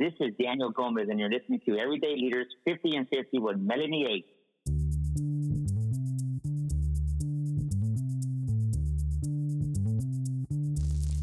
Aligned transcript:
This 0.00 0.14
is 0.18 0.32
Daniel 0.42 0.70
Gomez, 0.70 1.10
and 1.10 1.20
you're 1.20 1.28
listening 1.28 1.60
to 1.66 1.76
Everyday 1.76 2.16
Leaders 2.16 2.46
50 2.64 2.96
and 2.96 3.06
50 3.10 3.38
with 3.38 3.58
Melanie 3.58 4.06
Ake. 4.10 4.34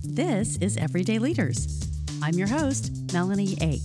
This 0.04 0.58
is 0.58 0.78
Everyday 0.78 1.18
Leaders. 1.18 1.90
I'm 2.22 2.36
your 2.36 2.48
host, 2.48 2.92
Melanie 3.12 3.58
Ake. 3.62 3.82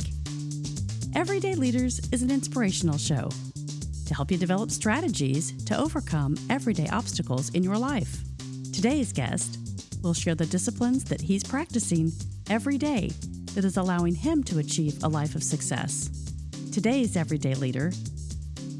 Everyday 1.14 1.54
Leaders 1.54 1.98
is 2.12 2.20
an 2.20 2.30
inspirational 2.30 2.98
show 2.98 3.30
to 4.04 4.14
help 4.14 4.30
you 4.30 4.36
develop 4.36 4.70
strategies 4.70 5.64
to 5.64 5.78
overcome 5.78 6.36
everyday 6.50 6.88
obstacles 6.88 7.48
in 7.54 7.62
your 7.62 7.78
life. 7.78 8.18
Today's 8.74 9.10
guest 9.10 9.58
will 10.02 10.12
share 10.12 10.34
the 10.34 10.44
disciplines 10.44 11.02
that 11.04 11.22
he's 11.22 11.42
practicing 11.42 12.12
every 12.50 12.76
day 12.76 13.08
that 13.54 13.64
is 13.64 13.76
allowing 13.76 14.14
him 14.14 14.42
to 14.44 14.58
achieve 14.58 15.02
a 15.02 15.08
life 15.08 15.34
of 15.34 15.42
success. 15.42 16.10
Today's 16.72 17.16
Everyday 17.16 17.54
Leader 17.54 17.92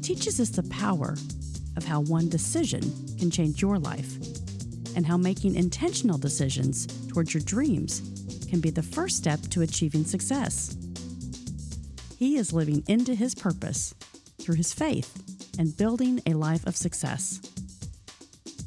teaches 0.01 0.39
us 0.39 0.49
the 0.49 0.63
power 0.63 1.15
of 1.77 1.85
how 1.85 2.01
one 2.01 2.27
decision 2.29 2.81
can 3.19 3.29
change 3.29 3.61
your 3.61 3.77
life 3.77 4.15
and 4.95 5.05
how 5.05 5.17
making 5.17 5.55
intentional 5.55 6.17
decisions 6.17 6.87
towards 7.07 7.33
your 7.33 7.43
dreams 7.43 8.01
can 8.49 8.59
be 8.59 8.69
the 8.69 8.83
first 8.83 9.17
step 9.17 9.39
to 9.41 9.61
achieving 9.61 10.05
success. 10.05 10.75
He 12.17 12.37
is 12.37 12.53
living 12.53 12.83
into 12.87 13.13
his 13.15 13.35
purpose 13.35 13.93
through 14.39 14.55
his 14.55 14.73
faith 14.73 15.11
and 15.59 15.75
building 15.77 16.21
a 16.25 16.33
life 16.33 16.65
of 16.65 16.75
success. 16.75 17.39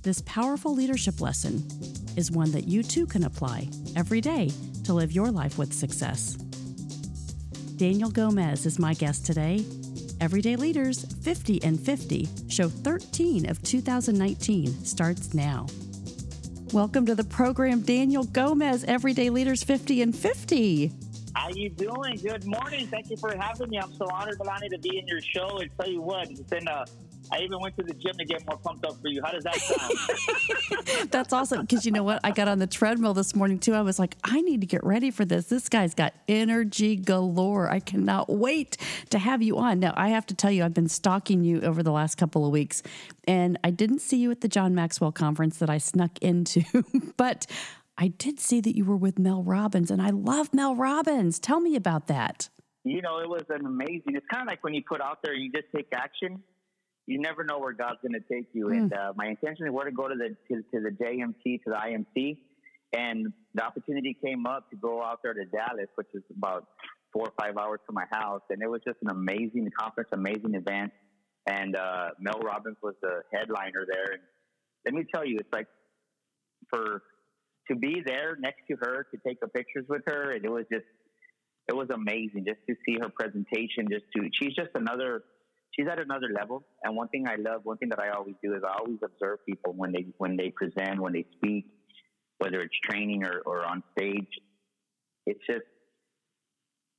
This 0.02 0.22
powerful 0.22 0.72
leadership 0.72 1.20
lesson 1.20 1.66
is 2.16 2.30
one 2.30 2.52
that 2.52 2.68
you 2.68 2.82
too 2.82 3.06
can 3.06 3.24
apply 3.24 3.68
every 3.96 4.20
day 4.20 4.50
to 4.86 4.94
live 4.94 5.10
your 5.10 5.32
life 5.32 5.58
with 5.58 5.72
success. 5.72 6.34
Daniel 7.76 8.08
Gomez 8.08 8.66
is 8.66 8.78
my 8.78 8.94
guest 8.94 9.26
today. 9.26 9.64
Everyday 10.20 10.54
Leaders 10.54 11.04
50 11.24 11.60
and 11.64 11.78
50, 11.78 12.28
show 12.48 12.68
13 12.68 13.50
of 13.50 13.60
2019 13.62 14.84
starts 14.84 15.34
now. 15.34 15.66
Welcome 16.72 17.04
to 17.06 17.16
the 17.16 17.24
program, 17.24 17.80
Daniel 17.80 18.22
Gomez, 18.22 18.84
Everyday 18.84 19.28
Leaders 19.28 19.64
50 19.64 20.02
and 20.02 20.14
50. 20.14 20.92
How 21.34 21.48
you 21.48 21.68
doing? 21.68 22.16
Good 22.22 22.44
morning. 22.46 22.86
Thank 22.86 23.10
you 23.10 23.16
for 23.16 23.36
having 23.36 23.70
me. 23.70 23.78
I'm 23.78 23.92
so 23.92 24.06
honored, 24.12 24.38
Melanie, 24.38 24.68
to 24.68 24.78
be 24.78 24.98
in 24.98 25.06
your 25.08 25.20
show. 25.20 25.58
And 25.58 25.70
tell 25.80 25.90
you 25.90 26.00
what, 26.00 26.30
it's 26.30 26.40
been 26.42 26.68
a 26.68 26.84
I 27.32 27.40
even 27.40 27.60
went 27.60 27.76
to 27.76 27.82
the 27.82 27.94
gym 27.94 28.16
to 28.18 28.24
get 28.24 28.46
more 28.46 28.58
pumped 28.58 28.84
up 28.84 29.00
for 29.00 29.08
you. 29.08 29.22
How 29.24 29.32
does 29.32 29.44
that 29.44 29.56
sound? 29.56 31.10
That's 31.10 31.32
awesome. 31.32 31.62
Because 31.62 31.84
you 31.84 31.92
know 31.92 32.02
what? 32.02 32.20
I 32.22 32.30
got 32.30 32.48
on 32.48 32.58
the 32.58 32.66
treadmill 32.66 33.14
this 33.14 33.34
morning 33.34 33.58
too. 33.58 33.74
I 33.74 33.82
was 33.82 33.98
like, 33.98 34.16
I 34.24 34.40
need 34.42 34.60
to 34.60 34.66
get 34.66 34.84
ready 34.84 35.10
for 35.10 35.24
this. 35.24 35.46
This 35.46 35.68
guy's 35.68 35.94
got 35.94 36.14
energy 36.28 36.96
galore. 36.96 37.68
I 37.70 37.80
cannot 37.80 38.28
wait 38.28 38.76
to 39.10 39.18
have 39.18 39.42
you 39.42 39.58
on. 39.58 39.80
Now, 39.80 39.92
I 39.96 40.08
have 40.08 40.26
to 40.26 40.34
tell 40.34 40.50
you, 40.50 40.64
I've 40.64 40.74
been 40.74 40.88
stalking 40.88 41.42
you 41.44 41.60
over 41.62 41.82
the 41.82 41.92
last 41.92 42.16
couple 42.16 42.44
of 42.44 42.52
weeks, 42.52 42.82
and 43.26 43.58
I 43.64 43.70
didn't 43.70 44.00
see 44.00 44.18
you 44.18 44.30
at 44.30 44.40
the 44.40 44.48
John 44.48 44.74
Maxwell 44.74 45.12
conference 45.12 45.58
that 45.58 45.70
I 45.70 45.78
snuck 45.78 46.18
into, 46.22 46.62
but 47.16 47.46
I 47.98 48.08
did 48.08 48.40
see 48.40 48.60
that 48.60 48.76
you 48.76 48.84
were 48.84 48.96
with 48.96 49.18
Mel 49.18 49.42
Robbins, 49.42 49.90
and 49.90 50.00
I 50.00 50.10
love 50.10 50.52
Mel 50.52 50.76
Robbins. 50.76 51.38
Tell 51.38 51.60
me 51.60 51.76
about 51.76 52.08
that. 52.08 52.50
You 52.84 53.02
know, 53.02 53.18
it 53.18 53.28
was 53.28 53.42
an 53.48 53.66
amazing. 53.66 54.14
It's 54.14 54.26
kind 54.32 54.42
of 54.42 54.46
like 54.46 54.62
when 54.62 54.74
you 54.74 54.82
put 54.88 55.00
out 55.00 55.18
there, 55.24 55.34
you 55.34 55.50
just 55.50 55.66
take 55.74 55.88
action 55.92 56.40
you 57.06 57.20
never 57.20 57.44
know 57.44 57.58
where 57.58 57.72
God's 57.72 57.98
going 58.02 58.20
to 58.20 58.34
take 58.34 58.48
you. 58.52 58.66
Mm. 58.66 58.76
And 58.76 58.92
uh, 58.92 59.12
my 59.16 59.26
intention 59.26 59.72
was 59.72 59.84
to 59.86 59.92
go 59.92 60.08
to 60.08 60.14
the 60.14 60.36
to, 60.48 60.62
to, 60.62 60.80
the 60.82 60.90
JMT 60.90 61.62
to 61.64 61.70
the 61.70 61.76
IMC, 61.76 62.36
and 62.96 63.32
the 63.54 63.64
opportunity 63.64 64.16
came 64.22 64.46
up 64.46 64.68
to 64.70 64.76
go 64.76 65.02
out 65.02 65.20
there 65.22 65.34
to 65.34 65.44
Dallas, 65.44 65.88
which 65.94 66.08
is 66.14 66.22
about 66.36 66.66
four 67.12 67.28
or 67.28 67.32
five 67.40 67.56
hours 67.56 67.80
from 67.86 67.94
my 67.94 68.06
house, 68.10 68.42
and 68.50 68.60
it 68.60 68.68
was 68.68 68.80
just 68.86 68.98
an 69.02 69.10
amazing 69.10 69.70
conference, 69.78 70.10
amazing 70.12 70.54
event. 70.54 70.92
And 71.48 71.76
uh, 71.76 72.08
Mel 72.18 72.40
Robbins 72.40 72.76
was 72.82 72.94
the 73.00 73.22
headliner 73.32 73.86
there, 73.88 74.12
and 74.12 74.22
let 74.84 74.94
me 74.94 75.04
tell 75.14 75.24
you, 75.24 75.38
it's 75.38 75.52
like 75.52 75.68
for 76.68 77.02
to 77.70 77.76
be 77.76 78.02
there 78.04 78.36
next 78.38 78.62
to 78.70 78.76
her 78.80 79.06
to 79.12 79.20
take 79.26 79.40
the 79.40 79.48
pictures 79.48 79.84
with 79.88 80.02
her, 80.06 80.32
and 80.32 80.44
it 80.44 80.50
was 80.50 80.64
just 80.72 80.84
it 81.68 81.74
was 81.74 81.88
amazing 81.90 82.44
just 82.46 82.60
to 82.68 82.74
see 82.84 82.98
her 83.00 83.08
presentation. 83.08 83.86
Just 83.90 84.04
to 84.16 84.28
she's 84.32 84.54
just 84.54 84.70
another 84.74 85.22
she's 85.76 85.86
at 85.86 85.98
another 85.98 86.28
level. 86.34 86.64
And 86.82 86.96
one 86.96 87.08
thing 87.08 87.26
I 87.28 87.36
love, 87.36 87.60
one 87.64 87.76
thing 87.76 87.90
that 87.90 88.00
I 88.00 88.10
always 88.10 88.34
do 88.42 88.54
is 88.54 88.62
I 88.66 88.78
always 88.78 88.98
observe 89.04 89.38
people 89.46 89.74
when 89.74 89.92
they 89.92 90.06
when 90.18 90.36
they 90.36 90.50
present, 90.50 91.00
when 91.00 91.12
they 91.12 91.26
speak, 91.36 91.66
whether 92.38 92.60
it's 92.60 92.76
training 92.84 93.24
or, 93.24 93.40
or 93.44 93.64
on 93.64 93.82
stage. 93.96 94.28
It's 95.26 95.44
just 95.46 95.64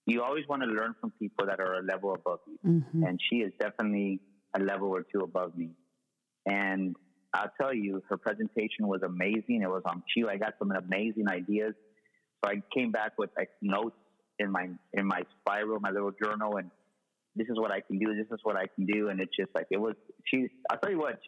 you 0.06 0.24
always 0.24 0.46
want 0.48 0.64
to 0.64 0.70
learn 0.70 0.96
from 1.02 1.12
people 1.20 1.46
that 1.48 1.60
are 1.60 1.80
a 1.80 1.84
level 1.84 2.14
above 2.14 2.40
you. 2.48 2.58
Mm-hmm. 2.66 3.04
And 3.04 3.20
she 3.30 3.38
is 3.38 3.52
definitely 3.60 4.22
a 4.56 4.60
level 4.60 4.90
or 4.90 5.04
two 5.04 5.20
above 5.20 5.58
me. 5.58 5.72
And 6.46 6.96
I'll 7.34 7.52
tell 7.60 7.74
you, 7.74 8.02
her 8.10 8.18
presentation 8.18 8.88
was 8.88 9.02
amazing. 9.04 9.62
It 9.64 9.70
was 9.70 9.84
on 9.86 10.04
cue. 10.14 10.30
I 10.30 10.38
got 10.38 10.54
some 10.60 10.72
amazing 10.72 11.28
ideas. 11.30 11.74
So 12.44 12.52
I 12.52 12.62
came 12.74 12.92
back 12.92 13.14
with 13.18 13.32
like 13.38 13.50
notes 13.62 13.98
in 14.40 14.52
my 14.52 14.70
in 14.94 15.06
my 15.06 15.22
spiral, 15.40 15.80
my 15.82 15.92
little 15.92 16.12
journal, 16.12 16.58
and 16.58 16.72
this 17.38 17.48
is 17.48 17.58
what 17.58 17.72
I 17.72 17.82
can 17.82 18.00
do, 18.00 18.16
this 18.16 18.28
is 18.32 18.40
what 18.44 18.56
I 18.56 18.66
can 18.76 18.86
do, 18.86 19.10
and 19.10 19.20
it's 19.20 19.36
just 19.38 19.52
like 19.56 19.68
it 19.72 19.80
was. 19.80 19.96
She, 20.26 20.48
I'll 20.70 20.78
tell 20.78 20.92
you 20.92 21.00
what. 21.00 21.20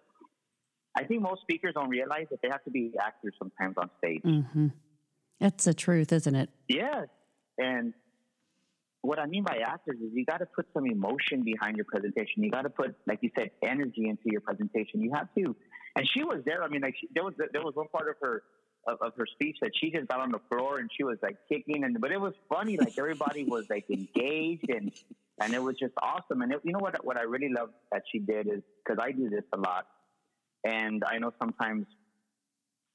I 0.98 1.04
think 1.04 1.22
most 1.22 1.42
speakers 1.42 1.74
don't 1.76 1.90
realize 1.90 2.26
that 2.32 2.40
they 2.42 2.50
have 2.50 2.64
to 2.64 2.72
be 2.72 2.92
actors 3.00 3.34
sometimes 3.38 3.76
on 3.78 3.90
stage. 4.00 4.24
Mm-hmm. 4.24 4.68
That's 5.40 5.66
the 5.66 5.74
truth, 5.74 6.12
isn't 6.12 6.36
it? 6.36 6.50
Yes, 6.68 7.08
and 7.58 7.94
what 9.02 9.20
I 9.20 9.28
mean 9.28 9.44
by 9.44 9.60
actors 9.66 9.98
is 9.98 10.12
you 10.14 10.26
got 10.26 10.40
to 10.40 10.46
put 10.46 10.66
some 10.74 10.86
emotion 10.86 11.44
behind 11.44 11.78
your 11.78 11.86
presentation. 11.86 12.44
You 12.44 12.52
got 12.52 12.64
to 12.64 12.70
put, 12.70 12.96
like 13.08 13.20
you 13.22 13.30
said, 13.38 13.52
energy 13.64 14.10
into 14.10 14.24
your 14.26 14.42
presentation. 14.42 15.02
You 15.02 15.12
have 15.14 15.28
to, 15.38 15.56
and 15.96 16.10
she 16.14 16.24
was 16.24 16.42
there. 16.46 16.64
I 16.64 16.68
mean, 16.68 16.82
like 16.82 16.96
she, 17.00 17.08
there 17.14 17.24
was 17.24 17.34
there 17.38 17.62
was 17.62 17.76
one 17.76 17.88
part 17.88 18.10
of 18.10 18.16
her 18.22 18.44
of, 18.88 18.98
of, 19.02 19.14
her 19.18 19.26
speech 19.26 19.58
that 19.62 19.72
she 19.76 19.92
just 19.92 20.08
got 20.08 20.20
on 20.20 20.32
the 20.32 20.40
floor 20.50 20.80
and 20.80 20.90
she 20.96 21.04
was 21.04 21.18
like 21.22 21.38
kicking 21.50 21.84
and 21.84 22.00
but 22.00 22.12
it 22.12 22.20
was 22.20 22.34
funny. 22.50 22.78
Like 22.78 22.98
everybody 22.98 23.44
was 23.44 23.66
like 23.70 23.86
engaged 23.90 24.70
and 24.70 24.92
and 25.42 25.54
it 25.54 25.62
was 25.62 25.76
just 25.80 25.94
awesome. 26.02 26.42
And 26.42 26.52
it, 26.52 26.60
you 26.64 26.72
know 26.72 26.80
what? 26.80 27.04
What 27.06 27.18
I 27.18 27.24
really 27.24 27.50
love 27.50 27.70
that 27.92 28.04
she 28.12 28.20
did 28.20 28.48
is 28.48 28.62
because 28.84 29.02
I 29.02 29.12
do 29.12 29.30
this 29.30 29.44
a 29.54 29.58
lot, 29.58 29.86
and 30.64 31.04
I 31.06 31.18
know 31.18 31.32
sometimes 31.40 31.86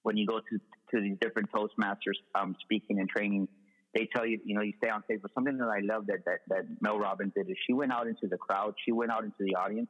when 0.02 0.16
you 0.16 0.26
go 0.26 0.38
to 0.38 0.58
to 0.94 1.00
these 1.00 1.16
different 1.20 1.50
Toastmasters 1.50 2.18
um, 2.34 2.54
speaking 2.60 3.00
and 3.00 3.08
training, 3.08 3.48
they 3.94 4.08
tell 4.14 4.26
you, 4.26 4.38
you 4.44 4.54
know, 4.54 4.62
you 4.62 4.74
stay 4.78 4.90
on 4.90 5.02
stage. 5.04 5.20
But 5.22 5.32
something 5.34 5.56
that 5.58 5.68
I 5.68 5.80
love 5.80 6.06
that 6.06 6.24
that 6.26 6.40
that 6.48 6.64
Mel 6.80 6.98
Robbins 6.98 7.32
did 7.34 7.48
is 7.48 7.56
she 7.66 7.72
went 7.72 7.92
out 7.92 8.06
into 8.06 8.26
the 8.28 8.36
crowd, 8.36 8.74
she 8.84 8.92
went 8.92 9.10
out 9.10 9.24
into 9.24 9.40
the 9.40 9.56
audience, 9.56 9.88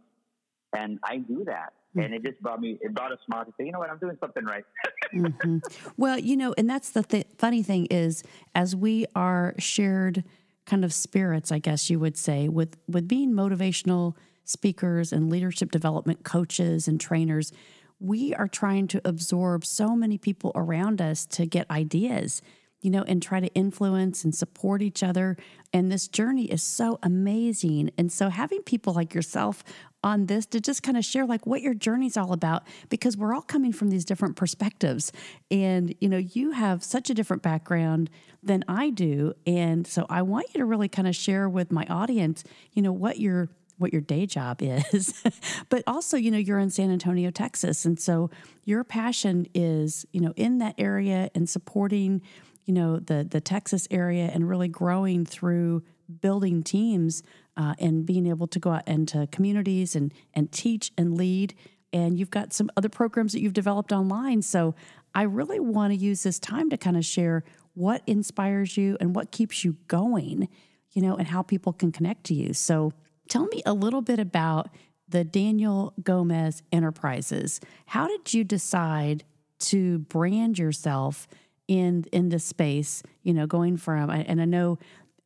and 0.76 0.98
I 1.04 1.19
do 1.19 1.44
that. 1.47 1.72
Hmm. 1.94 2.00
And 2.00 2.14
it 2.14 2.25
just 2.25 2.41
brought 2.41 2.60
me, 2.60 2.78
it 2.81 2.94
brought 2.94 3.12
a 3.12 3.19
smile 3.26 3.44
to 3.44 3.53
say, 3.59 3.66
you 3.66 3.72
know 3.72 3.78
what, 3.78 3.91
I'm 3.91 3.98
doing 3.98 4.16
something 4.20 4.44
right. 4.44 4.64
mm-hmm. 5.14 5.59
Well, 5.97 6.19
you 6.19 6.37
know, 6.37 6.54
and 6.59 6.69
that's 6.69 6.91
the 6.91 7.03
th- 7.03 7.26
funny 7.38 7.62
thing 7.62 7.87
is, 7.87 8.22
as 8.54 8.75
we 8.75 9.06
are 9.14 9.54
shared 9.59 10.25
kind 10.66 10.84
of 10.84 10.92
spirits, 10.92 11.52
I 11.52 11.58
guess 11.58 11.91
you 11.91 11.98
would 11.98 12.16
say, 12.16 12.48
with 12.48 12.76
with 12.88 13.08
being 13.08 13.32
motivational 13.32 14.16
speakers 14.44 15.12
and 15.12 15.30
leadership 15.30 15.70
development 15.70 16.25
coaches 16.25 16.86
and 16.86 17.00
trainers, 17.00 17.52
we 17.98 18.34
are 18.34 18.48
trying 18.48 18.86
to 18.88 19.00
absorb 19.04 19.64
so 19.64 19.97
many 19.97 20.19
people 20.19 20.52
around 20.54 21.00
us 21.00 21.25
to 21.26 21.47
get 21.47 21.70
ideas, 21.70 22.42
you 22.80 22.91
know, 22.91 23.02
and 23.02 23.22
try 23.22 23.41
to 23.41 23.54
influence 23.54 24.25
and 24.25 24.34
support 24.34 24.82
each 24.82 25.02
other. 25.02 25.36
And 25.72 25.91
this 25.91 26.08
journey 26.08 26.44
is 26.44 26.62
so 26.62 26.98
amazing. 27.02 27.91
And 27.96 28.12
so 28.12 28.28
having 28.28 28.62
people 28.62 28.92
like 28.92 29.14
yourself 29.14 29.64
on 30.04 30.26
this 30.26 30.47
to 30.47 30.60
just 30.60 30.82
kind 30.82 30.97
of 30.97 31.04
share 31.04 31.26
like 31.26 31.47
what 31.47 31.62
your 31.62 31.75
journey's 31.75 32.16
all 32.16 32.32
about 32.32 32.62
because 32.91 33.16
we're 33.16 33.34
all 33.34 33.42
coming 33.42 33.72
from 33.72 33.88
these 33.88 34.04
different 34.04 34.37
perspectives. 34.37 35.10
And 35.50 35.94
you 36.00 36.09
know 36.09 36.19
you 36.19 36.53
have 36.53 36.84
such 36.84 37.10
a 37.10 37.15
different 37.15 37.42
background 37.42 38.10
than 38.43 38.64
I 38.69 38.91
do. 38.91 39.32
And 39.47 39.87
so 39.87 40.06
I 40.09 40.22
want 40.22 40.47
you 40.54 40.60
to 40.60 40.66
really 40.66 40.88
kind 40.88 41.09
of 41.09 41.16
share 41.16 41.48
with 41.48 41.72
my 41.72 41.87
audience 41.88 42.44
you 42.73 42.82
know 42.82 42.93
what 42.93 43.19
your 43.19 43.49
what 43.78 43.93
your 43.93 44.02
day 44.02 44.26
job 44.26 44.58
is. 44.61 45.25
But 45.70 45.82
also 45.87 46.17
you 46.17 46.31
know 46.31 46.38
you're 46.38 46.58
in 46.58 46.70
San 46.70 46.90
Antonio 46.90 47.31
Texas. 47.31 47.84
And 47.87 47.99
so 47.99 48.31
your 48.64 48.84
passion 48.84 49.46
is 49.55 50.06
you 50.12 50.20
know 50.20 50.34
in 50.37 50.58
that 50.58 50.75
area 50.76 51.31
and 51.34 51.49
supporting 51.49 52.20
you 52.67 52.75
know 52.75 52.99
the 52.99 53.26
the 53.28 53.40
Texas 53.40 53.88
area 53.90 54.31
and 54.32 54.49
really 54.49 54.69
growing 54.69 55.25
through 55.25 55.82
building 56.20 56.62
teams 56.62 57.22
uh, 57.56 57.74
and 57.78 58.04
being 58.06 58.26
able 58.26 58.46
to 58.48 58.58
go 58.58 58.70
out 58.72 58.86
into 58.88 59.26
communities 59.30 59.94
and 59.96 60.12
and 60.32 60.52
teach 60.52 60.92
and 60.96 61.16
lead. 61.16 61.54
And 61.92 62.18
you've 62.18 62.30
got 62.30 62.52
some 62.52 62.70
other 62.76 62.88
programs 62.88 63.32
that 63.32 63.40
you've 63.40 63.52
developed 63.52 63.92
online. 63.92 64.42
So 64.42 64.74
I 65.14 65.22
really 65.22 65.60
want 65.60 65.92
to 65.92 65.96
use 65.96 66.24
this 66.24 66.40
time 66.40 66.68
to 66.70 66.76
kind 66.76 66.96
of 66.96 67.04
share 67.04 67.44
what 67.74 68.02
inspires 68.06 68.76
you 68.76 68.96
and 69.00 69.14
what 69.14 69.30
keeps 69.30 69.64
you 69.64 69.76
going, 69.86 70.48
you 70.92 71.02
know, 71.02 71.16
and 71.16 71.28
how 71.28 71.42
people 71.42 71.72
can 71.72 71.92
connect 71.92 72.24
to 72.24 72.34
you. 72.34 72.52
So 72.52 72.92
tell 73.28 73.46
me 73.46 73.62
a 73.64 73.72
little 73.72 74.02
bit 74.02 74.18
about 74.18 74.70
the 75.08 75.24
Daniel 75.24 75.92
Gomez 76.02 76.62
Enterprises. 76.72 77.60
How 77.86 78.08
did 78.08 78.32
you 78.32 78.42
decide 78.44 79.24
to 79.60 79.98
brand 79.98 80.58
yourself 80.58 81.28
in 81.68 82.04
in 82.12 82.30
this 82.30 82.44
space? 82.44 83.02
You 83.22 83.34
know, 83.34 83.46
going 83.46 83.76
from 83.76 84.10
and 84.10 84.40
I 84.40 84.44
know 84.44 84.78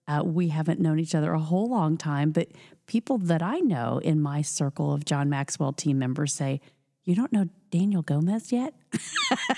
Uh, 0.09 0.23
we 0.25 0.49
haven't 0.49 0.81
known 0.81 0.99
each 0.99 1.15
other 1.15 1.33
a 1.33 1.39
whole 1.39 1.69
long 1.69 1.99
time, 1.99 2.33
but 2.33 2.49
people 2.87 3.19
that 3.19 3.43
I 3.43 3.59
know 3.59 4.01
in 4.03 4.21
my 4.21 4.41
circle 4.41 4.93
of 4.93 5.05
John 5.05 5.29
Maxwell 5.29 5.73
team 5.73 5.99
members 5.99 6.33
say, 6.33 6.63
You 7.05 7.15
don't 7.15 7.33
know 7.33 7.47
Daniel 7.71 8.01
Gomez 8.01 8.51
yet? 8.51 8.73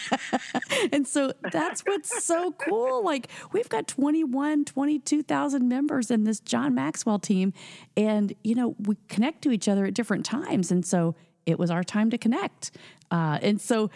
and 0.92 1.06
so 1.06 1.32
that's 1.52 1.82
what's 1.82 2.24
so 2.24 2.50
cool. 2.52 3.04
Like 3.04 3.28
we've 3.52 3.68
got 3.68 3.86
21, 3.86 4.64
22,000 4.64 5.68
members 5.68 6.10
in 6.10 6.24
this 6.24 6.40
John 6.40 6.74
Maxwell 6.74 7.20
team. 7.20 7.52
And, 7.96 8.34
you 8.42 8.56
know, 8.56 8.74
we 8.80 8.96
connect 9.08 9.42
to 9.42 9.52
each 9.52 9.68
other 9.68 9.86
at 9.86 9.94
different 9.94 10.24
times. 10.24 10.72
And 10.72 10.84
so 10.84 11.14
it 11.46 11.58
was 11.58 11.70
our 11.70 11.84
time 11.84 12.10
to 12.10 12.18
connect. 12.18 12.72
Uh, 13.10 13.38
and 13.40 13.60
so 13.60 13.90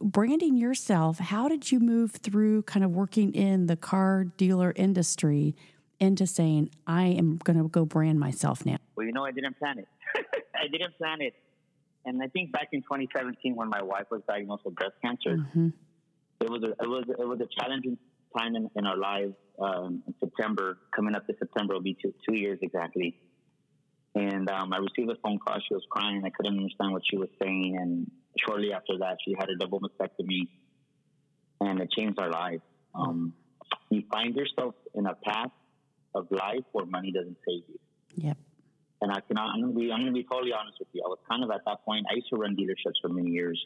branding 0.00 0.56
yourself, 0.56 1.18
how 1.18 1.48
did 1.48 1.70
you 1.70 1.80
move 1.80 2.12
through 2.12 2.62
kind 2.62 2.84
of 2.84 2.90
working 2.90 3.34
in 3.34 3.66
the 3.66 3.76
car 3.76 4.24
dealer 4.24 4.72
industry 4.76 5.54
into 6.00 6.26
saying, 6.26 6.70
I 6.86 7.06
am 7.06 7.38
going 7.38 7.58
to 7.58 7.68
go 7.68 7.84
brand 7.84 8.18
myself 8.18 8.66
now? 8.66 8.78
Well, 8.96 9.06
you 9.06 9.12
know, 9.12 9.24
I 9.24 9.32
didn't 9.32 9.58
plan 9.58 9.78
it. 9.78 9.88
I 10.54 10.68
didn't 10.68 10.96
plan 10.98 11.20
it. 11.20 11.34
And 12.04 12.22
I 12.22 12.26
think 12.28 12.52
back 12.52 12.68
in 12.72 12.82
2017, 12.82 13.56
when 13.56 13.68
my 13.68 13.82
wife 13.82 14.06
was 14.10 14.20
diagnosed 14.28 14.64
with 14.64 14.74
breast 14.74 14.94
cancer, 15.02 15.38
mm-hmm. 15.38 15.68
it 16.40 16.50
was 16.50 16.62
a, 16.62 16.70
it 16.82 16.88
was 16.88 17.04
it 17.08 17.26
was 17.26 17.40
a 17.40 17.48
challenging 17.58 17.96
time 18.36 18.56
in, 18.56 18.68
in 18.76 18.86
our 18.86 18.96
lives. 18.96 19.34
Um, 19.58 20.02
in 20.06 20.14
September, 20.20 20.78
coming 20.94 21.14
up 21.14 21.26
to 21.28 21.34
September, 21.38 21.74
will 21.74 21.80
be 21.80 21.96
two, 22.02 22.12
two 22.28 22.34
years 22.34 22.58
exactly. 22.60 23.16
And 24.14 24.50
um, 24.50 24.72
I 24.72 24.78
received 24.78 25.10
a 25.10 25.16
phone 25.22 25.38
call. 25.38 25.58
She 25.66 25.74
was 25.74 25.84
crying. 25.90 26.22
I 26.24 26.30
couldn't 26.30 26.56
understand 26.56 26.92
what 26.92 27.02
she 27.08 27.16
was 27.16 27.28
saying. 27.40 27.78
And 27.80 28.10
shortly 28.38 28.72
after 28.72 28.98
that, 28.98 29.18
she 29.24 29.34
had 29.38 29.48
a 29.50 29.56
double 29.56 29.80
mastectomy, 29.80 30.48
and 31.60 31.80
it 31.80 31.90
changed 31.92 32.18
our 32.18 32.30
lives. 32.30 32.62
Um, 32.94 33.32
you 33.90 34.02
find 34.12 34.34
yourself 34.34 34.74
in 34.94 35.06
a 35.06 35.14
path 35.14 35.50
of 36.14 36.26
life 36.30 36.64
where 36.72 36.86
money 36.86 37.12
doesn't 37.12 37.36
save 37.46 37.62
you. 37.68 37.78
Yep. 38.16 38.38
And 39.02 39.12
I 39.12 39.20
cannot. 39.20 39.54
I'm 39.54 39.60
gonna 39.60 39.72
be. 39.72 39.92
I'm 39.92 40.00
gonna 40.00 40.12
be 40.12 40.24
totally 40.24 40.52
honest 40.52 40.78
with 40.78 40.88
you. 40.92 41.02
I 41.04 41.08
was 41.08 41.18
kind 41.28 41.42
of 41.44 41.50
at 41.50 41.60
that 41.66 41.84
point. 41.84 42.06
I 42.10 42.14
used 42.14 42.28
to 42.30 42.36
run 42.36 42.56
dealerships 42.56 42.94
for 43.02 43.08
many 43.08 43.30
years, 43.30 43.62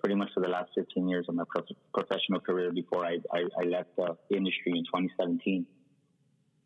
pretty 0.00 0.16
much 0.16 0.28
for 0.34 0.40
the 0.40 0.48
last 0.48 0.70
15 0.74 1.08
years 1.08 1.26
of 1.28 1.34
my 1.34 1.44
prof- 1.48 1.76
professional 1.94 2.40
career 2.40 2.72
before 2.72 3.06
I, 3.06 3.18
I, 3.32 3.44
I 3.58 3.64
left 3.64 3.90
the 3.96 4.36
industry 4.36 4.72
in 4.72 4.84
2017. 4.84 5.66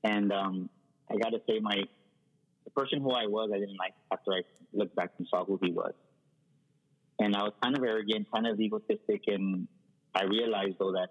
And 0.02 0.32
um, 0.32 0.70
I 1.10 1.16
got 1.18 1.30
to 1.30 1.40
say, 1.46 1.60
my 1.60 1.84
the 2.64 2.70
person 2.70 3.00
who 3.00 3.10
I 3.12 3.26
was, 3.26 3.50
I 3.54 3.58
didn't 3.58 3.76
like 3.76 3.94
after 4.12 4.32
I 4.32 4.42
looked 4.72 4.96
back 4.96 5.10
and 5.18 5.26
saw 5.28 5.44
who 5.44 5.58
he 5.62 5.70
was. 5.70 5.92
And 7.20 7.36
I 7.36 7.42
was 7.42 7.52
kind 7.62 7.76
of 7.76 7.84
arrogant, 7.84 8.26
kind 8.32 8.46
of 8.46 8.58
egotistic, 8.58 9.24
and 9.28 9.68
I 10.14 10.24
realized 10.24 10.76
though 10.78 10.92
that 10.92 11.10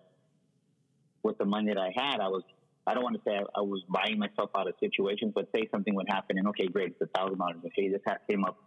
with 1.24 1.38
the 1.38 1.46
money 1.46 1.74
that 1.74 1.78
I 1.78 1.92
had, 1.96 2.20
I 2.20 2.28
was 2.28 2.44
I 2.88 2.96
don't 2.96 3.04
want 3.04 3.16
to 3.16 3.22
say 3.26 3.36
I, 3.36 3.44
I, 3.56 3.62
was 3.62 3.84
buying 3.88 4.18
myself 4.18 4.50
out 4.58 4.68
of 4.68 4.74
situations, 4.80 5.34
but 5.36 5.48
say 5.56 5.68
something 5.72 5.94
would 5.94 6.10
happen 6.10 6.40
and 6.40 6.48
okay, 6.48 6.66
great, 6.66 6.96
it's 7.00 7.02
a 7.02 7.18
thousand 7.18 7.38
dollars. 7.38 7.58
Okay, 7.68 7.90
this 7.90 8.02
came 8.28 8.44
up 8.44 8.58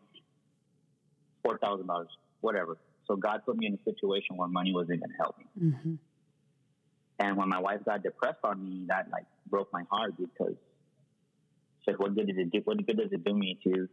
four 1.42 1.58
thousand 1.58 1.88
dollars, 1.88 2.08
whatever. 2.40 2.78
So 3.08 3.16
God 3.16 3.40
put 3.44 3.56
me 3.56 3.66
in 3.66 3.74
a 3.74 3.82
situation 3.84 4.36
where 4.36 4.48
money 4.48 4.72
wasn't 4.72 5.00
going 5.00 5.10
to 5.10 5.16
help 5.16 5.36
me. 5.38 5.46
Mm-hmm. 5.60 5.94
And 7.18 7.36
when 7.36 7.48
my 7.48 7.58
wife 7.58 7.80
got 7.84 8.04
depressed 8.04 8.38
on 8.44 8.64
me, 8.64 8.84
that 8.88 9.08
like 9.10 9.26
broke 9.50 9.72
my 9.72 9.82
heart 9.90 10.14
because 10.16 10.54
said, 11.84 11.98
what 11.98 12.14
good 12.14 12.28
did 12.28 12.38
it 12.38 12.50
do? 12.52 12.60
What 12.64 12.84
good 12.86 12.96
does 12.98 13.12
it 13.12 13.24
do 13.24 13.34
me 13.34 13.58
to 13.64 13.88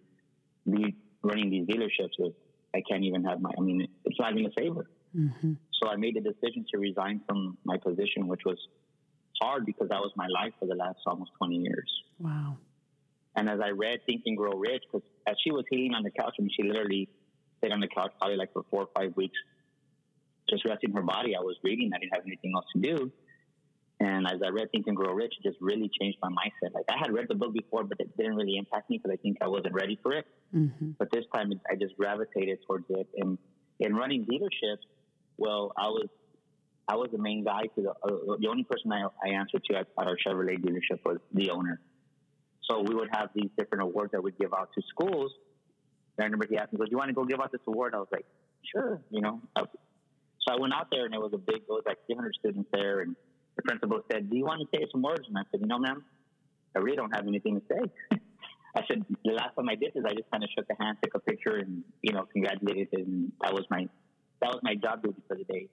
be 0.69 0.95
running 1.23 1.49
these 1.49 1.65
dealerships 1.65 2.13
if 2.19 2.33
I 2.75 2.81
can't 2.89 3.03
even 3.03 3.23
have 3.23 3.41
my? 3.41 3.51
I 3.57 3.61
mean, 3.61 3.87
it's 4.05 4.19
not 4.19 4.33
even 4.33 4.45
a 4.45 4.51
favor. 4.51 4.89
Mm-hmm. 5.15 5.53
So 5.81 5.89
I 5.89 5.95
made 5.95 6.15
the 6.15 6.21
decision 6.21 6.65
to 6.71 6.77
resign 6.79 7.21
from 7.27 7.57
my 7.63 7.77
position, 7.77 8.27
which 8.27 8.41
was 8.45 8.57
hard 9.41 9.65
because 9.65 9.89
that 9.89 9.99
was 9.99 10.11
my 10.15 10.27
life 10.27 10.53
for 10.59 10.67
the 10.67 10.75
last 10.75 10.99
almost 11.07 11.31
20 11.37 11.55
years. 11.55 12.03
Wow. 12.19 12.57
And 13.35 13.49
as 13.49 13.59
I 13.63 13.69
read 13.69 13.99
Think 14.05 14.23
and 14.25 14.37
Grow 14.37 14.51
Rich, 14.51 14.83
because 14.91 15.07
as 15.27 15.35
she 15.43 15.51
was 15.51 15.63
healing 15.69 15.93
on 15.93 16.03
the 16.03 16.11
couch, 16.11 16.35
I 16.37 16.41
mean, 16.41 16.51
she 16.55 16.63
literally 16.63 17.07
stayed 17.59 17.71
on 17.71 17.79
the 17.79 17.87
couch 17.87 18.11
probably 18.19 18.37
like 18.37 18.51
for 18.53 18.63
four 18.69 18.81
or 18.81 18.89
five 18.95 19.15
weeks, 19.15 19.37
just 20.49 20.65
resting 20.65 20.91
her 20.93 21.01
body. 21.01 21.35
I 21.35 21.41
was 21.41 21.55
reading. 21.63 21.91
I 21.93 21.99
didn't 21.99 22.13
have 22.13 22.23
anything 22.25 22.51
else 22.55 22.65
to 22.75 22.81
do. 22.81 23.11
And 24.01 24.25
as 24.27 24.39
I 24.45 24.49
read 24.49 24.71
Think 24.71 24.87
and 24.87 24.95
Grow 24.95 25.13
Rich, 25.13 25.33
it 25.39 25.47
just 25.47 25.59
really 25.59 25.91
changed 25.99 26.17
my 26.21 26.29
mindset. 26.29 26.73
Like 26.73 26.85
I 26.89 26.97
had 26.97 27.11
read 27.13 27.25
the 27.27 27.35
book 27.35 27.53
before, 27.53 27.83
but 27.83 27.99
it 27.99 28.15
didn't 28.15 28.35
really 28.35 28.55
impact 28.57 28.89
me 28.89 28.97
because 28.97 29.11
I 29.13 29.21
think 29.21 29.37
I 29.41 29.47
wasn't 29.47 29.73
ready 29.73 29.99
for 30.01 30.13
it. 30.13 30.25
Mm-hmm. 30.55 30.91
But 30.97 31.11
this 31.11 31.25
time, 31.33 31.51
I 31.69 31.75
just 31.75 31.97
gravitated 31.97 32.59
towards 32.65 32.85
it. 32.89 33.07
And 33.17 33.37
in 33.79 33.95
running 33.95 34.25
dealerships, 34.25 34.87
well, 35.37 35.73
I 35.77 35.87
was 35.87 36.07
I 36.87 36.95
was 36.95 37.09
the 37.11 37.19
main 37.19 37.43
guy 37.43 37.63
to 37.75 37.81
the, 37.81 37.89
uh, 37.91 38.37
the 38.39 38.47
only 38.47 38.63
person 38.63 38.91
I, 38.91 39.03
I 39.23 39.33
answered 39.35 39.63
to 39.65 39.77
at, 39.77 39.87
at, 39.99 40.07
our 40.07 40.17
Chevrolet 40.17 40.57
dealership 40.57 41.05
was 41.05 41.19
the 41.31 41.51
owner. 41.51 41.79
So 42.63 42.81
we 42.81 42.95
would 42.95 43.09
have 43.11 43.29
these 43.35 43.49
different 43.57 43.83
awards 43.83 44.11
that 44.13 44.23
we'd 44.23 44.39
give 44.39 44.53
out 44.53 44.69
to 44.73 44.81
schools. 44.89 45.31
And 46.17 46.23
I 46.23 46.25
remember 46.25 46.47
he 46.49 46.57
asked 46.57 46.73
me, 46.73 46.79
"Do 46.79 46.85
you 46.89 46.97
want 46.97 47.09
to 47.09 47.13
go 47.13 47.25
give 47.25 47.39
out 47.39 47.51
this 47.51 47.61
award?" 47.67 47.93
I 47.93 47.99
was 47.99 48.07
like, 48.11 48.25
"Sure," 48.71 49.01
you 49.11 49.21
know. 49.21 49.41
So 49.55 50.53
I 50.53 50.55
went 50.59 50.73
out 50.73 50.87
there, 50.91 51.05
and 51.05 51.13
it 51.13 51.19
was 51.19 51.31
a 51.33 51.37
big. 51.37 51.57
It 51.57 51.69
was 51.69 51.83
like 51.85 51.97
300 52.07 52.33
students 52.39 52.69
there, 52.73 53.01
and 53.01 53.15
the 53.59 53.67
principal 53.67 54.01
said, 54.11 54.29
"Do 54.29 54.37
you 54.37 54.45
want 54.45 54.61
to 54.61 54.67
say 54.73 54.85
some 54.91 55.01
words?" 55.01 55.27
And 55.27 55.37
I 55.37 55.41
said, 55.51 55.61
"You 55.61 55.67
know, 55.67 55.79
ma'am, 55.79 56.03
I 56.75 56.79
really 56.79 56.95
don't 56.95 57.11
have 57.11 57.27
anything 57.27 57.59
to 57.59 57.65
say." 57.67 57.81
I 58.75 58.81
said, 58.87 59.03
"The 59.25 59.31
last 59.31 59.55
time 59.55 59.69
I 59.69 59.75
did 59.75 59.91
this, 59.93 60.03
I 60.05 60.13
just 60.13 60.29
kind 60.31 60.43
of 60.43 60.49
shook 60.55 60.65
a 60.69 60.81
hand, 60.81 60.97
took 61.03 61.15
a 61.15 61.19
picture, 61.19 61.57
and 61.57 61.83
you 62.01 62.13
know, 62.13 62.25
congratulated, 62.31 62.87
and 62.93 63.31
that 63.41 63.53
was 63.53 63.65
my 63.69 63.87
that 64.41 64.49
was 64.53 64.59
my 64.63 64.75
job 64.75 65.03
duty 65.03 65.21
for 65.27 65.35
the 65.35 65.43
day." 65.43 65.67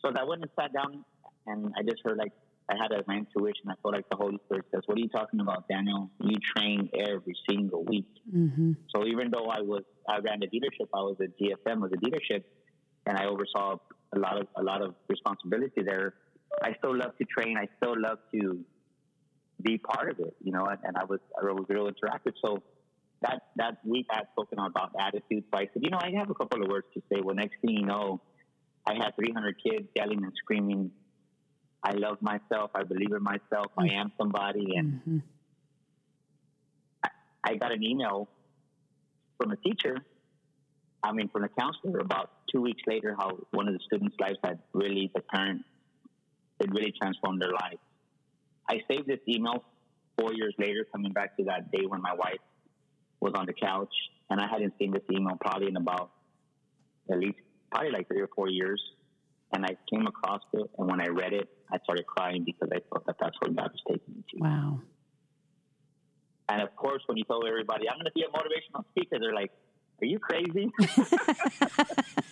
So 0.00 0.10
I 0.14 0.24
went 0.24 0.42
and 0.42 0.50
sat 0.58 0.72
down, 0.72 1.04
and 1.46 1.72
I 1.78 1.82
just 1.82 2.02
heard 2.04 2.18
like 2.18 2.32
I 2.68 2.74
had 2.80 2.92
a, 2.92 3.04
my 3.06 3.16
intuition. 3.16 3.70
I 3.70 3.74
felt 3.82 3.94
like 3.94 4.08
the 4.08 4.16
Holy 4.16 4.38
Spirit 4.46 4.66
says, 4.72 4.82
"What 4.86 4.98
are 4.98 5.00
you 5.00 5.08
talking 5.08 5.40
about, 5.40 5.68
Daniel? 5.68 6.10
You 6.20 6.36
train 6.56 6.90
every 6.98 7.36
single 7.48 7.84
week." 7.84 8.08
Mm-hmm. 8.34 8.72
So 8.94 9.06
even 9.06 9.30
though 9.30 9.46
I 9.46 9.60
was 9.60 9.84
I 10.08 10.18
ran 10.18 10.40
the 10.40 10.48
dealership, 10.48 10.88
I 10.94 11.00
was 11.00 11.16
a 11.20 11.28
GFM 11.42 11.84
of 11.84 11.90
the 11.90 11.98
dealership, 11.98 12.42
and 13.06 13.16
I 13.16 13.26
oversaw 13.26 13.76
a 14.14 14.18
lot 14.18 14.40
of 14.40 14.46
a 14.56 14.62
lot 14.62 14.82
of 14.82 14.94
responsibility 15.08 15.82
there. 15.82 16.14
I 16.62 16.74
still 16.78 16.96
love 16.96 17.16
to 17.18 17.24
train. 17.24 17.56
I 17.56 17.68
still 17.76 17.94
love 17.96 18.18
to 18.34 18.64
be 19.62 19.78
part 19.78 20.10
of 20.10 20.18
it, 20.18 20.34
you 20.42 20.52
know. 20.52 20.64
And, 20.66 20.78
and 20.84 20.96
I 20.96 21.04
was 21.04 21.20
I 21.40 21.44
was 21.44 21.64
real 21.68 21.88
interactive. 21.88 22.34
So 22.44 22.62
that 23.22 23.42
that 23.56 23.78
week 23.84 24.06
I 24.10 24.16
had 24.16 24.26
spoken 24.32 24.58
about 24.58 24.90
attitude. 24.98 25.44
So 25.52 25.58
I 25.58 25.68
said, 25.72 25.82
you 25.82 25.90
know, 25.90 26.00
I 26.00 26.12
have 26.16 26.30
a 26.30 26.34
couple 26.34 26.62
of 26.62 26.68
words 26.68 26.86
to 26.94 27.02
say. 27.12 27.20
Well, 27.22 27.34
next 27.34 27.56
thing 27.60 27.76
you 27.76 27.86
know 27.86 28.20
I 28.86 28.94
had 28.94 29.14
300 29.16 29.56
kids 29.62 29.88
yelling 29.94 30.22
and 30.24 30.32
screaming, 30.36 30.90
I 31.82 31.92
love 31.92 32.18
myself. 32.20 32.70
I 32.74 32.82
believe 32.82 33.12
in 33.12 33.22
myself. 33.22 33.70
I 33.78 33.88
am 33.94 34.12
somebody. 34.18 34.76
And 34.76 34.92
mm-hmm. 34.94 35.18
I, 37.04 37.08
I 37.44 37.54
got 37.56 37.72
an 37.72 37.82
email 37.82 38.28
from 39.40 39.52
a 39.52 39.56
teacher, 39.56 39.96
I 41.02 41.12
mean, 41.12 41.28
from 41.28 41.44
a 41.44 41.48
counselor 41.48 41.98
about 41.98 42.30
two 42.52 42.60
weeks 42.60 42.82
later, 42.86 43.16
how 43.18 43.38
one 43.50 43.66
of 43.66 43.74
the 43.74 43.80
students' 43.86 44.16
lives 44.20 44.38
had 44.44 44.60
really, 44.72 45.10
the 45.14 45.20
parent, 45.20 45.62
it 46.62 46.70
really 46.72 46.92
transformed 47.00 47.40
their 47.42 47.52
life. 47.52 47.78
I 48.68 48.80
saved 48.88 49.08
this 49.08 49.20
email 49.28 49.64
four 50.18 50.32
years 50.34 50.54
later, 50.58 50.86
coming 50.92 51.12
back 51.12 51.36
to 51.36 51.44
that 51.44 51.70
day 51.72 51.84
when 51.86 52.00
my 52.00 52.14
wife 52.14 52.40
was 53.20 53.32
on 53.34 53.46
the 53.46 53.52
couch, 53.52 53.92
and 54.30 54.40
I 54.40 54.46
hadn't 54.48 54.74
seen 54.78 54.92
this 54.92 55.02
email 55.10 55.36
probably 55.40 55.68
in 55.68 55.76
about 55.76 56.10
at 57.10 57.18
least 57.18 57.38
probably 57.70 57.90
like 57.90 58.08
three 58.08 58.20
or 58.20 58.28
four 58.34 58.48
years. 58.48 58.80
And 59.54 59.66
I 59.66 59.76
came 59.92 60.06
across 60.06 60.40
it, 60.54 60.70
and 60.78 60.90
when 60.90 61.00
I 61.00 61.08
read 61.08 61.34
it, 61.34 61.48
I 61.70 61.78
started 61.84 62.06
crying 62.06 62.42
because 62.44 62.70
I 62.72 62.78
thought 62.88 63.04
that 63.06 63.16
that's 63.20 63.36
where 63.40 63.52
God 63.52 63.70
was 63.72 63.82
taking 63.86 64.14
me 64.14 64.24
to. 64.30 64.36
Wow. 64.38 64.80
And 66.48 66.62
of 66.62 66.74
course, 66.74 67.02
when 67.06 67.18
you 67.18 67.24
tell 67.24 67.46
everybody, 67.46 67.88
I'm 67.88 67.96
going 67.96 68.06
to 68.06 68.12
be 68.14 68.22
a 68.22 68.28
motivational 68.28 68.84
speaker, 68.90 69.18
they're 69.20 69.34
like, 69.34 69.50
Are 70.00 70.06
you 70.06 70.18
crazy? 70.18 70.70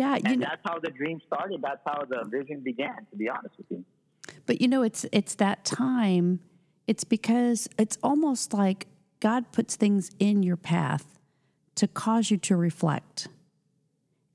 yeah. 0.00 0.32
and 0.32 0.40
know, 0.40 0.46
that's 0.48 0.62
how 0.64 0.78
the 0.78 0.90
dream 0.90 1.20
started. 1.26 1.60
That's 1.62 1.80
how 1.84 2.04
the 2.08 2.24
vision 2.28 2.60
began, 2.60 3.06
to 3.10 3.16
be 3.16 3.28
honest 3.28 3.54
with 3.58 3.66
you. 3.70 3.84
But 4.46 4.60
you 4.60 4.68
know, 4.68 4.82
it's 4.82 5.06
it's 5.12 5.34
that 5.36 5.64
time. 5.64 6.40
It's 6.86 7.04
because 7.04 7.68
it's 7.78 7.98
almost 8.02 8.52
like 8.52 8.86
God 9.20 9.52
puts 9.52 9.76
things 9.76 10.10
in 10.18 10.42
your 10.42 10.56
path 10.56 11.18
to 11.76 11.86
cause 11.86 12.30
you 12.30 12.36
to 12.38 12.56
reflect. 12.56 13.28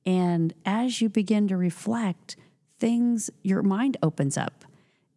And 0.06 0.54
as 0.66 1.02
you 1.02 1.10
begin 1.10 1.48
to 1.48 1.58
reflect, 1.58 2.38
things, 2.80 3.30
your 3.42 3.64
mind 3.64 3.98
opens 4.04 4.38
up. 4.38 4.66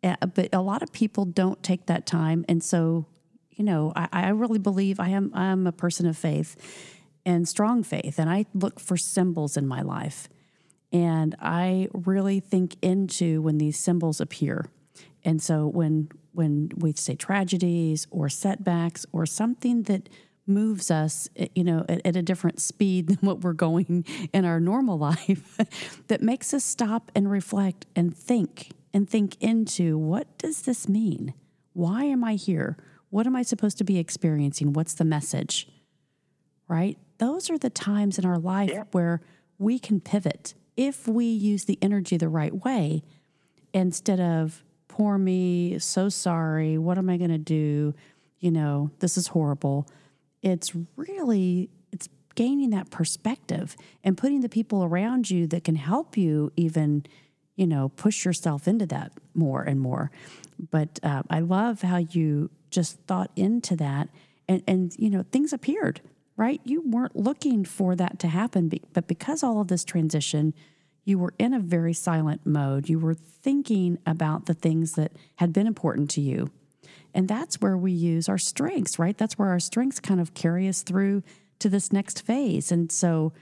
Uh, 0.02 0.16
but 0.26 0.48
a 0.52 0.60
lot 0.60 0.82
of 0.82 0.92
people 0.92 1.24
don't 1.24 1.62
take 1.62 1.86
that 1.86 2.06
time. 2.06 2.44
And 2.48 2.62
so, 2.62 3.06
you 3.50 3.64
know, 3.64 3.92
I, 3.94 4.08
I 4.12 4.28
really 4.30 4.58
believe 4.58 5.00
I 5.00 5.08
am 5.08 5.30
I'm 5.34 5.66
a 5.66 5.72
person 5.72 6.06
of 6.06 6.16
faith 6.16 6.56
and 7.26 7.48
strong 7.48 7.82
faith. 7.82 8.18
And 8.18 8.30
I 8.30 8.46
look 8.54 8.80
for 8.80 8.96
symbols 8.96 9.56
in 9.56 9.66
my 9.66 9.82
life. 9.82 10.28
And 10.92 11.36
I 11.40 11.88
really 11.92 12.40
think 12.40 12.76
into 12.80 13.42
when 13.42 13.58
these 13.58 13.78
symbols 13.78 14.20
appear. 14.20 14.66
And 15.24 15.42
so 15.42 15.66
when 15.66 16.10
when 16.32 16.70
we 16.76 16.92
say 16.92 17.16
tragedies 17.16 18.06
or 18.10 18.28
setbacks 18.28 19.04
or 19.12 19.26
something 19.26 19.82
that 19.84 20.08
moves 20.46 20.88
us, 20.90 21.28
eh, 21.36 21.48
you 21.54 21.64
know, 21.64 21.84
at, 21.88 22.00
at, 22.04 22.16
a 22.16 22.22
different 22.22 22.60
speed 22.60 23.06
than 23.08 23.16
what 23.16 23.40
we're 23.40 23.52
going 23.52 24.04
in 24.32 24.44
our 24.44 24.60
normal 24.60 24.96
life, 24.96 25.58
that 26.08 26.22
makes 26.22 26.54
us 26.54 26.64
stop 26.64 27.10
and 27.14 27.30
reflect 27.30 27.86
and 27.96 28.16
think 28.16 28.70
and 28.94 29.08
think 29.08 29.36
into 29.40 29.98
what 29.98 30.38
does 30.38 30.62
this 30.62 30.88
mean? 30.88 31.34
Why 31.72 32.04
am 32.04 32.24
I 32.24 32.34
here? 32.34 32.76
What 33.10 33.26
am 33.26 33.36
I 33.36 33.42
supposed 33.42 33.78
to 33.78 33.84
be 33.84 33.98
experiencing? 33.98 34.72
What's 34.72 34.94
the 34.94 35.04
message? 35.04 35.68
Right? 36.68 36.98
Those 37.18 37.50
are 37.50 37.58
the 37.58 37.70
times 37.70 38.18
in 38.18 38.24
our 38.24 38.38
life 38.38 38.70
yeah. 38.70 38.84
where 38.92 39.20
we 39.58 39.78
can 39.78 40.00
pivot 40.00 40.54
if 40.78 41.08
we 41.08 41.26
use 41.26 41.64
the 41.64 41.76
energy 41.82 42.16
the 42.16 42.28
right 42.28 42.64
way 42.64 43.02
instead 43.74 44.20
of 44.20 44.62
poor 44.86 45.18
me, 45.18 45.76
so 45.80 46.08
sorry, 46.08 46.78
what 46.78 46.96
am 46.96 47.10
I 47.10 47.16
going 47.16 47.30
to 47.30 47.36
do? 47.36 47.94
You 48.38 48.52
know, 48.52 48.92
this 49.00 49.18
is 49.18 49.26
horrible. 49.26 49.88
It's 50.40 50.72
really 50.96 51.68
it's 51.92 52.08
gaining 52.36 52.70
that 52.70 52.90
perspective 52.90 53.76
and 54.04 54.16
putting 54.16 54.40
the 54.40 54.48
people 54.48 54.84
around 54.84 55.28
you 55.28 55.48
that 55.48 55.64
can 55.64 55.74
help 55.74 56.16
you 56.16 56.52
even, 56.54 57.04
you 57.56 57.66
know, 57.66 57.88
push 57.88 58.24
yourself 58.24 58.68
into 58.68 58.86
that 58.86 59.10
more 59.34 59.62
and 59.62 59.80
more. 59.80 60.12
But 60.70 61.00
uh, 61.02 61.24
I 61.28 61.40
love 61.40 61.82
how 61.82 61.96
you 61.96 62.50
just 62.70 63.00
thought 63.08 63.32
into 63.34 63.74
that 63.76 64.08
and 64.46 64.62
and 64.68 64.94
you 64.96 65.10
know, 65.10 65.24
things 65.32 65.52
appeared 65.52 66.00
right? 66.38 66.60
You 66.64 66.82
weren't 66.86 67.16
looking 67.16 67.64
for 67.64 67.96
that 67.96 68.18
to 68.20 68.28
happen, 68.28 68.70
but 68.94 69.08
because 69.08 69.42
all 69.42 69.60
of 69.60 69.68
this 69.68 69.84
transition, 69.84 70.54
you 71.04 71.18
were 71.18 71.34
in 71.36 71.52
a 71.52 71.58
very 71.58 71.92
silent 71.92 72.46
mode. 72.46 72.88
You 72.88 73.00
were 73.00 73.14
thinking 73.14 73.98
about 74.06 74.46
the 74.46 74.54
things 74.54 74.92
that 74.92 75.12
had 75.36 75.52
been 75.52 75.66
important 75.66 76.08
to 76.10 76.20
you. 76.20 76.50
And 77.12 77.26
that's 77.26 77.60
where 77.60 77.76
we 77.76 77.90
use 77.90 78.28
our 78.28 78.38
strengths, 78.38 79.00
right? 79.00 79.18
That's 79.18 79.36
where 79.36 79.48
our 79.48 79.58
strengths 79.58 79.98
kind 79.98 80.20
of 80.20 80.32
carry 80.34 80.68
us 80.68 80.82
through 80.82 81.24
to 81.58 81.68
this 81.68 81.92
next 81.92 82.22
phase. 82.22 82.70
And 82.70 82.92
so, 82.92 83.32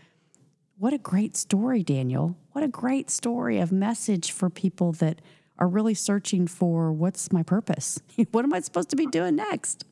what 0.78 0.94
a 0.94 0.98
great 0.98 1.36
story, 1.36 1.82
Daniel. 1.82 2.36
What 2.52 2.64
a 2.64 2.68
great 2.68 3.10
story 3.10 3.58
of 3.58 3.72
message 3.72 4.30
for 4.30 4.48
people 4.48 4.92
that 4.92 5.20
are 5.58 5.68
really 5.68 5.94
searching 5.94 6.46
for 6.46 6.92
what's 6.92 7.32
my 7.32 7.42
purpose? 7.42 8.00
what 8.30 8.44
am 8.44 8.54
I 8.54 8.60
supposed 8.60 8.90
to 8.90 8.96
be 8.96 9.06
doing 9.06 9.36
next? 9.36 9.84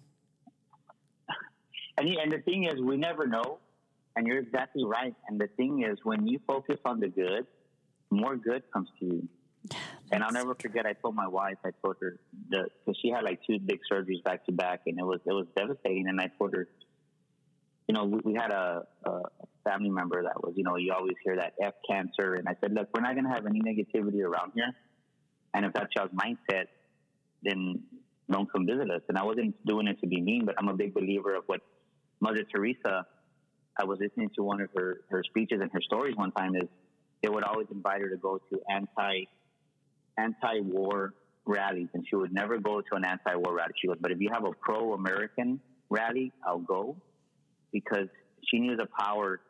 And, 1.97 2.09
and 2.09 2.33
the 2.33 2.39
thing 2.39 2.65
is, 2.65 2.81
we 2.81 2.97
never 2.97 3.27
know. 3.27 3.59
And 4.17 4.27
you're 4.27 4.39
exactly 4.39 4.85
right. 4.85 5.15
And 5.29 5.41
the 5.41 5.49
thing 5.57 5.83
is, 5.83 5.99
when 6.05 6.27
you 6.27 6.39
focus 6.47 6.79
on 6.85 7.01
the 7.01 7.09
good, 7.09 7.47
more 8.11 8.37
good 8.37 8.63
comes 8.73 8.89
to 9.01 9.07
you. 9.07 9.29
and 10.13 10.23
I'll 10.23 10.33
never 10.33 10.55
forget. 10.55 10.87
I 10.87 10.93
told 10.93 11.15
my 11.15 11.27
wife. 11.27 11.57
I 11.65 11.71
told 11.83 11.97
her 12.01 12.19
the 12.51 12.69
because 12.85 12.99
she 13.01 13.09
had 13.11 13.25
like 13.25 13.41
two 13.47 13.59
big 13.59 13.81
surgeries 13.91 14.23
back 14.23 14.45
to 14.47 14.53
back, 14.53 14.83
and 14.87 14.99
it 14.99 15.05
was 15.05 15.21
it 15.27 15.33
was 15.33 15.47
devastating. 15.57 16.07
And 16.09 16.21
I 16.21 16.31
told 16.39 16.55
her, 16.55 16.69
you 17.89 17.95
know, 17.95 18.05
we, 18.05 18.21
we 18.25 18.35
had 18.35 18.51
a, 18.51 18.83
a 19.07 19.21
family 19.65 19.91
member 19.91 20.23
that 20.23 20.43
was, 20.43 20.53
you 20.57 20.65
know, 20.65 20.77
you 20.77 20.93
always 20.93 21.17
hear 21.25 21.37
that 21.37 21.55
F 21.63 21.75
cancer, 21.89 22.35
and 22.35 22.47
I 22.49 22.57
said, 22.61 22.75
look, 22.75 22.89
we're 22.95 23.03
not 23.03 23.15
going 23.15 23.25
to 23.25 23.31
have 23.31 23.47
any 23.47 23.61
negativity 23.61 24.23
around 24.23 24.53
here, 24.55 24.71
and 25.55 25.65
if 25.65 25.73
that's 25.73 25.89
y'all's 25.97 26.11
mindset, 26.11 26.67
then 27.43 27.83
don't 28.31 28.51
come 28.53 28.67
visit 28.67 28.91
us. 28.91 29.03
And 29.09 29.19
I 29.19 29.25
wasn't 29.25 29.55
doing 29.67 29.87
it 29.87 30.01
to 30.01 30.07
be 30.07 30.21
mean, 30.21 30.45
but 30.45 30.55
I'm 30.59 30.69
a 30.69 30.75
big 30.75 30.95
believer 30.95 31.35
of 31.35 31.45
what 31.47 31.61
Mother 32.25 32.43
Teresa, 32.43 33.07
I 33.79 33.85
was 33.85 33.99
listening 34.01 34.31
to 34.37 34.43
one 34.43 34.63
of 34.63 34.71
her, 34.75 35.03
her 35.11 35.23
speeches 35.25 35.59
and 35.61 35.71
her 35.75 35.83
stories 35.83 36.17
one 36.17 36.33
time 36.33 36.57
is 36.57 36.67
they 37.23 37.29
would 37.29 37.45
always 37.45 37.67
invite 37.71 38.01
her 38.01 38.09
to 38.09 38.17
go 38.17 38.39
to 38.51 38.61
anti 38.71 39.25
anti 40.17 40.61
war 40.61 41.13
rallies 41.45 41.89
and 41.93 42.03
she 42.09 42.17
would 42.17 42.33
never 42.33 42.59
go 42.59 42.81
to 42.81 42.95
an 42.95 43.05
anti 43.05 43.37
war 43.37 43.55
rally. 43.55 43.73
She 43.79 43.89
goes, 43.89 43.99
But 44.01 44.11
if 44.11 44.23
you 44.23 44.31
have 44.33 44.47
a 44.47 44.53
pro 44.53 44.95
American 44.95 45.61
rally, 45.91 46.33
I'll 46.47 46.61
go 46.77 46.97
because 47.75 48.09
she 48.49 48.59
knew 48.59 48.75
the 48.75 48.89
power 48.99 49.41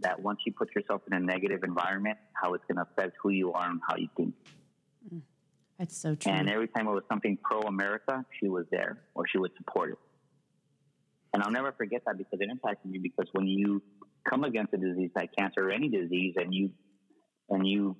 that 0.00 0.20
once 0.20 0.40
you 0.44 0.52
put 0.52 0.68
yourself 0.76 1.00
in 1.10 1.16
a 1.16 1.20
negative 1.20 1.64
environment, 1.64 2.18
how 2.34 2.52
it's 2.52 2.64
going 2.68 2.76
to 2.76 2.82
affect 2.92 3.16
who 3.22 3.30
you 3.30 3.54
are 3.54 3.70
and 3.70 3.80
how 3.88 3.96
you 3.96 4.08
think. 4.18 4.34
Mm, 5.14 5.22
that's 5.78 5.96
so 5.96 6.14
true. 6.14 6.30
And 6.30 6.50
every 6.50 6.68
time 6.68 6.88
it 6.88 6.92
was 6.92 7.04
something 7.10 7.38
pro 7.42 7.62
America, 7.62 8.26
she 8.38 8.50
was 8.50 8.66
there 8.70 8.98
or 9.14 9.24
she 9.26 9.38
would 9.38 9.52
support 9.56 9.92
it. 9.92 9.98
And 11.36 11.42
I'll 11.42 11.52
never 11.52 11.70
forget 11.72 12.00
that 12.06 12.16
because 12.16 12.38
it 12.40 12.48
impacted 12.50 12.90
me 12.90 12.98
because 12.98 13.28
when 13.32 13.46
you 13.46 13.82
come 14.26 14.42
against 14.44 14.72
a 14.72 14.78
disease 14.78 15.10
like 15.14 15.28
cancer 15.38 15.68
or 15.68 15.70
any 15.70 15.90
disease 15.90 16.32
and 16.38 16.54
you 16.54 16.70
and 17.50 17.68
you 17.68 17.94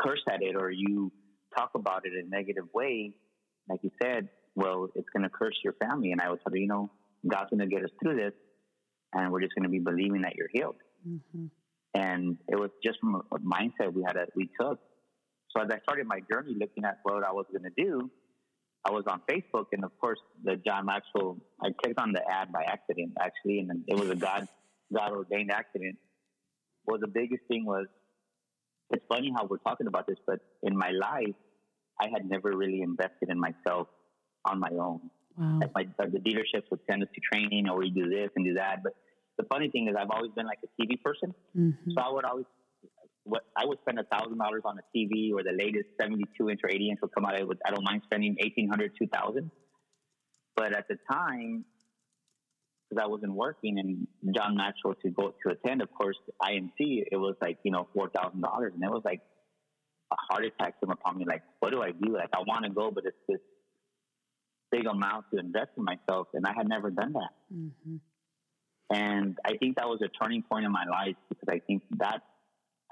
curse 0.00 0.22
at 0.30 0.40
it 0.40 0.56
or 0.58 0.70
you 0.70 1.12
talk 1.54 1.72
about 1.74 2.06
it 2.06 2.14
in 2.14 2.28
a 2.32 2.34
negative 2.34 2.64
way, 2.72 3.12
like 3.68 3.80
you 3.82 3.90
said, 4.02 4.30
well, 4.54 4.88
it's 4.94 5.10
going 5.14 5.24
to 5.24 5.28
curse 5.28 5.56
your 5.62 5.74
family. 5.74 6.12
And 6.12 6.22
I 6.22 6.30
would 6.30 6.40
tell 6.40 6.56
you, 6.56 6.62
you 6.62 6.68
know, 6.68 6.90
God's 7.30 7.50
going 7.50 7.60
to 7.60 7.66
get 7.66 7.84
us 7.84 7.90
through 8.02 8.16
this, 8.16 8.32
and 9.12 9.30
we're 9.30 9.42
just 9.42 9.54
going 9.54 9.64
to 9.64 9.68
be 9.68 9.80
believing 9.80 10.22
that 10.22 10.36
you're 10.36 10.48
healed. 10.50 10.76
Mm-hmm. 11.06 11.48
And 11.92 12.38
it 12.48 12.58
was 12.58 12.70
just 12.82 12.98
from 13.00 13.16
a 13.16 13.38
mindset 13.40 13.92
we 13.92 14.04
had 14.06 14.16
that 14.16 14.30
we 14.34 14.48
took. 14.58 14.78
So 15.54 15.62
as 15.62 15.68
I 15.70 15.80
started 15.82 16.06
my 16.06 16.20
journey 16.32 16.56
looking 16.58 16.86
at 16.86 16.96
what 17.02 17.24
I 17.24 17.32
was 17.32 17.44
going 17.52 17.70
to 17.70 17.84
do, 17.84 18.10
I 18.84 18.90
was 18.90 19.04
on 19.08 19.20
Facebook, 19.30 19.66
and 19.72 19.84
of 19.84 19.92
course, 20.00 20.18
the 20.42 20.56
John 20.56 20.86
Maxwell. 20.86 21.36
I 21.62 21.68
clicked 21.82 22.00
on 22.00 22.12
the 22.12 22.22
ad 22.30 22.50
by 22.52 22.62
accident, 22.62 23.12
actually, 23.20 23.58
and 23.58 23.84
it 23.86 23.98
was 23.98 24.10
a 24.10 24.16
God 24.16 24.48
God 24.94 25.12
ordained 25.12 25.50
accident. 25.52 25.96
Well, 26.86 26.98
the 26.98 27.08
biggest 27.08 27.42
thing 27.48 27.64
was 27.64 27.86
it's 28.90 29.04
funny 29.08 29.32
how 29.36 29.44
we're 29.44 29.58
talking 29.58 29.86
about 29.86 30.06
this, 30.06 30.16
but 30.26 30.40
in 30.62 30.76
my 30.76 30.90
life, 30.90 31.36
I 32.00 32.08
had 32.12 32.28
never 32.28 32.56
really 32.56 32.80
invested 32.80 33.28
in 33.28 33.38
myself 33.38 33.86
on 34.44 34.58
my 34.58 34.70
own. 34.70 35.10
Wow. 35.36 35.60
Like 35.60 35.88
my, 35.98 36.06
the 36.06 36.18
dealerships 36.18 36.64
would 36.70 36.80
send 36.88 37.02
us 37.02 37.08
to 37.14 37.20
training, 37.32 37.68
or 37.68 37.78
we 37.78 37.90
do 37.90 38.08
this 38.08 38.30
and 38.34 38.44
do 38.44 38.54
that. 38.54 38.82
But 38.82 38.94
the 39.38 39.44
funny 39.44 39.68
thing 39.70 39.88
is, 39.88 39.94
I've 39.98 40.10
always 40.10 40.32
been 40.32 40.46
like 40.46 40.58
a 40.64 40.82
TV 40.82 41.00
person, 41.00 41.34
mm-hmm. 41.56 41.90
so 41.92 42.00
I 42.00 42.10
would 42.12 42.24
always 42.24 42.46
what 43.30 43.42
I 43.56 43.64
would 43.64 43.78
spend 43.80 43.98
a 43.98 44.04
thousand 44.04 44.38
dollars 44.38 44.62
on 44.64 44.78
a 44.78 44.84
TV 44.96 45.32
or 45.32 45.42
the 45.42 45.52
latest 45.52 45.88
72 46.00 46.50
inch 46.50 46.60
or 46.64 46.70
80 46.70 46.90
inch 46.90 46.98
will 47.00 47.08
come 47.08 47.24
out. 47.24 47.38
I, 47.40 47.44
would, 47.44 47.58
I 47.64 47.70
don't 47.70 47.84
mind 47.84 48.02
spending 48.04 48.36
1800, 48.40 48.92
2000. 48.98 49.50
But 50.56 50.74
at 50.74 50.88
the 50.88 50.98
time, 51.10 51.64
because 52.88 53.02
I 53.02 53.06
wasn't 53.06 53.34
working 53.34 53.78
and 53.78 54.34
John 54.34 54.56
Maxwell 54.56 54.94
to 55.02 55.10
go 55.10 55.32
to 55.46 55.52
attend, 55.52 55.80
of 55.80 55.88
course, 55.94 56.16
IMC, 56.42 57.04
it 57.10 57.16
was 57.16 57.36
like, 57.40 57.58
you 57.62 57.70
know, 57.70 57.86
$4,000. 57.96 58.34
And 58.34 58.82
it 58.82 58.90
was 58.90 59.02
like 59.04 59.20
a 60.12 60.16
heart 60.28 60.44
attack 60.44 60.80
came 60.80 60.90
upon 60.90 61.18
me. 61.18 61.24
Like, 61.26 61.42
what 61.60 61.70
do 61.70 61.82
I 61.82 61.92
do? 61.92 62.12
Like, 62.14 62.30
I 62.34 62.40
want 62.40 62.64
to 62.64 62.70
go, 62.70 62.90
but 62.90 63.04
it's 63.06 63.16
this 63.28 63.38
big 64.72 64.86
amount 64.86 65.26
to 65.32 65.38
invest 65.38 65.70
in 65.76 65.84
myself. 65.84 66.26
And 66.34 66.44
I 66.44 66.52
had 66.52 66.68
never 66.68 66.90
done 66.90 67.12
that. 67.12 67.54
Mm-hmm. 67.54 67.96
And 68.92 69.38
I 69.44 69.56
think 69.56 69.76
that 69.76 69.88
was 69.88 70.00
a 70.02 70.08
turning 70.22 70.42
point 70.42 70.64
in 70.64 70.72
my 70.72 70.84
life 70.90 71.14
because 71.28 71.48
I 71.48 71.60
think 71.60 71.84
that 71.98 72.22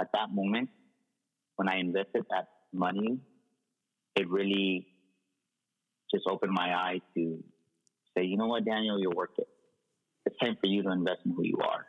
at 0.01 0.09
that 0.13 0.31
moment, 0.33 0.71
when 1.57 1.69
I 1.69 1.79
invested 1.79 2.25
that 2.31 2.49
money, 2.73 3.19
it 4.17 4.29
really 4.29 4.87
just 6.13 6.25
opened 6.29 6.53
my 6.53 6.75
eyes 6.75 7.01
to 7.15 7.43
say, 8.17 8.25
you 8.25 8.37
know 8.37 8.47
what, 8.47 8.65
Daniel, 8.65 9.01
you're 9.01 9.15
worth 9.15 9.31
it. 9.39 9.49
It's 10.27 10.37
time 10.39 10.57
for 10.61 10.67
you 10.67 10.83
to 10.83 10.91
invest 10.91 11.21
in 11.25 11.33
who 11.33 11.45
you 11.45 11.59
are. 11.63 11.87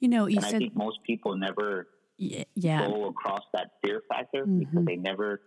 You 0.00 0.08
know, 0.08 0.26
you 0.26 0.36
and 0.36 0.44
said, 0.44 0.54
I 0.54 0.58
think 0.58 0.76
most 0.76 0.98
people 1.06 1.36
never 1.36 1.88
yeah, 2.16 2.44
go 2.86 3.06
across 3.06 3.42
that 3.52 3.72
fear 3.84 4.02
factor 4.08 4.42
mm-hmm. 4.42 4.58
because 4.60 4.84
they 4.84 4.96
never 4.96 5.40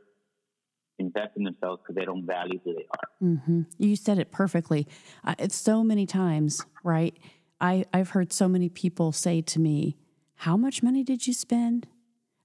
invest 0.99 1.31
in 1.35 1.43
themselves 1.43 1.81
because 1.81 1.95
they 1.95 2.05
don't 2.05 2.25
value 2.25 2.59
who 2.63 2.73
they 2.73 2.85
are. 2.91 3.27
Mm-hmm. 3.27 3.61
You 3.77 3.95
said 3.95 4.19
it 4.19 4.31
perfectly. 4.31 4.87
Uh, 5.23 5.35
it's 5.39 5.55
so 5.55 5.83
many 5.83 6.05
times, 6.05 6.65
right? 6.83 7.17
I, 7.59 7.85
I've 7.93 8.09
heard 8.09 8.31
so 8.31 8.47
many 8.47 8.69
people 8.69 9.11
say 9.11 9.41
to 9.41 9.59
me, 9.59 9.97
how 10.35 10.57
much 10.57 10.81
money 10.81 11.03
did 11.03 11.27
you 11.27 11.33
spend? 11.33 11.87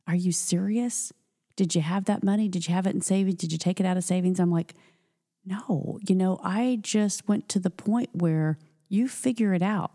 Are 0.06 0.14
you 0.14 0.32
serious? 0.32 1.12
Did 1.56 1.74
you 1.74 1.80
have 1.80 2.04
that 2.04 2.22
money? 2.22 2.48
Did 2.48 2.68
you 2.68 2.74
have 2.74 2.86
it 2.86 2.94
in 2.94 3.00
savings? 3.00 3.36
Did 3.36 3.52
you 3.52 3.58
take 3.58 3.80
it 3.80 3.86
out 3.86 3.96
of 3.96 4.04
savings? 4.04 4.38
I'm 4.38 4.50
like, 4.50 4.74
no, 5.44 5.98
you 6.06 6.14
know, 6.14 6.40
I 6.42 6.78
just 6.82 7.28
went 7.28 7.48
to 7.50 7.58
the 7.58 7.70
point 7.70 8.10
where 8.12 8.58
you 8.88 9.08
figure 9.08 9.54
it 9.54 9.62
out, 9.62 9.92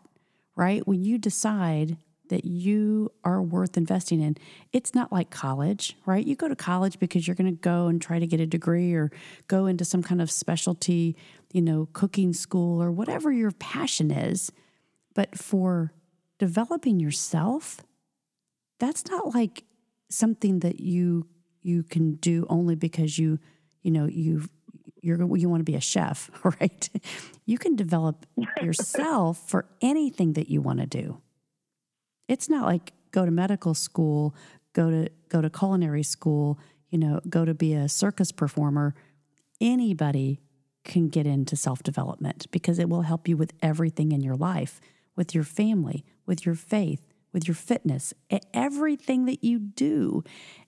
right? 0.56 0.86
When 0.88 1.04
you 1.04 1.18
decide 1.18 1.98
that 2.30 2.46
you 2.46 3.12
are 3.26 3.42
worth 3.42 3.76
investing 3.76 4.22
in, 4.22 4.38
it's 4.72 4.96
not 4.96 5.12
like 5.12 5.30
college, 5.30 5.98
right? 6.06 6.26
You 6.26 6.36
go 6.36 6.48
to 6.48 6.56
college 6.56 6.98
because 6.98 7.28
you're 7.28 7.36
going 7.36 7.54
to 7.54 7.62
go 7.62 7.88
and 7.88 8.02
try 8.02 8.20
to 8.20 8.26
get 8.26 8.40
a 8.40 8.46
degree 8.46 8.94
or 8.94 9.12
go 9.48 9.66
into 9.66 9.84
some 9.84 10.02
kind 10.02 10.22
of 10.22 10.32
specialty, 10.32 11.18
you 11.52 11.62
know, 11.62 11.90
cooking 11.92 12.32
school 12.34 12.82
or 12.82 12.90
whatever 12.90 13.32
your 13.32 13.52
passion 13.52 14.12
is. 14.12 14.52
But 15.14 15.38
for 15.38 15.92
developing 16.40 17.02
yourself, 17.02 17.82
that's 18.80 19.06
not 19.08 19.36
like 19.36 19.66
something 20.12 20.60
that 20.60 20.80
you 20.80 21.28
you 21.62 21.84
can 21.84 22.16
do 22.16 22.46
only 22.50 22.76
because 22.76 23.18
you 23.18 23.40
you 23.82 23.92
know 23.92 24.06
you 24.06 24.48
you're 25.02 25.18
you 25.36 25.50
want 25.50 25.62
to 25.62 25.72
be 25.72 25.76
a 25.76 25.82
chef, 25.82 26.30
right? 26.44 26.90
You 27.46 27.58
can 27.58 27.76
develop 27.76 28.26
yourself 28.62 29.50
for 29.50 29.66
anything 29.82 30.34
that 30.34 30.50
you 30.50 30.62
want 30.62 30.80
to 30.80 30.86
do. 30.86 31.22
It's 32.28 32.50
not 32.50 32.66
like 32.66 32.94
go 33.12 33.26
to 33.26 33.32
medical 33.32 33.74
school, 33.74 34.36
go 34.74 34.90
to 34.90 35.10
go 35.30 35.42
to 35.42 35.50
culinary 35.50 36.04
school, 36.04 36.60
you 36.90 36.98
know, 36.98 37.20
go 37.30 37.46
to 37.46 37.54
be 37.54 37.74
a 37.74 37.90
circus 37.90 38.32
performer. 38.32 38.96
Anybody 39.60 40.40
can 40.84 41.10
get 41.10 41.28
into 41.28 41.56
self 41.56 41.84
development 41.84 42.48
because 42.52 42.80
it 42.80 42.90
will 42.90 43.04
help 43.04 43.28
you 43.28 43.38
with 43.38 43.54
everything 43.62 44.12
in 44.12 44.22
your 44.22 44.36
life, 44.36 44.80
with 45.16 45.36
your 45.36 45.44
family, 45.44 46.06
with 46.26 46.46
your 46.46 46.56
faith, 46.56 47.11
with 47.34 47.48
your 47.48 47.56
fitness, 47.56 48.14
everything 48.54 49.26
that 49.26 49.44
you 49.44 49.60
do. 49.60 50.24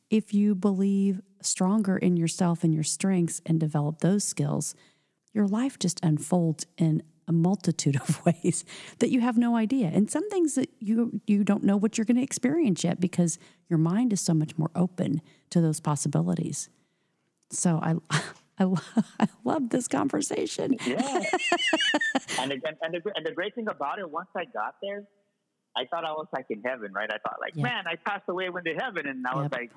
If 0.10 0.34
you 0.34 0.56
believe 0.56 1.22
stronger 1.42 1.98
in 1.98 2.18
yourself 2.18 2.64
and 2.64 2.74
your 2.74 2.84
strengths 2.84 3.42
and 3.46 3.60
develop 3.60 4.00
those 4.00 4.24
skills, 4.24 4.76
your 5.34 5.48
life 5.48 5.80
just 5.80 6.00
unfolds 6.04 6.66
in 6.78 7.04
a 7.28 7.32
multitude 7.32 7.96
of 8.08 8.26
ways 8.26 8.66
that 9.00 9.10
you 9.10 9.22
have 9.22 9.38
no 9.38 9.56
idea. 9.56 9.88
And 9.88 10.10
some 10.10 10.30
things 10.30 10.56
that 10.56 10.70
you 10.80 11.22
you 11.26 11.44
don't 11.44 11.64
know 11.64 11.78
what 11.78 11.98
you're 11.98 12.06
going 12.06 12.18
to 12.18 12.24
experience 12.24 12.84
yet 12.84 13.00
because 13.00 13.40
your 13.70 13.80
mind 13.80 14.14
is 14.14 14.22
so 14.22 14.34
much 14.34 14.58
more 14.58 14.72
open 14.76 15.22
to 15.50 15.62
those 15.62 15.80
possibilities. 15.80 16.70
So 17.50 17.80
I 17.82 17.96
I, 18.60 18.72
I 19.20 19.28
love 19.44 19.70
this 19.70 19.88
conversation. 19.88 20.78
Yeah. 20.86 20.98
and, 22.40 22.52
the, 22.52 22.62
and, 22.82 22.94
the, 22.94 23.02
and 23.16 23.26
the 23.26 23.32
great 23.34 23.56
thing 23.56 23.68
about 23.68 23.98
it, 23.98 24.10
once 24.10 24.30
I 24.36 24.46
got 24.46 24.76
there, 24.82 25.06
I 25.76 25.86
thought 25.86 26.06
I 26.06 26.12
was 26.12 26.28
like 26.34 26.46
in 26.50 26.62
heaven, 26.64 26.94
right? 26.94 27.10
I 27.12 27.18
thought 27.18 27.38
like, 27.42 27.56
man, 27.56 27.86
I 27.88 27.96
passed 27.96 28.26
away, 28.28 28.50
went 28.50 28.66
to 28.68 28.74
heaven, 28.74 29.08
and 29.08 29.26
I 29.26 29.32
yep. 29.32 29.44
was 29.44 29.52
like, 29.52 29.72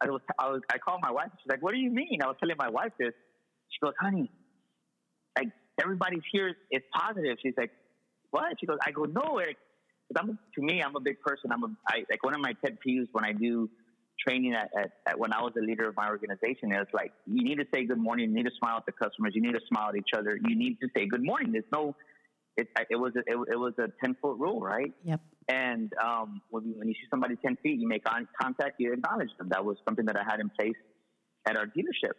I 0.00 0.08
was, 0.08 0.20
I 0.38 0.48
was, 0.50 0.60
I 0.72 0.78
called 0.78 1.00
my 1.02 1.10
wife. 1.10 1.28
She's 1.42 1.50
like, 1.50 1.62
"What 1.62 1.72
do 1.72 1.78
you 1.78 1.90
mean?" 1.90 2.20
I 2.22 2.26
was 2.26 2.36
telling 2.40 2.56
my 2.58 2.70
wife 2.70 2.92
this. 2.98 3.12
She 3.68 3.78
goes, 3.82 3.92
"Honey, 4.00 4.30
like 5.36 5.48
everybody's 5.80 6.22
here 6.32 6.48
is 6.48 6.54
it's 6.70 6.86
positive." 6.94 7.36
She's 7.42 7.54
like, 7.56 7.70
"What?" 8.30 8.54
She 8.58 8.66
goes, 8.66 8.78
"I 8.86 8.92
go 8.92 9.04
no, 9.04 9.38
Eric." 9.38 9.56
I'm, 10.16 10.38
to 10.56 10.62
me, 10.62 10.82
I'm 10.82 10.96
a 10.96 11.00
big 11.00 11.20
person. 11.20 11.52
I'm 11.52 11.62
a, 11.62 11.68
I, 11.86 12.04
like 12.10 12.24
one 12.24 12.34
of 12.34 12.40
my 12.40 12.54
pet 12.64 12.78
peeves 12.84 13.06
when 13.12 13.24
I 13.24 13.32
do 13.32 13.70
training 14.26 14.54
at, 14.54 14.68
at, 14.76 14.90
at, 15.06 15.18
when 15.18 15.32
I 15.32 15.40
was 15.40 15.52
the 15.54 15.62
leader 15.62 15.88
of 15.88 15.96
my 15.96 16.08
organization. 16.08 16.72
is 16.72 16.88
like 16.92 17.12
you 17.26 17.44
need 17.44 17.56
to 17.56 17.66
say 17.72 17.84
good 17.84 17.98
morning. 17.98 18.30
You 18.30 18.36
need 18.36 18.46
to 18.46 18.56
smile 18.58 18.78
at 18.78 18.86
the 18.86 18.92
customers. 18.92 19.32
You 19.34 19.42
need 19.42 19.52
to 19.52 19.60
smile 19.68 19.90
at 19.90 19.96
each 19.96 20.10
other. 20.16 20.36
You 20.42 20.56
need 20.56 20.78
to 20.80 20.88
say 20.96 21.06
good 21.06 21.24
morning. 21.24 21.52
There's 21.52 21.64
no. 21.72 21.94
It, 22.56 22.68
it 22.90 22.96
was 22.96 23.12
a, 23.16 23.20
it, 23.20 23.38
it 23.52 23.56
was 23.56 23.74
a 23.78 23.88
ten 24.04 24.16
foot 24.20 24.38
rule, 24.38 24.60
right? 24.60 24.92
Yep. 25.04 25.20
And 25.48 25.92
um, 26.02 26.42
when, 26.50 26.64
you, 26.64 26.74
when 26.76 26.88
you 26.88 26.94
see 26.94 27.08
somebody 27.10 27.34
10 27.44 27.56
feet, 27.62 27.80
you 27.80 27.88
make 27.88 28.04
contact, 28.04 28.76
you 28.78 28.92
acknowledge 28.92 29.30
them. 29.36 29.48
That 29.48 29.64
was 29.64 29.76
something 29.84 30.06
that 30.06 30.16
I 30.16 30.22
had 30.22 30.38
in 30.38 30.48
place 30.50 30.76
at 31.48 31.56
our 31.56 31.66
dealership. 31.66 32.14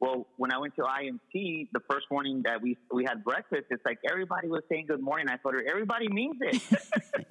Well, 0.00 0.26
when 0.36 0.52
I 0.52 0.58
went 0.58 0.74
to 0.76 0.82
IMC, 0.82 1.68
the 1.72 1.80
first 1.88 2.06
morning 2.10 2.42
that 2.44 2.60
we 2.60 2.76
we 2.92 3.04
had 3.04 3.22
breakfast, 3.22 3.66
it's 3.70 3.84
like 3.86 3.98
everybody 4.10 4.48
was 4.48 4.62
saying 4.68 4.86
good 4.88 5.00
morning. 5.00 5.28
I 5.28 5.36
thought 5.36 5.54
everybody 5.70 6.08
means 6.08 6.34
it. 6.40 6.60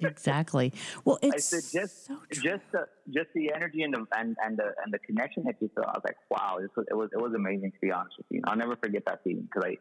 exactly. 0.00 0.72
Well, 1.04 1.18
it's 1.20 1.52
I 1.52 1.58
said 1.58 1.80
just 1.80 2.06
so 2.06 2.16
just 2.30 2.62
the 2.72 2.86
just 3.12 3.28
the 3.34 3.52
energy 3.54 3.82
and 3.82 3.92
the 3.92 4.06
and, 4.16 4.36
and 4.42 4.56
the 4.56 4.72
and 4.82 4.90
the 4.90 4.98
connection 5.00 5.44
that 5.44 5.56
you 5.60 5.70
feel. 5.74 5.84
I 5.86 5.90
was 5.90 6.02
like, 6.02 6.16
wow, 6.30 6.60
this 6.62 6.70
was 6.74 6.86
it 6.90 6.94
was 6.94 7.10
it 7.12 7.20
was 7.20 7.34
amazing 7.34 7.72
to 7.72 7.78
be 7.82 7.92
honest 7.92 8.14
with 8.16 8.26
you. 8.30 8.40
I'll 8.46 8.56
never 8.56 8.76
forget 8.76 9.02
that 9.04 9.20
feeling 9.22 9.48
because 9.52 9.68
I 9.68 9.76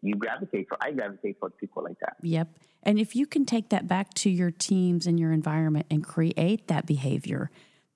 you 0.00 0.14
gravitate 0.14 0.68
for 0.68 0.78
I 0.80 0.92
gravitate 0.92 1.38
for 1.38 1.50
people 1.50 1.82
like 1.82 1.98
that. 2.00 2.16
Yep. 2.22 2.48
And 2.82 2.98
if 2.98 3.14
you 3.14 3.26
can 3.26 3.44
take 3.44 3.68
that 3.70 3.86
back 3.86 4.12
to 4.14 4.30
your 4.30 4.50
teams 4.50 5.06
and 5.06 5.18
your 5.18 5.32
environment 5.32 5.86
and 5.90 6.04
create 6.04 6.68
that 6.68 6.86
behavior, 6.86 7.50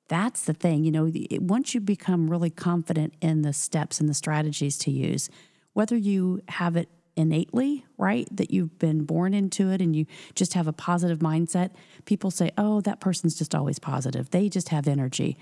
that's 0.09 0.43
the 0.43 0.55
thing. 0.55 0.85
You 0.85 0.93
know, 0.93 1.12
once 1.40 1.75
you 1.75 1.81
become 1.81 2.31
really 2.31 2.50
confident 2.50 3.14
in 3.21 3.43
the 3.43 3.52
steps 3.52 4.00
and 4.00 4.09
the 4.09 4.14
strategies 4.14 4.78
to 4.78 4.90
use, 4.90 5.28
whether 5.73 5.97
you 5.97 6.40
have 6.49 6.76
it 6.76 6.88
innately, 7.16 7.85
right? 7.97 8.28
That 8.31 8.50
you've 8.50 8.78
been 8.78 9.05
born 9.05 9.35
into 9.35 9.71
it 9.71 9.81
and 9.81 9.97
you 9.97 10.07
just 10.35 10.55
have 10.55 10.69
a 10.69 10.73
positive 10.73 11.19
mindset. 11.19 11.71
People 12.05 12.31
say, 12.31 12.50
oh, 12.57 12.81
that 12.83 13.00
person's 13.00 13.37
just 13.37 13.55
always 13.55 13.78
positive. 13.78 14.31
They 14.31 14.49
just 14.49 14.69
have 14.69 14.87
energy. 14.87 15.37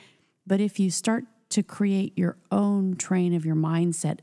But 0.47 0.61
if 0.61 0.79
you 0.79 0.91
start 0.91 1.25
to 1.51 1.63
create 1.63 2.17
your 2.17 2.37
own 2.51 2.97
train 2.97 3.35
of 3.35 3.45
your 3.45 3.57
mindset, 3.57 4.21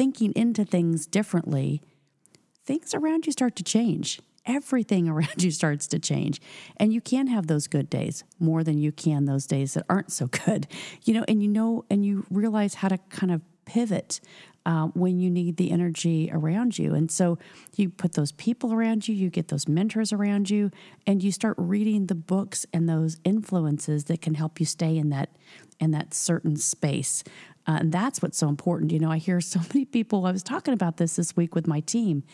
thinking 0.00 0.32
into 0.34 0.64
things 0.64 1.06
differently, 1.06 1.82
things 2.64 2.94
around 2.94 3.26
you 3.26 3.32
start 3.32 3.54
to 3.54 3.62
change. 3.62 4.18
Everything 4.46 5.06
around 5.10 5.42
you 5.42 5.50
starts 5.50 5.86
to 5.86 5.98
change. 5.98 6.40
And 6.78 6.90
you 6.90 7.02
can 7.02 7.26
have 7.26 7.48
those 7.48 7.66
good 7.66 7.90
days 7.90 8.24
more 8.38 8.64
than 8.64 8.78
you 8.78 8.92
can 8.92 9.26
those 9.26 9.44
days 9.44 9.74
that 9.74 9.84
aren't 9.90 10.10
so 10.10 10.26
good. 10.26 10.66
You 11.04 11.12
know, 11.12 11.24
and 11.28 11.42
you 11.42 11.48
know, 11.48 11.84
and 11.90 12.02
you 12.02 12.24
realize 12.30 12.74
how 12.74 12.88
to 12.88 12.96
kind 13.10 13.30
of 13.30 13.42
pivot 13.66 14.20
uh, 14.64 14.86
when 14.88 15.18
you 15.18 15.30
need 15.30 15.58
the 15.58 15.70
energy 15.70 16.30
around 16.32 16.78
you. 16.78 16.94
And 16.94 17.10
so 17.10 17.38
you 17.76 17.90
put 17.90 18.14
those 18.14 18.32
people 18.32 18.72
around 18.72 19.06
you, 19.06 19.14
you 19.14 19.28
get 19.28 19.48
those 19.48 19.68
mentors 19.68 20.12
around 20.12 20.48
you, 20.48 20.70
and 21.06 21.22
you 21.22 21.32
start 21.32 21.56
reading 21.58 22.06
the 22.06 22.14
books 22.14 22.64
and 22.72 22.88
those 22.88 23.18
influences 23.24 24.04
that 24.04 24.22
can 24.22 24.34
help 24.34 24.60
you 24.60 24.66
stay 24.66 24.96
in 24.96 25.10
that 25.10 25.30
in 25.80 25.92
that 25.92 26.12
certain 26.12 26.56
space. 26.56 27.24
Uh, 27.66 27.78
and 27.80 27.92
that's 27.92 28.22
what's 28.22 28.38
so 28.38 28.48
important. 28.48 28.92
You 28.92 28.98
know, 28.98 29.10
I 29.10 29.18
hear 29.18 29.40
so 29.40 29.60
many 29.74 29.84
people. 29.84 30.26
I 30.26 30.32
was 30.32 30.42
talking 30.42 30.74
about 30.74 30.96
this 30.96 31.16
this 31.16 31.36
week 31.36 31.54
with 31.54 31.66
my 31.66 31.80
team, 31.80 32.24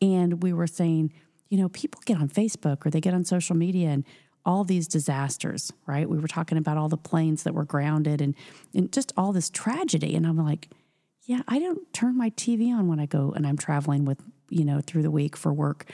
and 0.00 0.42
we 0.42 0.52
were 0.52 0.66
saying, 0.66 1.12
you 1.48 1.58
know, 1.58 1.68
people 1.68 2.00
get 2.04 2.18
on 2.18 2.28
Facebook 2.28 2.84
or 2.84 2.90
they 2.90 3.00
get 3.00 3.14
on 3.14 3.24
social 3.24 3.56
media 3.56 3.88
and 3.88 4.04
all 4.44 4.62
these 4.62 4.86
disasters, 4.86 5.72
right? 5.86 6.08
We 6.08 6.18
were 6.18 6.28
talking 6.28 6.56
about 6.56 6.76
all 6.76 6.88
the 6.88 6.96
planes 6.96 7.42
that 7.42 7.54
were 7.54 7.64
grounded 7.64 8.20
and, 8.20 8.34
and 8.74 8.92
just 8.92 9.12
all 9.16 9.32
this 9.32 9.50
tragedy. 9.50 10.14
And 10.14 10.26
I'm 10.26 10.38
like, 10.38 10.68
yeah, 11.24 11.42
I 11.48 11.58
don't 11.58 11.92
turn 11.92 12.16
my 12.16 12.30
TV 12.30 12.70
on 12.70 12.86
when 12.86 13.00
I 13.00 13.06
go 13.06 13.32
and 13.34 13.44
I'm 13.44 13.56
traveling 13.56 14.04
with, 14.04 14.22
you 14.48 14.64
know, 14.64 14.80
through 14.80 15.02
the 15.02 15.10
week 15.10 15.36
for 15.36 15.52
work. 15.52 15.86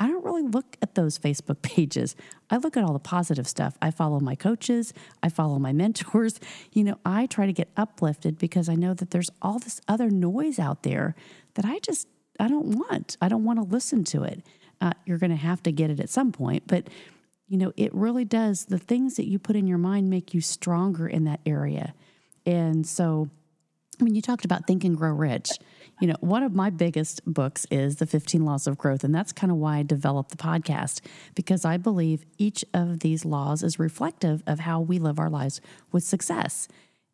I 0.00 0.08
don't 0.08 0.24
really 0.24 0.42
look 0.42 0.78
at 0.80 0.94
those 0.94 1.18
Facebook 1.18 1.62
pages. 1.62 2.16
I 2.50 2.56
look 2.56 2.76
at 2.76 2.82
all 2.82 2.94
the 2.94 2.98
positive 2.98 3.46
stuff. 3.46 3.76
I 3.80 3.90
follow 3.90 4.18
my 4.18 4.34
coaches, 4.34 4.92
I 5.22 5.28
follow 5.28 5.58
my 5.58 5.72
mentors. 5.74 6.40
You 6.72 6.84
know, 6.84 6.98
I 7.04 7.26
try 7.26 7.46
to 7.46 7.52
get 7.52 7.68
uplifted 7.76 8.38
because 8.38 8.68
I 8.68 8.74
know 8.74 8.94
that 8.94 9.10
there's 9.10 9.30
all 9.40 9.58
this 9.58 9.80
other 9.86 10.10
noise 10.10 10.58
out 10.58 10.82
there 10.82 11.14
that 11.54 11.64
I 11.64 11.78
just 11.80 12.08
I 12.40 12.48
don't 12.48 12.78
want. 12.78 13.18
I 13.20 13.28
don't 13.28 13.44
want 13.44 13.58
to 13.58 13.64
listen 13.64 14.02
to 14.04 14.22
it. 14.24 14.42
Uh, 14.80 14.92
you're 15.04 15.18
going 15.18 15.30
to 15.30 15.36
have 15.36 15.62
to 15.64 15.72
get 15.72 15.90
it 15.90 16.00
at 16.00 16.08
some 16.08 16.32
point, 16.32 16.62
but 16.66 16.88
you 17.46 17.58
know, 17.58 17.72
it 17.76 17.92
really 17.92 18.24
does. 18.24 18.64
The 18.64 18.78
things 18.78 19.16
that 19.16 19.28
you 19.28 19.38
put 19.38 19.56
in 19.56 19.66
your 19.66 19.76
mind 19.76 20.08
make 20.08 20.32
you 20.32 20.40
stronger 20.40 21.06
in 21.06 21.24
that 21.24 21.40
area. 21.44 21.92
And 22.46 22.86
so 22.86 23.28
I 24.00 24.04
mean, 24.04 24.14
you 24.14 24.22
talked 24.22 24.44
about 24.44 24.66
Think 24.66 24.84
and 24.84 24.96
Grow 24.96 25.12
Rich. 25.12 25.50
You 26.00 26.08
know, 26.08 26.16
one 26.20 26.42
of 26.42 26.54
my 26.54 26.70
biggest 26.70 27.20
books 27.26 27.66
is 27.70 27.96
The 27.96 28.06
15 28.06 28.44
Laws 28.44 28.66
of 28.66 28.78
Growth. 28.78 29.04
And 29.04 29.14
that's 29.14 29.32
kind 29.32 29.50
of 29.50 29.58
why 29.58 29.78
I 29.78 29.82
developed 29.82 30.30
the 30.30 30.38
podcast, 30.38 31.02
because 31.34 31.66
I 31.66 31.76
believe 31.76 32.24
each 32.38 32.64
of 32.72 33.00
these 33.00 33.26
laws 33.26 33.62
is 33.62 33.78
reflective 33.78 34.42
of 34.46 34.60
how 34.60 34.80
we 34.80 34.98
live 34.98 35.18
our 35.18 35.28
lives 35.28 35.60
with 35.92 36.02
success. 36.02 36.68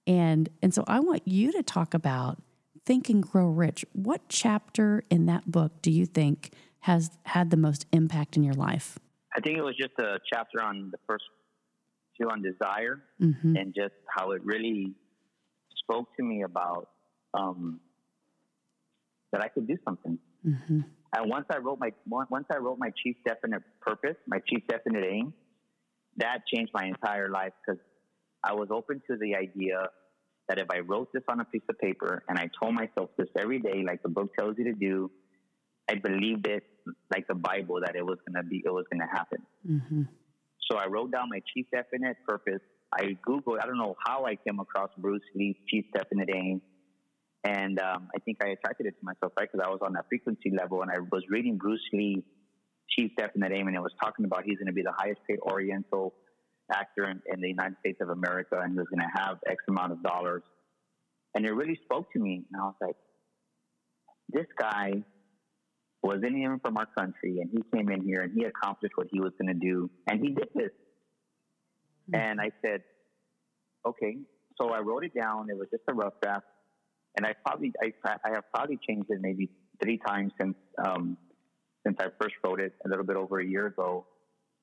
And, 0.07 0.49
and 0.63 0.73
so 0.73 0.85
I 0.87 1.01
want 1.01 1.27
you 1.27 1.51
to 1.53 1.65
talk 1.65 1.95
about 1.95 2.41
Think 2.85 3.09
and 3.09 3.21
Grow 3.21 3.49
Rich. 3.49 3.85
What 3.93 4.29
chapter 4.29 5.03
in 5.11 5.27
that 5.27 5.51
book 5.51 5.83
do 5.83 5.91
you 5.91 6.07
think 6.07 6.53
has 6.81 7.11
had 7.25 7.51
the 7.51 7.57
most 7.57 7.87
impact 7.93 8.37
in 8.37 8.45
your 8.45 8.55
life? 8.55 9.01
I 9.37 9.41
think 9.41 9.59
it 9.59 9.63
was 9.63 9.77
just 9.77 9.99
a 9.99 10.21
chapter 10.33 10.63
on 10.63 10.91
the 10.93 10.99
first 11.09 11.25
two 12.21 12.29
on 12.31 12.41
desire 12.41 13.03
mm-hmm. 13.21 13.57
and 13.57 13.75
just 13.75 13.95
how 14.17 14.31
it 14.31 14.43
really 14.45 14.95
spoke 15.83 16.09
to 16.17 16.23
me 16.23 16.43
about 16.43 16.89
um, 17.35 17.81
that 19.37 19.45
I 19.45 19.49
could 19.49 19.69
do 19.69 19.77
something. 19.85 20.19
Mm-hmm. 20.47 20.81
And 21.15 21.31
once 21.31 21.45
I 21.51 21.59
wrote 21.59 21.79
my 21.79 21.91
once 22.07 22.47
I 22.51 22.57
wrote 22.57 22.79
my 22.79 22.91
chief 23.03 23.17
definite 23.27 23.63
purpose, 23.81 24.17
my 24.27 24.39
chief 24.49 24.63
definite 24.69 25.05
aim, 25.05 25.35
that 26.17 26.39
changed 26.53 26.73
my 26.75 26.87
entire 26.87 27.31
life 27.31 27.53
because 27.61 27.81
I 28.43 28.55
was 28.55 28.69
open 28.71 29.03
to 29.11 29.17
the 29.19 29.37
idea 29.37 29.89
that 30.49 30.59
if 30.59 30.67
I 30.71 30.79
wrote 30.79 31.09
this 31.13 31.23
on 31.29 31.41
a 31.41 31.45
piece 31.45 31.63
of 31.69 31.79
paper 31.79 32.23
and 32.29 32.39
I 32.39 32.49
told 32.61 32.75
myself 32.75 33.11
this 33.19 33.29
every 33.39 33.59
day, 33.59 33.83
like 33.87 34.03
the 34.03 34.09
book 34.09 34.35
tells 34.39 34.57
you 34.59 34.65
to 34.65 34.73
do, 34.73 35.11
I 35.91 35.97
believed 35.97 36.47
it 36.47 36.63
like 37.13 37.27
the 37.29 37.35
Bible 37.35 37.81
that 37.85 37.97
it 37.97 38.05
was 38.05 38.19
gonna 38.27 38.45
be, 38.45 38.63
it 38.65 38.73
was 38.73 38.87
gonna 38.91 39.11
happen. 39.13 39.43
Mm-hmm. 39.69 40.03
So 40.71 40.79
I 40.79 40.87
wrote 40.87 41.13
down 41.13 41.29
my 41.31 41.41
chief 41.53 41.67
definite 41.73 42.17
purpose 42.27 42.63
I 42.93 43.17
Googled, 43.27 43.59
I 43.63 43.67
don't 43.67 43.79
know 43.79 43.97
how 44.07 44.25
I 44.25 44.37
came 44.37 44.61
across 44.61 44.91
Bruce 44.99 45.23
Lee's 45.35 45.57
Chief 45.69 45.85
Definite 45.93 46.31
Aim. 46.35 46.63
And 47.47 47.79
um, 47.79 48.09
I 48.15 48.19
think 48.25 48.39
I 48.43 48.49
attracted 48.49 48.87
it 48.87 48.99
to 48.99 49.05
myself, 49.05 49.33
right? 49.39 49.49
Because 49.51 49.65
I 49.65 49.71
was 49.71 49.79
on 49.81 49.93
that 49.93 50.07
frequency 50.09 50.51
level 50.51 50.83
and 50.83 50.91
I 50.91 50.99
was 51.13 51.23
reading 51.31 51.59
Bruce 51.59 51.87
Lee 51.93 52.25
Chief 52.91 53.13
Definite 53.17 53.53
Aim 53.53 53.69
and 53.69 53.77
it 53.77 53.81
was 53.81 53.93
talking 54.03 54.25
about 54.25 54.43
he's 54.45 54.59
going 54.59 54.67
to 54.67 54.73
be 54.73 54.83
the 54.83 54.95
highest 54.97 55.21
paid 55.29 55.39
Oriental 55.41 56.13
actor 56.73 57.09
in, 57.09 57.23
in 57.33 57.41
the 57.41 57.49
United 57.49 57.77
States 57.79 57.99
of 58.01 58.09
America 58.09 58.59
and 58.61 58.73
he 58.73 58.79
was 58.79 58.89
going 58.93 59.01
to 59.01 59.23
have 59.23 59.39
X 59.49 59.63
amount 59.69 59.93
of 59.93 60.03
dollars. 60.03 60.43
And 61.37 61.47
it 61.47 61.53
really 61.53 61.79
spoke 61.85 62.13
to 62.15 62.19
me. 62.19 62.43
And 62.53 62.61
I 62.61 62.65
was 62.65 62.75
like, 62.81 62.97
this 64.29 64.47
guy 64.59 65.05
wasn't 66.03 66.37
even 66.37 66.59
from 66.59 66.77
our 66.79 66.89
country 66.99 67.39
and 67.41 67.49
he 67.53 67.63
came 67.73 67.91
in 67.91 68.03
here 68.03 68.23
and 68.23 68.33
he 68.37 68.45
accomplished 68.45 68.95
what 68.97 69.07
he 69.13 69.21
was 69.21 69.33
going 69.41 69.55
to 69.55 69.61
do. 69.61 69.89
And 70.11 70.21
he 70.21 70.31
did 70.31 70.49
this. 70.53 70.73
Mm-hmm. 72.11 72.21
And 72.21 72.41
I 72.41 72.51
said, 72.61 72.83
okay. 73.87 74.17
So 74.61 74.71
I 74.71 74.81
wrote 74.81 75.05
it 75.05 75.15
down. 75.15 75.47
It 75.49 75.57
was 75.57 75.69
just 75.71 75.85
a 75.89 75.95
rough 75.95 76.15
draft. 76.21 76.47
And 77.17 77.27
I 77.27 77.35
probably, 77.45 77.73
I, 77.83 77.93
I 78.25 78.31
have 78.35 78.45
probably 78.55 78.79
changed 78.87 79.07
it 79.11 79.19
maybe 79.21 79.49
three 79.83 79.99
times 79.99 80.33
since, 80.41 80.57
um, 80.85 81.17
since 81.85 81.97
I 82.01 82.07
first 82.21 82.35
wrote 82.45 82.61
it 82.61 82.73
a 82.85 82.89
little 82.89 83.05
bit 83.05 83.17
over 83.17 83.41
a 83.41 83.47
year 83.47 83.67
ago. 83.67 84.07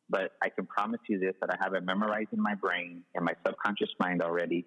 But 0.09 0.31
I 0.43 0.49
can 0.49 0.65
promise 0.65 0.99
you 1.07 1.19
this, 1.19 1.33
that 1.41 1.49
I 1.49 1.57
have 1.63 1.73
it 1.73 1.83
memorized 1.83 2.29
in 2.33 2.41
my 2.41 2.55
brain 2.55 3.03
and 3.15 3.25
my 3.25 3.33
subconscious 3.45 3.89
mind 3.99 4.21
already, 4.21 4.65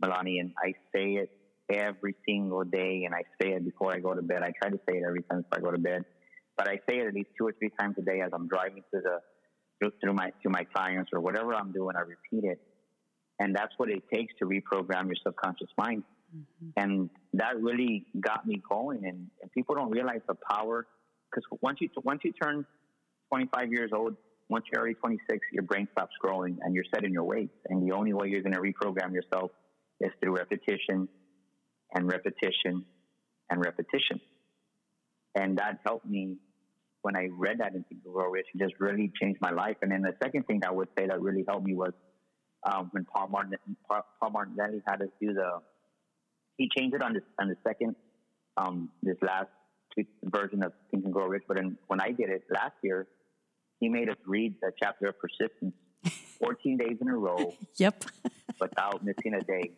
Melanie, 0.00 0.38
and 0.38 0.52
I 0.64 0.72
say 0.94 1.14
it 1.14 1.30
every 1.70 2.14
single 2.26 2.64
day, 2.64 3.02
and 3.04 3.14
I 3.14 3.22
say 3.42 3.52
it 3.52 3.64
before 3.64 3.92
I 3.92 3.98
go 3.98 4.14
to 4.14 4.22
bed. 4.22 4.42
I 4.42 4.52
try 4.62 4.70
to 4.70 4.78
say 4.88 4.98
it 4.98 5.02
every 5.06 5.22
time 5.24 5.42
before 5.42 5.58
I 5.58 5.60
go 5.60 5.70
to 5.72 5.82
bed, 5.82 6.04
but 6.56 6.68
I 6.68 6.76
say 6.88 6.98
it 6.98 7.08
at 7.08 7.14
least 7.14 7.30
two 7.36 7.46
or 7.46 7.52
three 7.58 7.70
times 7.78 7.96
a 7.98 8.02
day 8.02 8.20
as 8.24 8.30
I'm 8.32 8.48
driving 8.48 8.82
to 8.94 9.00
the 9.00 9.20
through 10.00 10.12
my 10.12 10.30
to 10.42 10.50
my 10.50 10.64
clients 10.74 11.10
or 11.12 11.20
whatever 11.20 11.54
I'm 11.54 11.72
doing. 11.72 11.94
I 11.96 12.00
repeat 12.00 12.48
it, 12.48 12.60
and 13.38 13.54
that's 13.54 13.72
what 13.76 13.90
it 13.90 14.02
takes 14.12 14.32
to 14.38 14.46
reprogram 14.46 15.06
your 15.06 15.16
subconscious 15.24 15.68
mind. 15.76 16.04
Mm-hmm. 16.36 16.68
And 16.76 17.10
that 17.34 17.60
really 17.60 18.06
got 18.20 18.46
me 18.46 18.62
going. 18.68 19.04
And, 19.04 19.28
and 19.42 19.52
people 19.52 19.74
don't 19.74 19.90
realize 19.90 20.20
the 20.28 20.36
power 20.50 20.86
because 21.30 21.44
once 21.60 21.78
you 21.80 21.88
once 22.04 22.20
you 22.24 22.32
turn 22.32 22.64
25 23.30 23.72
years 23.72 23.90
old, 23.94 24.16
once 24.48 24.64
you're 24.70 24.80
already 24.80 24.94
26, 24.94 25.38
your 25.52 25.62
brain 25.62 25.88
stops 25.92 26.12
growing 26.20 26.58
and 26.62 26.74
you're 26.74 26.84
set 26.92 27.04
in 27.04 27.12
your 27.12 27.24
ways. 27.24 27.48
And 27.68 27.86
the 27.86 27.94
only 27.94 28.12
way 28.12 28.28
you're 28.28 28.42
going 28.42 28.54
to 28.54 28.60
reprogram 28.60 29.12
yourself 29.12 29.50
is 30.00 30.10
through 30.20 30.36
repetition 30.36 31.08
and 31.94 32.10
repetition 32.10 32.84
and 33.50 33.60
repetition. 33.60 34.20
And 35.34 35.58
that 35.58 35.80
helped 35.84 36.06
me 36.06 36.36
when 37.02 37.16
I 37.16 37.28
read 37.30 37.58
that 37.58 37.74
in 37.74 37.84
Think 37.84 38.02
and 38.04 38.14
Grow 38.14 38.30
Rich. 38.30 38.46
It 38.54 38.58
just 38.58 38.74
really 38.80 39.12
changed 39.20 39.40
my 39.40 39.50
life. 39.50 39.76
And 39.82 39.92
then 39.92 40.02
the 40.02 40.14
second 40.22 40.46
thing 40.46 40.62
I 40.66 40.72
would 40.72 40.88
say 40.98 41.06
that 41.06 41.20
really 41.20 41.44
helped 41.46 41.66
me 41.66 41.74
was 41.74 41.92
um, 42.64 42.88
when 42.92 43.04
Paul 43.04 43.28
Martin 43.28 43.54
Paul, 43.88 44.04
Paul 44.20 44.30
Martinelli 44.30 44.82
had 44.86 45.02
us 45.02 45.08
do 45.20 45.32
the 45.32 45.60
he 46.58 46.68
changed 46.76 46.94
it 46.94 47.02
on 47.02 47.14
the 47.14 47.22
on 47.40 47.48
the 47.48 47.56
second 47.66 47.96
um, 48.58 48.90
this 49.02 49.16
last 49.22 49.48
version 50.24 50.62
of 50.62 50.72
Think 50.90 51.04
and 51.04 51.12
Grow 51.12 51.26
Rich. 51.26 51.44
But 51.48 51.58
in, 51.58 51.78
when 51.86 52.00
I 52.00 52.08
did 52.08 52.28
it 52.28 52.42
last 52.50 52.74
year, 52.82 53.06
he 53.80 53.88
made 53.88 54.10
us 54.10 54.16
read 54.26 54.54
the 54.60 54.72
chapter 54.80 55.08
of 55.08 55.14
persistence 55.18 55.74
14 56.38 56.76
days 56.76 56.98
in 57.00 57.08
a 57.08 57.16
row. 57.16 57.54
Yep. 57.76 58.04
without 58.60 59.04
missing 59.04 59.34
a 59.34 59.40
day. 59.40 59.70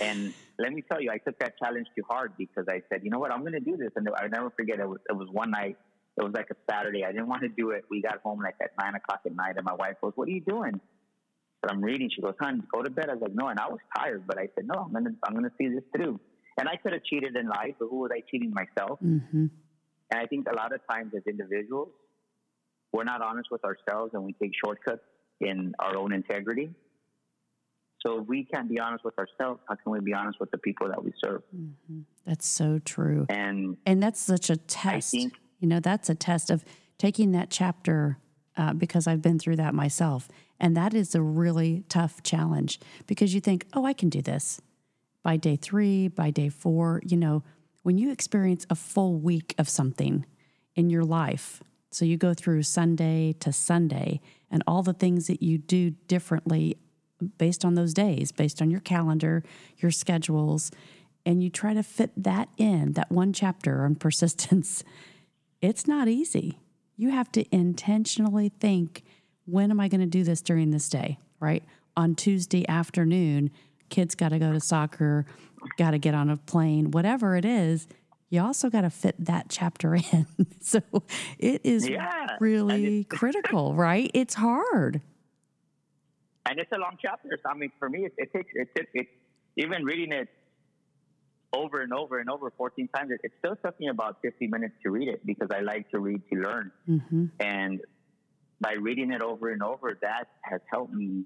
And 0.00 0.32
let 0.58 0.72
me 0.72 0.82
tell 0.82 1.00
you, 1.00 1.10
I 1.10 1.18
took 1.18 1.38
that 1.40 1.58
challenge 1.58 1.86
too 1.96 2.02
hard 2.08 2.32
because 2.36 2.66
I 2.68 2.82
said, 2.88 3.00
you 3.02 3.10
know 3.10 3.18
what, 3.18 3.32
I'm 3.32 3.40
going 3.40 3.52
to 3.52 3.60
do 3.60 3.76
this. 3.76 3.90
And 3.96 4.08
I 4.16 4.28
never 4.28 4.50
forget, 4.50 4.78
it 4.78 4.88
was, 4.88 4.98
it 5.08 5.16
was 5.16 5.28
one 5.30 5.50
night, 5.50 5.76
it 6.16 6.22
was 6.22 6.32
like 6.34 6.48
a 6.50 6.56
Saturday. 6.70 7.04
I 7.04 7.12
didn't 7.12 7.28
want 7.28 7.42
to 7.42 7.48
do 7.48 7.70
it. 7.70 7.84
We 7.90 8.02
got 8.02 8.20
home 8.22 8.40
like 8.40 8.56
at 8.62 8.70
nine 8.78 8.94
o'clock 8.94 9.20
at 9.24 9.34
night, 9.34 9.54
and 9.56 9.64
my 9.64 9.74
wife 9.74 9.94
goes, 10.00 10.12
What 10.16 10.28
are 10.28 10.32
you 10.32 10.40
doing? 10.40 10.80
But 11.60 11.72
I'm 11.72 11.82
reading. 11.82 12.10
She 12.14 12.22
goes, 12.22 12.34
Hon, 12.40 12.62
go 12.72 12.82
to 12.82 12.90
bed. 12.90 13.06
I 13.08 13.14
was 13.14 13.22
like, 13.22 13.34
No. 13.34 13.48
And 13.48 13.58
I 13.58 13.68
was 13.68 13.80
tired, 13.96 14.24
but 14.26 14.38
I 14.38 14.48
said, 14.54 14.66
No, 14.66 14.82
I'm 14.82 14.92
going 14.92 15.04
to 15.04 15.10
I'm 15.24 15.34
gonna 15.34 15.52
see 15.58 15.68
this 15.68 15.84
through. 15.94 16.20
And 16.58 16.68
I 16.68 16.76
could 16.76 16.92
have 16.92 17.04
cheated 17.04 17.36
in 17.36 17.48
life, 17.48 17.74
but 17.78 17.88
who 17.88 18.00
was 18.00 18.10
I 18.12 18.22
cheating 18.30 18.52
myself? 18.52 18.98
Mm-hmm. 19.04 19.46
And 20.10 20.20
I 20.20 20.26
think 20.26 20.46
a 20.50 20.56
lot 20.56 20.72
of 20.72 20.80
times 20.90 21.12
as 21.16 21.22
individuals, 21.26 21.90
we're 22.92 23.04
not 23.04 23.22
honest 23.22 23.48
with 23.50 23.64
ourselves 23.64 24.12
and 24.14 24.24
we 24.24 24.32
take 24.34 24.52
shortcuts 24.64 25.02
in 25.40 25.74
our 25.78 25.96
own 25.96 26.12
integrity. 26.12 26.70
So 28.04 28.20
if 28.20 28.28
we 28.28 28.44
can't 28.44 28.68
be 28.68 28.78
honest 28.78 29.04
with 29.04 29.18
ourselves, 29.18 29.60
how 29.68 29.74
can 29.74 29.92
we 29.92 30.00
be 30.00 30.12
honest 30.12 30.38
with 30.40 30.50
the 30.50 30.58
people 30.58 30.88
that 30.88 31.02
we 31.02 31.12
serve? 31.22 31.42
Mm-hmm. 31.54 32.00
That's 32.26 32.46
so 32.46 32.78
true. 32.84 33.26
And 33.28 33.76
and 33.86 34.02
that's 34.02 34.20
such 34.20 34.50
a 34.50 34.56
test. 34.56 35.10
Think, 35.10 35.34
you 35.60 35.68
know, 35.68 35.80
that's 35.80 36.08
a 36.08 36.14
test 36.14 36.50
of 36.50 36.64
taking 36.96 37.32
that 37.32 37.50
chapter 37.50 38.18
uh, 38.56 38.72
because 38.72 39.06
I've 39.06 39.22
been 39.22 39.38
through 39.38 39.56
that 39.56 39.74
myself, 39.74 40.28
and 40.60 40.76
that 40.76 40.94
is 40.94 41.14
a 41.14 41.22
really 41.22 41.84
tough 41.88 42.22
challenge 42.22 42.80
because 43.06 43.34
you 43.34 43.40
think, 43.40 43.66
oh, 43.74 43.84
I 43.84 43.92
can 43.92 44.08
do 44.08 44.22
this 44.22 44.60
by 45.22 45.36
day 45.36 45.56
three, 45.56 46.08
by 46.08 46.30
day 46.30 46.48
four. 46.48 47.00
You 47.04 47.16
know, 47.16 47.42
when 47.82 47.98
you 47.98 48.10
experience 48.10 48.66
a 48.68 48.74
full 48.74 49.16
week 49.18 49.54
of 49.58 49.68
something 49.68 50.26
in 50.74 50.90
your 50.90 51.04
life, 51.04 51.62
so 51.90 52.04
you 52.04 52.16
go 52.16 52.34
through 52.34 52.62
Sunday 52.64 53.34
to 53.40 53.52
Sunday 53.52 54.20
and 54.50 54.62
all 54.66 54.82
the 54.82 54.92
things 54.92 55.26
that 55.28 55.42
you 55.42 55.58
do 55.58 55.90
differently 55.90 56.76
based 57.38 57.64
on 57.64 57.74
those 57.74 57.94
days, 57.94 58.30
based 58.32 58.62
on 58.62 58.70
your 58.70 58.80
calendar, 58.80 59.42
your 59.78 59.90
schedules, 59.90 60.70
and 61.24 61.42
you 61.42 61.50
try 61.50 61.74
to 61.74 61.82
fit 61.82 62.10
that 62.16 62.48
in, 62.56 62.92
that 62.92 63.10
one 63.10 63.32
chapter 63.32 63.84
on 63.84 63.94
persistence. 63.96 64.84
It's 65.60 65.86
not 65.86 66.08
easy. 66.08 66.60
You 66.96 67.10
have 67.10 67.30
to 67.32 67.44
intentionally 67.54 68.48
think, 68.48 69.04
when 69.48 69.70
am 69.70 69.80
I 69.80 69.88
going 69.88 70.00
to 70.00 70.06
do 70.06 70.24
this 70.24 70.42
during 70.42 70.70
this 70.70 70.88
day, 70.88 71.18
right? 71.40 71.64
On 71.96 72.14
Tuesday 72.14 72.68
afternoon, 72.68 73.50
kids 73.88 74.14
got 74.14 74.30
to 74.30 74.38
go 74.38 74.52
to 74.52 74.60
soccer, 74.60 75.26
got 75.76 75.92
to 75.92 75.98
get 75.98 76.14
on 76.14 76.30
a 76.30 76.36
plane, 76.36 76.90
whatever 76.90 77.36
it 77.36 77.44
is 77.44 77.88
you 78.30 78.42
also 78.42 78.68
got 78.68 78.82
to 78.82 78.90
fit 78.90 79.16
that 79.18 79.46
chapter 79.48 79.94
in. 80.12 80.26
so 80.60 80.80
it 81.38 81.62
is 81.64 81.88
yeah. 81.88 82.36
really 82.40 83.04
critical, 83.08 83.74
right? 83.74 84.10
It's 84.14 84.34
hard. 84.34 85.00
And 86.48 86.58
it's 86.58 86.72
a 86.72 86.78
long 86.78 86.96
chapter. 87.00 87.28
So, 87.42 87.50
I 87.50 87.54
mean, 87.54 87.72
for 87.78 87.88
me, 87.88 88.06
it, 88.06 88.14
it 88.16 88.32
takes, 88.32 88.50
it, 88.54 88.68
it, 88.74 88.88
it, 88.94 89.06
even 89.56 89.84
reading 89.84 90.12
it 90.12 90.28
over 91.52 91.82
and 91.82 91.92
over 91.92 92.18
and 92.18 92.30
over 92.30 92.50
14 92.56 92.88
times, 92.88 93.10
it, 93.10 93.20
it, 93.22 93.32
still 93.38 93.56
took 93.56 93.78
me 93.80 93.88
about 93.88 94.18
50 94.22 94.46
minutes 94.46 94.74
to 94.82 94.90
read 94.90 95.08
it 95.08 95.24
because 95.26 95.48
I 95.50 95.60
like 95.60 95.90
to 95.90 95.98
read 95.98 96.22
to 96.32 96.40
learn. 96.40 96.72
Mm-hmm. 96.88 97.26
And 97.40 97.80
by 98.60 98.72
reading 98.72 99.12
it 99.12 99.22
over 99.22 99.50
and 99.50 99.62
over, 99.62 99.96
that 100.02 100.28
has 100.42 100.60
helped 100.70 100.92
me 100.92 101.24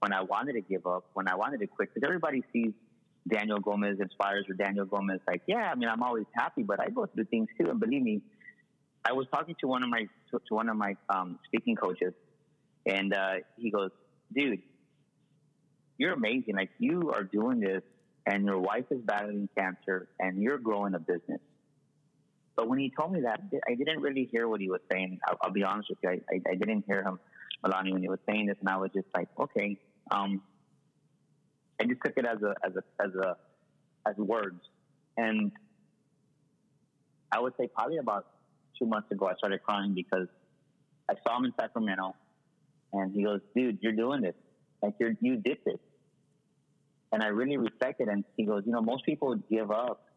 when 0.00 0.12
I 0.12 0.22
wanted 0.22 0.54
to 0.54 0.62
give 0.62 0.86
up, 0.86 1.04
when 1.12 1.28
I 1.28 1.34
wanted 1.34 1.60
to 1.60 1.66
quit, 1.66 1.92
because 1.92 2.06
everybody 2.06 2.42
sees 2.52 2.72
Daniel 3.28 3.58
Gomez 3.58 3.98
inspires 4.00 4.46
or 4.48 4.54
Daniel 4.54 4.86
Gomez, 4.86 5.20
like, 5.26 5.42
yeah, 5.46 5.70
I 5.70 5.74
mean, 5.74 5.88
I'm 5.88 6.02
always 6.02 6.24
happy, 6.34 6.62
but 6.62 6.80
I 6.80 6.88
go 6.88 7.06
through 7.06 7.24
things 7.24 7.48
too. 7.58 7.68
And 7.70 7.78
believe 7.78 8.02
me, 8.02 8.22
I 9.04 9.12
was 9.12 9.26
talking 9.32 9.54
to 9.60 9.66
one 9.66 9.82
of 9.82 9.88
my 9.88 10.06
to, 10.30 10.40
to 10.48 10.54
one 10.54 10.68
of 10.68 10.76
my 10.76 10.96
um, 11.08 11.38
speaking 11.46 11.76
coaches, 11.76 12.12
and 12.86 13.14
uh, 13.14 13.34
he 13.56 13.70
goes, 13.70 13.90
"Dude, 14.34 14.60
you're 15.96 16.12
amazing. 16.12 16.54
Like 16.54 16.70
you 16.78 17.12
are 17.14 17.24
doing 17.24 17.60
this, 17.60 17.82
and 18.26 18.44
your 18.44 18.58
wife 18.58 18.84
is 18.90 19.00
battling 19.02 19.48
cancer, 19.56 20.08
and 20.18 20.42
you're 20.42 20.58
growing 20.58 20.94
a 20.94 20.98
business." 20.98 21.40
But 22.60 22.68
when 22.68 22.78
he 22.78 22.92
told 22.94 23.12
me 23.12 23.22
that, 23.22 23.40
I 23.66 23.74
didn't 23.74 24.02
really 24.02 24.28
hear 24.30 24.46
what 24.46 24.60
he 24.60 24.68
was 24.68 24.82
saying. 24.92 25.18
I'll, 25.26 25.38
I'll 25.40 25.50
be 25.50 25.62
honest 25.62 25.88
with 25.88 25.96
you, 26.02 26.10
I, 26.10 26.12
I, 26.30 26.40
I, 26.50 26.54
didn't 26.56 26.84
hear 26.86 27.02
him, 27.02 27.18
Melanie, 27.62 27.94
when 27.94 28.02
he 28.02 28.08
was 28.10 28.18
saying 28.28 28.48
this, 28.48 28.56
and 28.60 28.68
I 28.68 28.76
was 28.76 28.90
just 28.94 29.06
like, 29.16 29.28
okay. 29.38 29.78
Um, 30.10 30.42
I 31.80 31.84
just 31.84 32.02
took 32.04 32.18
it 32.18 32.26
as 32.26 32.36
a 32.42 32.54
as 32.62 32.72
a 32.76 33.02
as 33.02 33.14
a 33.14 33.36
as 34.06 34.14
words. 34.18 34.60
And 35.16 35.52
I 37.32 37.40
would 37.40 37.54
say 37.58 37.66
probably 37.66 37.96
about 37.96 38.26
two 38.78 38.84
months 38.84 39.10
ago, 39.10 39.28
I 39.28 39.36
started 39.36 39.62
crying 39.62 39.94
because 39.94 40.28
I 41.08 41.14
saw 41.26 41.38
him 41.38 41.46
in 41.46 41.54
Sacramento, 41.58 42.14
and 42.92 43.14
he 43.14 43.24
goes, 43.24 43.40
"Dude, 43.56 43.78
you're 43.80 43.92
doing 43.92 44.20
this. 44.20 44.34
Like 44.82 44.96
you 45.00 45.16
you 45.22 45.36
did 45.38 45.56
this." 45.64 45.78
And 47.10 47.22
I 47.22 47.28
really 47.28 47.56
respect 47.56 48.02
it. 48.02 48.08
And 48.08 48.22
he 48.36 48.44
goes, 48.44 48.64
"You 48.66 48.72
know, 48.72 48.82
most 48.82 49.06
people 49.06 49.28
would 49.28 49.48
give 49.48 49.70
up 49.70 50.09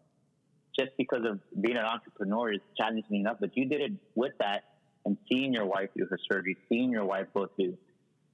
just 0.77 0.91
because 0.97 1.21
of 1.25 1.39
being 1.61 1.77
an 1.77 1.85
entrepreneur 1.85 2.53
is 2.53 2.61
challenging 2.77 3.17
enough, 3.17 3.37
but 3.39 3.55
you 3.55 3.65
did 3.65 3.81
it 3.81 3.91
with 4.15 4.33
that 4.39 4.63
and 5.05 5.17
seeing 5.29 5.53
your 5.53 5.65
wife 5.65 5.89
do 5.95 6.05
her 6.09 6.17
surgery, 6.31 6.57
seeing 6.69 6.91
your 6.91 7.05
wife 7.05 7.27
go 7.33 7.47
through 7.55 7.77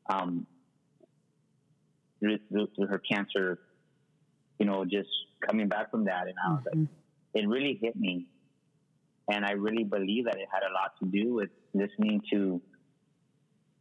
um, 0.09 0.47
through, 2.19 2.37
through, 2.49 2.67
through 2.75 2.87
her 2.87 2.99
cancer, 2.99 3.59
you 4.59 4.65
know, 4.65 4.83
just 4.83 5.09
coming 5.47 5.67
back 5.67 5.91
from 5.91 6.05
that. 6.05 6.23
And 6.27 6.35
I 6.45 6.51
was 6.51 6.63
mm-hmm. 6.63 6.79
like, 6.81 6.89
it 7.35 7.47
really 7.47 7.79
hit 7.81 7.95
me. 7.95 8.27
And 9.31 9.45
I 9.45 9.51
really 9.51 9.83
believe 9.83 10.25
that 10.25 10.35
it 10.35 10.47
had 10.51 10.63
a 10.63 10.73
lot 10.73 10.93
to 11.01 11.05
do 11.05 11.35
with 11.35 11.49
listening 11.73 12.21
to 12.33 12.61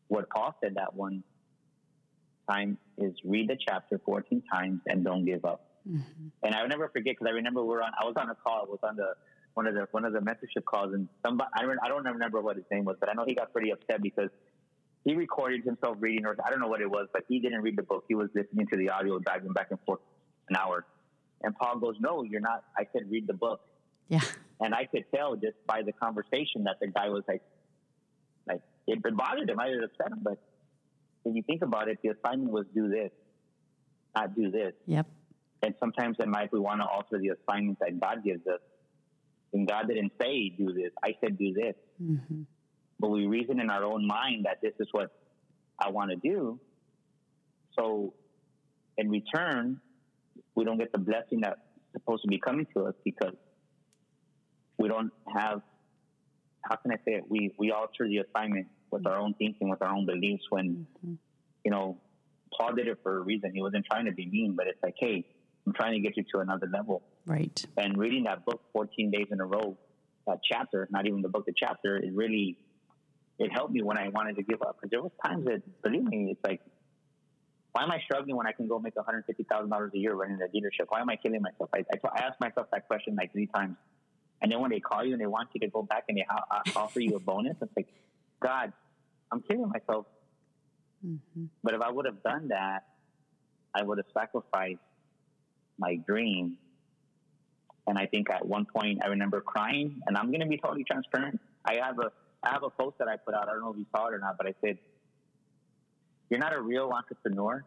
what 0.09 0.29
Paul 0.29 0.55
said 0.63 0.75
that 0.77 0.95
one 0.95 1.23
time 2.49 2.79
is 2.99 3.15
read 3.25 3.49
the 3.49 3.57
chapter 3.69 4.01
14 4.05 4.43
times 4.53 4.81
and 4.87 5.05
don't 5.05 5.25
give 5.25 5.45
up. 5.45 5.68
Mm-hmm. 5.89 6.29
And 6.43 6.55
I 6.55 6.63
will 6.63 6.69
never 6.69 6.89
forget 6.89 7.17
because 7.19 7.27
I 7.29 7.35
remember 7.35 7.65
we 7.65 7.75
are 7.75 7.83
on, 7.83 7.93
I 8.01 8.05
was 8.05 8.15
on 8.17 8.29
a 8.29 8.35
call, 8.35 8.67
I 8.67 8.71
was 8.71 8.81
on 8.83 8.97
the, 8.97 9.15
one 9.55 9.67
of 9.67 9.75
the, 9.75 9.87
one 9.91 10.05
of 10.05 10.13
the 10.13 10.21
mentorship 10.21 10.65
calls 10.65 10.93
and 10.93 11.09
somebody, 11.25 11.51
I 11.55 11.63
don't, 11.63 11.79
I 11.83 11.89
don't 11.89 12.05
remember 12.05 12.41
what 12.41 12.57
his 12.57 12.65
name 12.71 12.85
was, 12.85 12.97
but 13.01 13.09
I 13.09 13.15
know 13.15 13.25
he 13.27 13.35
got 13.35 13.53
pretty 13.53 13.71
upset 13.71 14.03
because 14.03 14.31
he 15.05 15.15
recorded 15.15 15.65
himself 15.65 15.97
reading, 16.01 16.27
or 16.27 16.37
I 16.45 16.51
don't 16.51 16.61
know 16.61 16.69
what 16.69 16.81
it 16.81 16.91
was, 16.91 17.09
but 17.13 17.23
he 17.29 17.41
didn't 17.41 17.63
read 17.63 17.77
the 17.77 17.83
book. 17.83 18.05
He 18.09 18.15
was 18.15 18.29
listening 18.35 18.67
to 18.67 18.77
the 18.77 18.91
audio, 18.91 19.19
driving 19.19 19.53
back 19.53 19.69
and 19.71 19.79
forth 19.87 20.01
an 20.51 20.57
hour. 20.57 20.85
And 21.43 21.57
Paul 21.57 21.79
goes, 21.79 21.95
"No, 22.01 22.25
you're 22.25 22.41
not." 22.41 22.65
I 22.77 22.87
said, 22.93 23.11
"Read 23.11 23.27
the 23.27 23.35
book." 23.35 23.61
Yeah. 24.09 24.21
And 24.61 24.75
I 24.75 24.87
could 24.87 25.05
tell 25.15 25.37
just 25.37 25.57
by 25.67 25.83
the 25.83 25.93
conversation 25.93 26.65
that 26.65 26.81
the 26.81 26.89
guy 26.89 27.09
was 27.11 27.23
like, 27.29 27.43
like 28.47 28.61
it, 28.87 29.01
bothered 29.17 29.49
him. 29.49 29.61
I 29.61 29.69
was 29.69 29.85
upset 29.85 30.13
him, 30.13 30.21
but 30.23 30.39
when 31.23 31.37
you 31.37 31.43
think 31.43 31.63
about 31.63 31.89
it, 31.89 31.99
the 32.03 32.11
assignment 32.11 32.51
was 32.51 32.67
do 32.75 32.89
this, 32.89 33.11
not 34.17 34.35
do 34.35 34.51
this. 34.51 34.73
Yep. 34.87 35.07
And 35.63 35.75
sometimes 35.81 36.17
in 36.21 36.31
life 36.31 36.51
we 36.53 36.61
want 36.61 36.81
to 36.81 36.87
alter 36.87 37.19
the 37.19 37.31
assignment 37.31 37.79
that 37.81 37.99
God 38.01 38.25
gives 38.25 38.47
us. 38.47 38.61
And 39.53 39.67
God 39.67 39.89
didn't 39.89 40.13
say 40.21 40.51
do 40.51 40.73
this. 40.73 40.93
I 41.03 41.15
said 41.21 41.39
do 41.39 41.53
this. 41.53 41.75
Mm-hmm 42.03 42.43
but 42.99 43.09
we 43.09 43.27
reason 43.27 43.61
in 43.61 43.71
our 43.71 43.85
own 43.85 44.07
mind 44.07 44.47
that 44.47 44.61
this 44.61 44.73
is 44.81 44.89
what 44.93 45.13
I 45.79 45.91
want 45.91 46.11
to 46.11 46.17
do. 46.17 46.59
So 47.79 48.15
in 48.97 49.09
return, 49.09 49.81
we 50.55 50.65
don't 50.65 50.79
get 50.79 50.91
the 50.93 50.99
blessing 50.99 51.41
that's 51.43 51.61
supposed 51.93 52.23
to 52.23 52.29
be 52.29 52.39
coming 52.39 52.67
to 52.77 52.87
us 52.87 52.95
because 53.05 53.35
we 54.79 54.89
don't 54.89 55.13
have, 55.33 55.63
how 56.63 56.77
can 56.77 56.91
I 56.91 56.97
say 56.97 57.15
it? 57.15 57.25
We, 57.29 57.55
we 57.59 57.71
alter 57.71 58.09
the 58.09 58.19
assignment 58.19 58.67
with 58.91 59.07
our 59.07 59.19
own 59.19 59.35
thinking, 59.35 59.69
with 59.69 59.83
our 59.83 59.95
own 59.95 60.07
beliefs 60.07 60.45
when, 60.51 60.87
mm-hmm. 61.05 61.15
you 61.65 61.71
know, 61.71 61.99
Paul 62.57 62.75
did 62.75 62.89
it 62.89 62.99
for 63.03 63.19
a 63.19 63.21
reason. 63.21 63.53
He 63.55 63.63
wasn't 63.63 63.85
trying 63.91 64.07
to 64.07 64.13
be 64.13 64.27
mean, 64.27 64.55
but 64.57 64.67
it's 64.67 64.83
like, 64.83 64.95
hey, 64.99 65.25
I'm 65.69 65.75
trying 65.75 65.93
to 65.93 66.01
get 66.01 66.17
you 66.17 66.25
to 66.33 66.39
another 66.41 66.67
level. 66.73 67.03
Right. 67.27 67.63
And 67.77 67.99
reading 67.99 68.25
that 68.25 68.47
book 68.47 68.63
14 68.73 69.11
days 69.11 69.27
in 69.31 69.39
a 69.39 69.45
row, 69.45 69.77
that 70.27 70.41
chapter, 70.43 70.89
not 70.91 71.07
even 71.07 71.21
the 71.21 71.29
book, 71.29 71.45
the 71.45 71.53
chapter, 71.55 71.99
it 71.99 72.11
really, 72.15 72.57
it 73.39 73.53
helped 73.53 73.75
me 73.75 73.83
when 73.83 73.99
I 73.99 74.09
wanted 74.09 74.37
to 74.37 74.43
give 74.43 74.63
up. 74.63 74.77
Because 74.77 74.91
there 74.91 75.03
was 75.03 75.13
times 75.23 75.45
that, 75.45 75.61
believe 75.83 76.05
me, 76.05 76.31
it's 76.31 76.41
like, 76.43 76.63
why 77.73 77.83
am 77.83 77.91
I 77.91 78.01
struggling 78.01 78.35
when 78.35 78.47
I 78.47 78.53
can 78.53 78.67
go 78.67 78.79
make 78.79 78.95
$150,000 78.95 79.95
a 79.95 79.99
year 79.99 80.15
running 80.15 80.39
the 80.39 80.47
dealership? 80.47 80.87
Why 80.89 81.01
am 81.01 81.11
I 81.11 81.17
killing 81.17 81.43
myself? 81.43 81.69
I, 81.75 81.81
I, 81.81 82.09
I 82.15 82.27
asked 82.27 82.41
myself 82.41 82.69
that 82.73 82.87
question 82.87 83.15
like 83.15 83.33
three 83.33 83.47
times. 83.47 83.77
And 84.41 84.51
then 84.51 84.61
when 84.61 84.71
they 84.71 84.81
call 84.81 85.05
you 85.05 85.13
and 85.13 85.21
they 85.21 85.27
want 85.27 85.51
you 85.53 85.61
to 85.61 85.69
go 85.69 85.83
back 85.83 86.05
and 86.09 86.17
they 86.17 86.25
ha- 86.27 86.63
offer 86.77 87.01
you 87.01 87.17
a 87.17 87.21
bonus, 87.21 87.57
it's 87.61 87.77
like, 87.77 87.89
God, 88.41 88.73
I'm 89.31 89.43
killing 89.43 89.69
myself. 89.69 90.07
Mm-hmm. 91.07 91.45
But 91.63 91.75
if 91.75 91.83
I 91.83 91.91
would 91.91 92.07
have 92.07 92.23
done 92.23 92.49
that, 92.49 92.85
I 93.75 93.83
would 93.83 93.99
have 93.99 94.07
sacrificed 94.15 94.81
my 95.79 95.97
dream. 96.07 96.59
And 97.87 97.97
I 97.97 98.07
think 98.07 98.31
at 98.31 98.45
one 98.45 98.67
point 98.67 99.01
I 99.03 99.09
remember 99.09 99.41
crying, 99.41 100.03
and 100.07 100.17
I'm 100.17 100.27
going 100.27 100.41
to 100.41 100.47
be 100.47 100.59
totally 100.59 100.85
transparent. 100.85 101.41
I 101.65 101.77
have 101.83 101.99
a 101.99 102.11
I 102.43 102.51
have 102.51 102.63
a 102.63 102.71
post 102.71 102.99
that 102.99 103.09
I 103.09 103.17
put 103.17 103.35
out. 103.35 103.49
I 103.49 103.53
don't 103.53 103.63
know 103.63 103.73
if 103.73 103.79
you 103.79 103.87
saw 103.95 104.07
it 104.09 104.15
or 104.15 104.19
not, 104.19 104.37
but 104.37 104.47
I 104.47 104.55
said, 104.65 104.79
"You're 106.29 106.39
not 106.39 106.55
a 106.55 106.61
real 106.61 106.91
entrepreneur. 106.95 107.65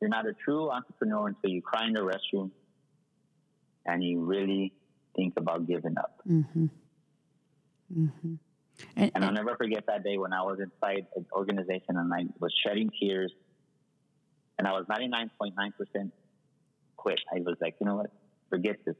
You're 0.00 0.10
not 0.10 0.26
a 0.26 0.34
true 0.44 0.70
entrepreneur 0.70 1.28
until 1.28 1.50
you 1.50 1.62
cry 1.62 1.86
in 1.86 1.94
the 1.94 2.00
restroom 2.00 2.50
and 3.86 4.02
you 4.02 4.20
really 4.20 4.72
think 5.16 5.34
about 5.38 5.66
giving 5.66 5.96
up." 5.96 6.20
Mm-hmm. 6.28 6.66
Mm-hmm. 7.96 8.34
And, 8.96 9.12
and, 9.14 9.24
I'll 9.24 9.32
never 9.32 9.56
forget 9.56 9.84
that 9.86 10.02
day 10.02 10.18
when 10.18 10.32
I 10.32 10.42
was 10.42 10.58
inside 10.58 11.06
an 11.14 11.26
organization 11.32 11.96
and 11.96 12.12
I 12.12 12.24
was 12.40 12.52
shedding 12.66 12.90
tears, 13.00 13.32
and 14.58 14.66
I 14.66 14.72
was 14.72 14.84
99.9% 14.86 16.10
quit. 16.96 17.20
I 17.34 17.40
was 17.40 17.56
like, 17.60 17.76
you 17.80 17.86
know 17.86 17.96
what? 17.96 18.10
Forget 18.50 18.76
this. 18.84 18.96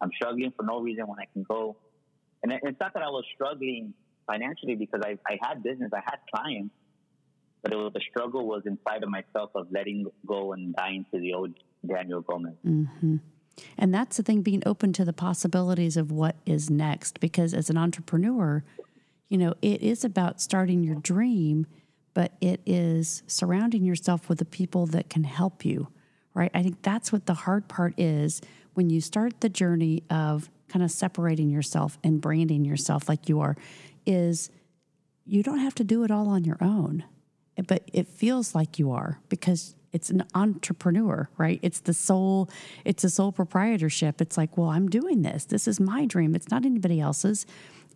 I'm 0.00 0.10
struggling 0.14 0.52
for 0.56 0.62
no 0.64 0.80
reason 0.80 1.06
when 1.06 1.18
I 1.18 1.26
can 1.32 1.42
go. 1.42 1.76
And 2.42 2.52
it's 2.52 2.78
not 2.80 2.94
that 2.94 3.02
I 3.02 3.08
was 3.08 3.24
struggling 3.34 3.94
financially 4.26 4.74
because 4.74 5.00
I, 5.04 5.18
I 5.26 5.38
had 5.40 5.62
business, 5.62 5.90
I 5.92 6.02
had 6.04 6.18
clients, 6.34 6.74
but 7.62 7.72
it 7.72 7.76
was 7.76 7.92
the 7.94 8.00
struggle 8.10 8.46
was 8.46 8.62
inside 8.66 9.02
of 9.02 9.08
myself 9.08 9.50
of 9.54 9.66
letting 9.70 10.06
go 10.26 10.52
and 10.52 10.74
dying 10.74 11.06
to 11.12 11.20
the 11.20 11.32
old 11.32 11.54
Daniel 11.86 12.20
Gomez. 12.20 12.54
Mm-hmm. 12.64 13.16
And 13.78 13.94
that's 13.94 14.18
the 14.18 14.22
thing, 14.22 14.42
being 14.42 14.62
open 14.66 14.92
to 14.94 15.04
the 15.04 15.12
possibilities 15.12 15.96
of 15.96 16.12
what 16.12 16.36
is 16.44 16.68
next. 16.68 17.20
Because 17.20 17.54
as 17.54 17.70
an 17.70 17.78
entrepreneur, 17.78 18.62
you 19.28 19.38
know, 19.38 19.54
it 19.62 19.82
is 19.82 20.04
about 20.04 20.40
starting 20.40 20.82
your 20.82 20.96
dream, 20.96 21.66
but 22.12 22.32
it 22.40 22.60
is 22.66 23.22
surrounding 23.26 23.84
yourself 23.84 24.28
with 24.28 24.38
the 24.38 24.44
people 24.44 24.86
that 24.86 25.08
can 25.08 25.24
help 25.24 25.64
you, 25.64 25.88
right? 26.36 26.50
I 26.54 26.62
think 26.62 26.82
that's 26.82 27.10
what 27.10 27.24
the 27.24 27.34
hard 27.34 27.66
part 27.66 27.94
is 27.98 28.42
when 28.74 28.90
you 28.90 29.00
start 29.00 29.40
the 29.40 29.48
journey 29.48 30.02
of 30.10 30.50
kind 30.68 30.84
of 30.84 30.90
separating 30.90 31.48
yourself 31.48 31.98
and 32.04 32.20
branding 32.20 32.64
yourself 32.64 33.08
like 33.08 33.28
you 33.28 33.40
are, 33.40 33.56
is 34.04 34.50
you 35.24 35.42
don't 35.42 35.60
have 35.60 35.74
to 35.76 35.84
do 35.84 36.04
it 36.04 36.10
all 36.10 36.28
on 36.28 36.44
your 36.44 36.58
own, 36.60 37.04
but 37.66 37.88
it 37.92 38.06
feels 38.06 38.54
like 38.54 38.78
you 38.78 38.92
are 38.92 39.18
because 39.30 39.74
it's 39.92 40.10
an 40.10 40.24
entrepreneur, 40.34 41.30
right? 41.38 41.58
It's 41.62 41.80
the 41.80 41.94
sole, 41.94 42.50
it's 42.84 43.02
a 43.02 43.08
sole 43.08 43.32
proprietorship. 43.32 44.20
It's 44.20 44.36
like, 44.36 44.58
well, 44.58 44.68
I'm 44.68 44.90
doing 44.90 45.22
this. 45.22 45.46
This 45.46 45.66
is 45.66 45.80
my 45.80 46.04
dream. 46.04 46.34
It's 46.34 46.50
not 46.50 46.66
anybody 46.66 47.00
else's. 47.00 47.46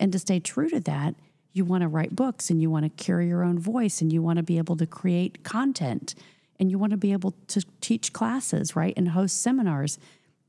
And 0.00 0.10
to 0.12 0.18
stay 0.18 0.40
true 0.40 0.70
to 0.70 0.80
that, 0.80 1.14
you 1.52 1.66
want 1.66 1.82
to 1.82 1.88
write 1.88 2.16
books 2.16 2.48
and 2.48 2.62
you 2.62 2.70
want 2.70 2.84
to 2.84 3.04
carry 3.04 3.28
your 3.28 3.44
own 3.44 3.58
voice 3.58 4.00
and 4.00 4.10
you 4.10 4.22
want 4.22 4.38
to 4.38 4.42
be 4.42 4.56
able 4.56 4.76
to 4.78 4.86
create 4.86 5.44
content 5.44 6.14
and 6.60 6.70
you 6.70 6.78
want 6.78 6.90
to 6.90 6.96
be 6.96 7.12
able 7.12 7.34
to 7.48 7.64
teach 7.80 8.12
classes, 8.12 8.76
right? 8.76 8.94
And 8.96 9.08
host 9.08 9.42
seminars. 9.42 9.98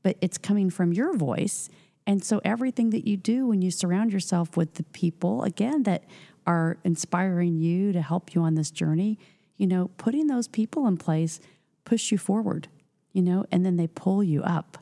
But 0.02 0.16
it's 0.20 0.38
coming 0.38 0.68
from 0.68 0.92
your 0.92 1.16
voice. 1.16 1.68
And 2.06 2.22
so 2.22 2.40
everything 2.44 2.90
that 2.90 3.06
you 3.06 3.16
do 3.16 3.46
when 3.46 3.62
you 3.62 3.70
surround 3.70 4.12
yourself 4.12 4.56
with 4.56 4.74
the 4.74 4.82
people, 4.82 5.42
again, 5.42 5.84
that 5.84 6.04
are 6.46 6.76
inspiring 6.84 7.56
you 7.56 7.92
to 7.92 8.02
help 8.02 8.34
you 8.34 8.42
on 8.42 8.54
this 8.54 8.70
journey, 8.70 9.18
you 9.56 9.66
know, 9.66 9.90
putting 9.96 10.26
those 10.26 10.48
people 10.48 10.86
in 10.86 10.96
place 10.96 11.40
push 11.84 12.12
you 12.12 12.18
forward, 12.18 12.68
you 13.12 13.22
know, 13.22 13.46
and 13.50 13.64
then 13.64 13.76
they 13.76 13.86
pull 13.86 14.22
you 14.22 14.42
up. 14.42 14.78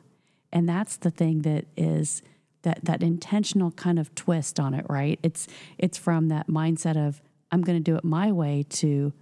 And 0.51 0.67
that's 0.67 0.97
the 0.97 1.11
thing 1.11 1.43
that 1.43 1.65
is 1.77 2.21
that 2.63 2.83
that 2.85 3.01
intentional 3.01 3.71
kind 3.71 3.97
of 3.97 4.13
twist 4.15 4.59
on 4.59 4.73
it, 4.73 4.85
right? 4.89 5.19
It's 5.23 5.47
it's 5.77 5.97
from 5.97 6.27
that 6.29 6.47
mindset 6.47 6.97
of 6.97 7.21
I'm 7.51 7.61
going 7.61 7.77
to 7.77 7.83
do 7.83 7.95
it 7.95 8.03
my 8.03 8.31
way 8.31 8.65
to 8.69 9.13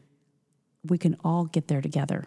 we 0.87 0.97
can 0.97 1.17
all 1.23 1.45
get 1.45 1.67
there 1.67 1.81
together, 1.81 2.25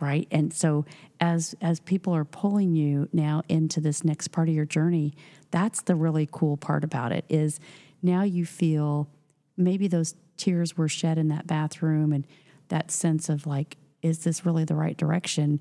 right? 0.00 0.26
And 0.30 0.52
so 0.52 0.84
as 1.20 1.54
as 1.60 1.80
people 1.80 2.14
are 2.14 2.24
pulling 2.24 2.74
you 2.74 3.08
now 3.12 3.42
into 3.48 3.80
this 3.80 4.04
next 4.04 4.28
part 4.28 4.48
of 4.48 4.54
your 4.54 4.64
journey, 4.64 5.14
that's 5.50 5.82
the 5.82 5.94
really 5.94 6.28
cool 6.30 6.56
part 6.56 6.84
about 6.84 7.12
it 7.12 7.24
is 7.28 7.60
now 8.02 8.22
you 8.22 8.44
feel 8.44 9.08
maybe 9.56 9.88
those 9.88 10.14
tears 10.36 10.76
were 10.76 10.88
shed 10.88 11.18
in 11.18 11.28
that 11.28 11.46
bathroom 11.46 12.12
and 12.12 12.26
that 12.68 12.90
sense 12.90 13.28
of 13.28 13.46
like, 13.46 13.76
is 14.02 14.24
this 14.24 14.44
really 14.44 14.64
the 14.64 14.74
right 14.74 14.96
direction? 14.96 15.60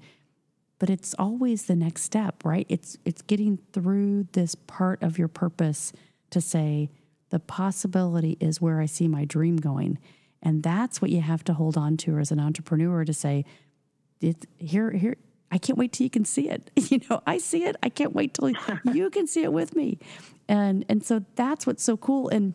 But 0.79 0.89
it's 0.89 1.13
always 1.17 1.65
the 1.65 1.75
next 1.75 2.03
step, 2.03 2.43
right? 2.43 2.65
It's 2.67 2.97
it's 3.06 3.21
getting 3.21 3.60
through 3.71 4.27
this 4.34 4.56
part 4.56 5.01
of 5.01 5.17
your 5.17 5.29
purpose 5.29 5.93
to 6.32 6.41
say 6.41 6.89
the 7.29 7.39
possibility 7.39 8.38
is 8.39 8.62
where 8.62 8.82
I 8.82 8.86
see 8.86 9.08
my 9.08 9.25
dream 9.25 9.58
going. 9.58 9.97
And 10.43 10.62
that's 10.62 11.01
what 11.01 11.10
you 11.10 11.21
have 11.21 11.43
to 11.45 11.53
hold 11.53 11.77
on 11.77 11.97
to 11.97 12.19
as 12.19 12.32
an 12.32 12.39
entrepreneur 12.39 13.06
to 13.06 13.13
say, 13.13 13.45
it's 14.21 14.45
here, 14.58 14.91
here, 14.91 15.15
I 15.51 15.58
can't 15.58 15.77
wait 15.77 15.93
till 15.93 16.03
you 16.03 16.10
can 16.10 16.25
see 16.25 16.49
it. 16.49 16.69
You 16.91 16.99
know, 17.10 17.23
I 17.25 17.38
see 17.38 17.63
it. 17.63 17.75
I 17.82 17.89
can't 17.89 18.13
wait 18.13 18.34
till 18.34 18.49
you 18.93 19.10
can 19.10 19.25
see 19.25 19.43
it 19.43 19.53
with 19.53 19.75
me. 19.75 19.97
And 20.47 20.86
and 20.89 21.03
so 21.03 21.25
that's 21.36 21.65
what's 21.65 21.84
so 21.84 21.95
cool. 21.97 22.29
And 22.29 22.53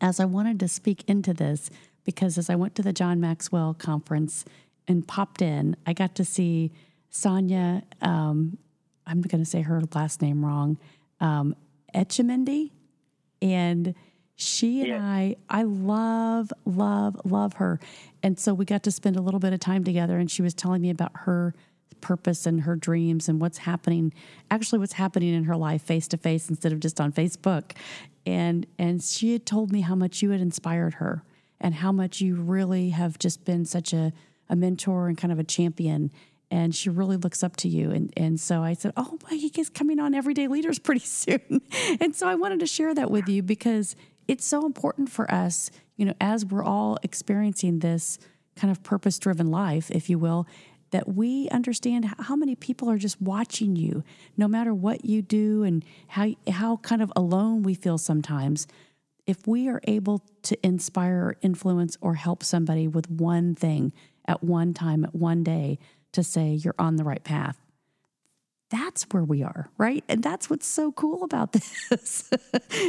as 0.00 0.18
I 0.18 0.24
wanted 0.24 0.58
to 0.60 0.68
speak 0.68 1.04
into 1.06 1.34
this, 1.34 1.70
because 2.04 2.38
as 2.38 2.48
I 2.48 2.56
went 2.56 2.74
to 2.76 2.82
the 2.82 2.92
John 2.92 3.20
Maxwell 3.20 3.74
conference 3.74 4.44
and 4.88 5.06
popped 5.06 5.42
in, 5.42 5.76
I 5.86 5.92
got 5.92 6.14
to 6.16 6.24
see 6.24 6.72
Sonia. 7.10 7.82
Um, 8.00 8.58
I'm 9.06 9.20
going 9.20 9.44
to 9.44 9.48
say 9.48 9.60
her 9.62 9.82
last 9.94 10.22
name 10.22 10.44
wrong. 10.44 10.78
Um, 11.20 11.54
and 13.42 13.94
she 14.36 14.80
and 14.80 14.88
yeah. 14.88 15.02
I, 15.02 15.36
I 15.48 15.62
love, 15.62 16.52
love, 16.64 17.20
love 17.24 17.54
her. 17.54 17.78
And 18.22 18.38
so 18.38 18.52
we 18.54 18.64
got 18.64 18.82
to 18.84 18.90
spend 18.90 19.16
a 19.16 19.20
little 19.20 19.40
bit 19.40 19.52
of 19.52 19.60
time 19.60 19.84
together, 19.84 20.18
and 20.18 20.30
she 20.30 20.42
was 20.42 20.54
telling 20.54 20.82
me 20.82 20.90
about 20.90 21.12
her 21.14 21.54
purpose 22.00 22.44
and 22.44 22.62
her 22.62 22.76
dreams 22.76 23.30
and 23.30 23.40
what's 23.40 23.56
happening 23.56 24.12
actually 24.50 24.78
what's 24.78 24.92
happening 24.92 25.32
in 25.32 25.44
her 25.44 25.56
life 25.56 25.80
face 25.80 26.06
to 26.06 26.18
face 26.18 26.50
instead 26.50 26.70
of 26.70 26.78
just 26.78 27.00
on 27.00 27.10
Facebook 27.10 27.72
and 28.26 28.66
and 28.78 29.02
she 29.02 29.32
had 29.32 29.46
told 29.46 29.72
me 29.72 29.80
how 29.80 29.94
much 29.94 30.20
you 30.20 30.28
had 30.28 30.40
inspired 30.42 30.94
her 30.94 31.22
and 31.60 31.76
how 31.76 31.92
much 31.92 32.20
you 32.20 32.36
really 32.36 32.90
have 32.90 33.18
just 33.18 33.44
been 33.44 33.64
such 33.64 33.92
a, 33.92 34.12
a 34.48 34.54
mentor 34.56 35.08
and 35.08 35.16
kind 35.16 35.32
of 35.32 35.38
a 35.38 35.44
champion. 35.44 36.10
And 36.50 36.74
she 36.74 36.90
really 36.90 37.16
looks 37.16 37.42
up 37.42 37.56
to 37.56 37.68
you. 37.68 37.90
And, 37.90 38.12
and 38.16 38.38
so 38.38 38.62
I 38.62 38.74
said, 38.74 38.92
Oh, 38.96 39.18
my, 39.24 39.36
he's 39.36 39.70
coming 39.70 39.98
on 39.98 40.14
Everyday 40.14 40.46
Leaders 40.46 40.78
pretty 40.78 41.00
soon. 41.04 41.62
and 42.00 42.14
so 42.14 42.28
I 42.28 42.34
wanted 42.34 42.60
to 42.60 42.66
share 42.66 42.94
that 42.94 43.10
with 43.10 43.28
you 43.28 43.42
because 43.42 43.96
it's 44.28 44.44
so 44.44 44.66
important 44.66 45.10
for 45.10 45.30
us, 45.32 45.70
you 45.96 46.04
know, 46.04 46.14
as 46.20 46.44
we're 46.44 46.64
all 46.64 46.98
experiencing 47.02 47.78
this 47.78 48.18
kind 48.56 48.70
of 48.70 48.82
purpose 48.82 49.18
driven 49.18 49.50
life, 49.50 49.90
if 49.90 50.08
you 50.08 50.18
will, 50.18 50.46
that 50.90 51.08
we 51.08 51.48
understand 51.48 52.04
how 52.20 52.36
many 52.36 52.54
people 52.54 52.88
are 52.88 52.98
just 52.98 53.20
watching 53.20 53.74
you, 53.74 54.04
no 54.36 54.46
matter 54.46 54.72
what 54.72 55.04
you 55.04 55.22
do 55.22 55.64
and 55.64 55.84
how, 56.08 56.30
how 56.50 56.76
kind 56.78 57.02
of 57.02 57.12
alone 57.16 57.62
we 57.62 57.74
feel 57.74 57.98
sometimes 57.98 58.66
if 59.26 59.46
we 59.46 59.68
are 59.68 59.80
able 59.84 60.22
to 60.42 60.56
inspire 60.64 61.16
or 61.16 61.36
influence 61.42 61.96
or 62.00 62.14
help 62.14 62.42
somebody 62.42 62.86
with 62.86 63.10
one 63.10 63.54
thing 63.54 63.92
at 64.26 64.42
one 64.42 64.74
time, 64.74 65.04
at 65.04 65.14
one 65.14 65.42
day, 65.42 65.78
to 66.12 66.22
say 66.22 66.52
you're 66.52 66.74
on 66.78 66.96
the 66.96 67.04
right 67.04 67.24
path, 67.24 67.58
that's 68.70 69.04
where 69.10 69.24
we 69.24 69.42
are, 69.42 69.70
right? 69.78 70.04
And 70.08 70.22
that's 70.22 70.48
what's 70.50 70.66
so 70.66 70.92
cool 70.92 71.24
about 71.24 71.52
this 71.90 72.30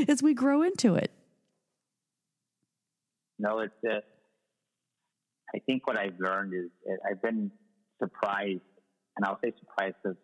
as 0.08 0.21
we 0.21 0.34
grow 0.34 0.62
into 0.62 0.95
it. 0.95 1.12
No, 3.38 3.60
it's 3.60 3.74
uh, 3.84 4.00
I 5.54 5.60
think 5.65 5.88
what 5.88 5.98
I've 5.98 6.19
learned 6.19 6.54
is 6.54 6.69
uh, 6.89 6.95
I've 7.10 7.21
been 7.21 7.52
surprised, 8.00 8.62
and 9.17 9.26
I'll 9.26 9.39
say 9.43 9.54
surprised 9.60 9.95
because 10.04 10.17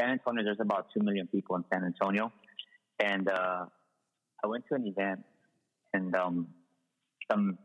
San 0.00 0.10
Antonio, 0.10 0.44
there's 0.44 0.60
about 0.60 0.86
2 0.96 1.04
million 1.04 1.26
people 1.26 1.56
in 1.56 1.64
San 1.72 1.84
Antonio. 1.84 2.32
And 3.00 3.28
uh, 3.28 3.66
I 4.44 4.46
went 4.46 4.64
to 4.68 4.74
an 4.74 4.86
event 4.86 5.20
and 5.92 6.14
um, 6.14 6.48
some 7.30 7.58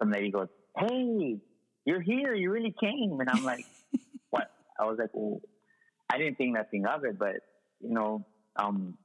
some 0.00 0.10
lady 0.10 0.30
goes, 0.30 0.48
"Hey, 0.76 1.38
you're 1.84 2.00
here. 2.00 2.34
You 2.34 2.50
really 2.50 2.74
came." 2.80 3.18
And 3.20 3.28
I'm 3.28 3.44
like, 3.44 3.64
"What?" 4.30 4.50
I 4.78 4.84
was 4.84 4.98
like, 4.98 5.10
"Well, 5.12 5.40
I 6.12 6.18
didn't 6.18 6.36
think 6.36 6.54
nothing 6.54 6.86
of 6.86 7.04
it, 7.04 7.18
but 7.18 7.36
you 7.80 7.94
know." 7.94 8.26
Um, 8.56 8.98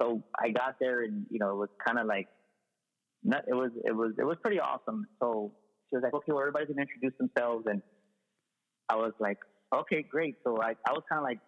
so 0.00 0.22
I 0.38 0.50
got 0.50 0.76
there, 0.80 1.02
and 1.02 1.26
you 1.30 1.38
know, 1.38 1.50
it 1.50 1.56
was 1.56 1.68
kind 1.84 1.98
of 1.98 2.06
like, 2.06 2.28
it 3.24 3.54
was 3.54 3.70
it 3.84 3.92
was 3.92 4.12
it 4.18 4.24
was 4.24 4.36
pretty 4.42 4.60
awesome. 4.60 5.06
So 5.20 5.52
she 5.90 5.96
was 5.96 6.02
like, 6.02 6.14
"Okay, 6.14 6.32
well, 6.32 6.40
everybody's 6.40 6.68
gonna 6.68 6.82
introduce 6.82 7.16
themselves," 7.18 7.66
and 7.66 7.82
I 8.88 8.96
was 8.96 9.12
like, 9.18 9.38
okay, 9.74 10.02
great. 10.02 10.36
So 10.44 10.60
I, 10.60 10.74
I 10.86 10.92
was 10.92 11.02
kind 11.08 11.18
of 11.18 11.24
like, 11.24 11.38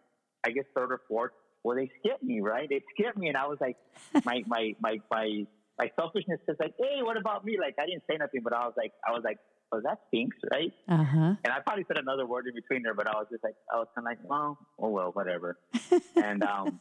I 0.46 0.50
guess 0.50 0.64
third 0.74 0.92
or 0.92 1.00
fourth. 1.08 1.32
Well, 1.62 1.76
they 1.76 1.90
skipped 2.00 2.22
me, 2.22 2.40
right? 2.40 2.68
They 2.68 2.82
skipped 2.94 3.16
me, 3.16 3.28
and 3.28 3.36
I 3.36 3.46
was 3.46 3.58
like, 3.60 3.76
my 4.24 4.42
my 4.46 4.74
my 4.80 4.98
my 5.10 5.46
my 5.78 5.90
selfishness 5.98 6.40
says 6.46 6.56
like, 6.60 6.74
hey, 6.78 7.02
what 7.02 7.16
about 7.16 7.44
me? 7.44 7.56
Like 7.60 7.74
I 7.80 7.86
didn't 7.86 8.02
say 8.08 8.16
nothing, 8.18 8.40
but 8.42 8.54
I 8.54 8.64
was 8.66 8.74
like, 8.76 8.92
I 9.06 9.12
was 9.12 9.22
like, 9.24 9.38
oh, 9.72 9.80
that 9.82 9.98
stinks, 10.08 10.36
right? 10.52 10.72
Uh 10.88 11.04
huh. 11.04 11.34
And 11.42 11.52
I 11.52 11.60
probably 11.66 11.84
said 11.88 11.96
another 11.98 12.26
word 12.26 12.46
in 12.46 12.54
between 12.54 12.82
there, 12.82 12.94
but 12.94 13.08
I 13.08 13.12
was 13.12 13.26
just 13.30 13.42
like, 13.42 13.56
I 13.72 13.78
was 13.78 13.88
kind 13.94 14.06
of 14.06 14.10
like, 14.10 14.18
well, 14.28 14.58
oh 14.78 14.90
well, 14.90 15.10
whatever. 15.12 15.58
and 16.16 16.42
um, 16.44 16.80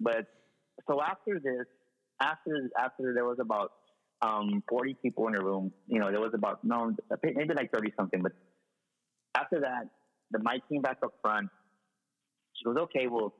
but 0.00 0.26
so 0.88 1.00
after 1.02 1.38
this, 1.38 1.66
after 2.20 2.70
after 2.78 3.12
there 3.14 3.26
was 3.26 3.38
about 3.38 3.72
um 4.22 4.62
40 4.68 4.94
people 5.02 5.26
in 5.26 5.34
the 5.34 5.42
room, 5.42 5.72
you 5.88 5.98
know, 5.98 6.10
there 6.10 6.20
was 6.20 6.32
about 6.34 6.64
no 6.64 6.94
maybe 7.22 7.54
like 7.54 7.72
30 7.72 7.92
something, 7.96 8.22
but 8.22 8.32
after 9.34 9.60
that, 9.60 9.88
the 10.30 10.38
mic 10.38 10.62
came 10.68 10.82
back 10.82 10.98
up 11.02 11.12
front. 11.22 11.48
She 12.54 12.64
goes, 12.64 12.76
okay, 12.76 13.06
well, 13.06 13.34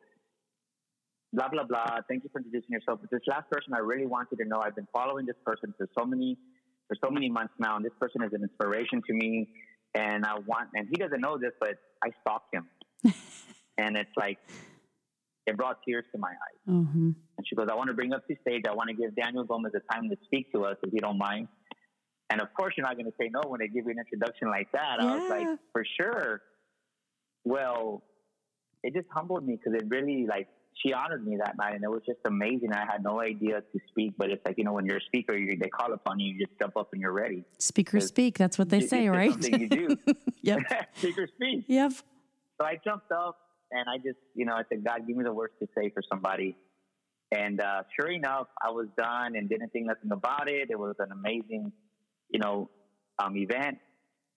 blah 1.33 1.49
blah 1.49 1.65
blah. 1.65 1.99
Thank 2.09 2.25
you 2.25 2.31
for 2.33 2.39
introducing 2.39 2.71
yourself. 2.71 3.01
But 3.01 3.11
this 3.11 3.23
last 3.27 3.51
person, 3.51 3.75
I 3.75 3.79
really 3.79 4.07
wanted 4.07 4.37
to 4.37 4.45
know. 4.45 4.61
I've 4.61 4.77
been 4.77 4.89
following 4.93 5.27
this 5.27 5.37
person 5.45 5.75
for 5.77 5.89
so 5.99 6.05
many 6.05 6.39
for 6.89 6.97
so 7.03 7.11
many 7.11 7.29
months 7.29 7.55
now, 7.59 7.77
and 7.77 7.85
this 7.85 7.93
person 7.99 8.23
is 8.23 8.33
an 8.33 8.43
inspiration 8.43 9.03
to 9.07 9.13
me. 9.15 9.49
And 9.95 10.25
I 10.25 10.39
want, 10.47 10.69
and 10.75 10.89
he 10.89 10.97
doesn't 10.97 11.21
know 11.21 11.37
this, 11.37 11.53
but 11.61 11.77
I 12.03 12.09
stalked 12.23 12.55
him, 12.55 12.67
and 13.79 13.97
it's 13.97 14.11
like 14.17 14.39
it 15.47 15.57
brought 15.57 15.79
tears 15.87 16.05
to 16.13 16.19
my 16.19 16.29
eyes. 16.29 16.61
Mm-hmm. 16.69 17.11
And 17.39 17.47
she 17.47 17.57
goes, 17.57 17.69
I 17.71 17.75
want 17.75 17.89
to 17.89 17.95
bring 17.95 18.13
up 18.13 18.27
to 18.29 18.37
stage. 18.43 18.63
I 18.69 18.75
want 18.75 18.89
to 18.91 18.95
give 18.95 19.15
Daniel 19.17 19.45
Gomez 19.45 19.73
the 19.73 19.81
time 19.93 20.09
to 20.11 20.17
speak 20.25 20.53
to 20.53 20.65
us, 20.65 20.77
if 20.83 20.93
you 20.93 21.01
don't 21.01 21.19
mind. 21.19 21.49
And 22.31 22.41
of 22.41 22.49
course, 22.55 22.75
you're 22.77 22.87
not 22.87 22.97
going 22.97 23.07
to 23.07 23.17
say 23.21 23.29
no 23.31 23.43
when 23.49 23.61
they 23.61 23.69
give 23.69 23.85
you 23.85 23.91
an 23.91 23.99
introduction 23.99 24.49
like 24.49 24.71
that. 24.73 25.01
I 25.01 25.17
was 25.17 25.29
like, 25.29 25.47
for 25.73 25.85
sure. 25.99 26.41
Well, 27.45 28.03
it 28.83 28.95
just 28.95 29.07
humbled 29.13 29.47
me 29.47 29.57
because 29.57 29.79
it 29.81 29.87
really 29.89 30.27
like 30.27 30.49
she 30.75 30.93
honored 30.93 31.27
me 31.27 31.37
that 31.37 31.57
night, 31.59 31.75
and 31.75 31.85
it 31.85 31.91
was 31.91 32.03
just 32.07 32.21
amazing. 32.25 32.73
I 32.73 32.87
had 32.91 33.03
no 33.03 33.21
idea 33.21 33.61
to 33.61 33.81
speak, 33.89 34.15
but 34.17 34.31
it's 34.31 34.41
like 34.47 34.57
you 34.57 34.65
know 34.65 34.73
when 34.73 34.87
you're 34.87 34.97
a 34.97 35.03
speaker, 35.03 35.37
you, 35.37 35.57
they 35.59 35.69
call 35.69 35.93
upon 35.93 36.19
you, 36.19 36.33
you 36.33 36.47
just 36.47 36.59
jump 36.59 36.77
up 36.77 36.89
and 36.93 37.01
you're 37.01 37.13
ready. 37.13 37.45
Speakers 37.59 38.07
speak. 38.07 38.39
That's 38.39 38.59
what 38.59 38.71
they 38.71 38.81
say, 38.81 39.09
right? 39.09 39.33
Something 39.33 39.61
you 39.61 39.69
do. 39.69 39.97
yep. 40.43 40.61
Speaker 40.97 41.29
speak. 41.35 41.65
Yep. 41.69 41.93
So 41.93 42.67
I 42.67 42.79
jumped 42.83 43.13
up 43.13 43.37
and 43.73 43.89
I 43.89 43.97
just, 43.97 44.19
you 44.35 44.45
know, 44.45 44.55
I 44.55 44.63
said, 44.69 44.85
God, 44.85 45.07
give 45.07 45.17
me 45.17 45.25
the 45.25 45.33
words 45.33 45.55
to 45.61 45.69
say 45.77 45.91
for 45.91 46.03
somebody. 46.09 46.57
And 47.35 47.61
uh, 47.61 47.83
sure 47.99 48.11
enough, 48.11 48.47
I 48.63 48.71
was 48.71 48.89
done 48.97 49.37
and 49.37 49.49
didn't 49.49 49.71
think 49.71 49.87
nothing 49.87 50.13
about 50.13 50.51
it. 50.51 50.69
It 50.71 50.79
was 50.79 50.95
an 50.99 51.13
amazing, 51.13 51.73
you 52.31 52.41
know, 52.41 52.69
um, 53.19 53.37
event, 53.37 53.79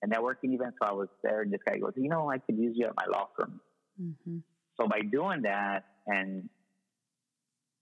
a 0.03 0.07
networking 0.07 0.53
event. 0.53 0.75
So 0.81 0.87
I 0.87 0.93
was 0.93 1.09
there, 1.21 1.41
and 1.41 1.51
this 1.51 1.59
guy 1.67 1.77
goes, 1.77 1.91
you 1.95 2.07
know, 2.09 2.31
I 2.31 2.37
could 2.37 2.57
use 2.57 2.75
you 2.77 2.85
at 2.87 2.93
my 2.95 3.05
law 3.11 3.27
firm. 3.37 3.59
hmm 3.99 4.37
So 4.79 4.87
by 4.87 5.01
doing 5.01 5.41
that 5.43 5.83
and 6.07 6.49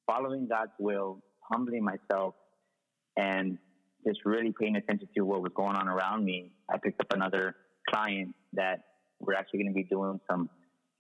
following 0.08 0.48
God's 0.48 0.72
will, 0.80 1.22
humbling 1.52 1.84
myself, 1.84 2.34
and 3.16 3.60
just 4.08 4.20
really 4.26 4.54
paying 4.60 4.76
attention 4.76 5.08
to 5.16 5.22
what 5.24 5.42
was 5.42 5.52
going 5.56 5.76
on 5.76 5.88
around 5.88 6.26
me, 6.26 6.52
I 6.70 6.78
picked 6.84 7.00
up 7.00 7.14
another 7.14 7.56
client 7.88 8.36
that 8.54 8.80
we're 9.20 9.36
actually 9.36 9.60
going 9.60 9.74
to 9.74 9.76
be 9.76 9.84
doing 9.84 10.20
some 10.30 10.50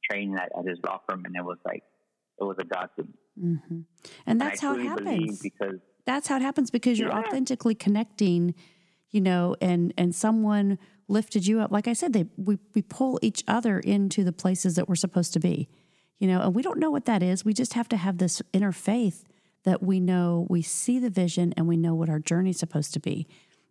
training 0.09 0.35
at, 0.35 0.51
at 0.57 0.65
his 0.67 0.79
law 0.85 0.99
firm, 1.07 1.23
and 1.25 1.35
it 1.35 1.43
was 1.43 1.57
like 1.65 1.83
it 2.39 2.43
was 2.43 2.57
a 2.59 2.65
godsend. 2.65 3.13
hmm 3.39 3.55
And 3.69 3.85
And 4.25 4.41
that's 4.41 4.63
I 4.63 4.67
how 4.67 4.75
it 4.75 4.81
happens. 4.83 5.39
because 5.41 5.79
That's 6.05 6.27
how 6.27 6.35
it 6.37 6.41
happens 6.41 6.69
because 6.71 6.99
you're 6.99 7.09
Yeah. 7.09 7.19
authentically 7.19 7.75
connecting, 7.75 8.55
you 9.11 9.21
know, 9.21 9.55
and 9.61 9.93
and 9.97 10.13
someone 10.13 10.77
lifted 11.07 11.45
you 11.47 11.59
up. 11.59 11.71
Like 11.71 11.87
I 11.87 11.93
said, 11.93 12.13
they 12.13 12.25
we 12.37 12.57
we 12.73 12.81
pull 12.81 13.19
each 13.21 13.43
other 13.47 13.79
into 13.79 14.23
the 14.23 14.33
places 14.33 14.75
that 14.75 14.87
we're 14.89 14.95
supposed 14.95 15.33
to 15.33 15.39
be, 15.39 15.67
you 16.19 16.27
know, 16.27 16.41
and 16.41 16.55
we 16.55 16.61
don't 16.61 16.79
know 16.79 16.91
what 16.91 17.05
that 17.05 17.21
is. 17.23 17.45
We 17.45 17.53
just 17.53 17.73
have 17.73 17.87
to 17.89 17.97
have 17.97 18.17
this 18.17 18.41
inner 18.51 18.71
faith 18.71 19.23
that 19.63 19.81
we 19.81 19.99
know 19.99 20.45
we 20.49 20.61
see 20.61 20.99
the 20.99 21.09
vision 21.09 21.53
and 21.55 21.67
we 21.67 21.77
know 21.77 21.95
what 21.95 22.09
our 22.09 22.19
journey's 22.19 22.59
supposed 22.59 22.93
to 22.93 22.99
be. 22.99 23.27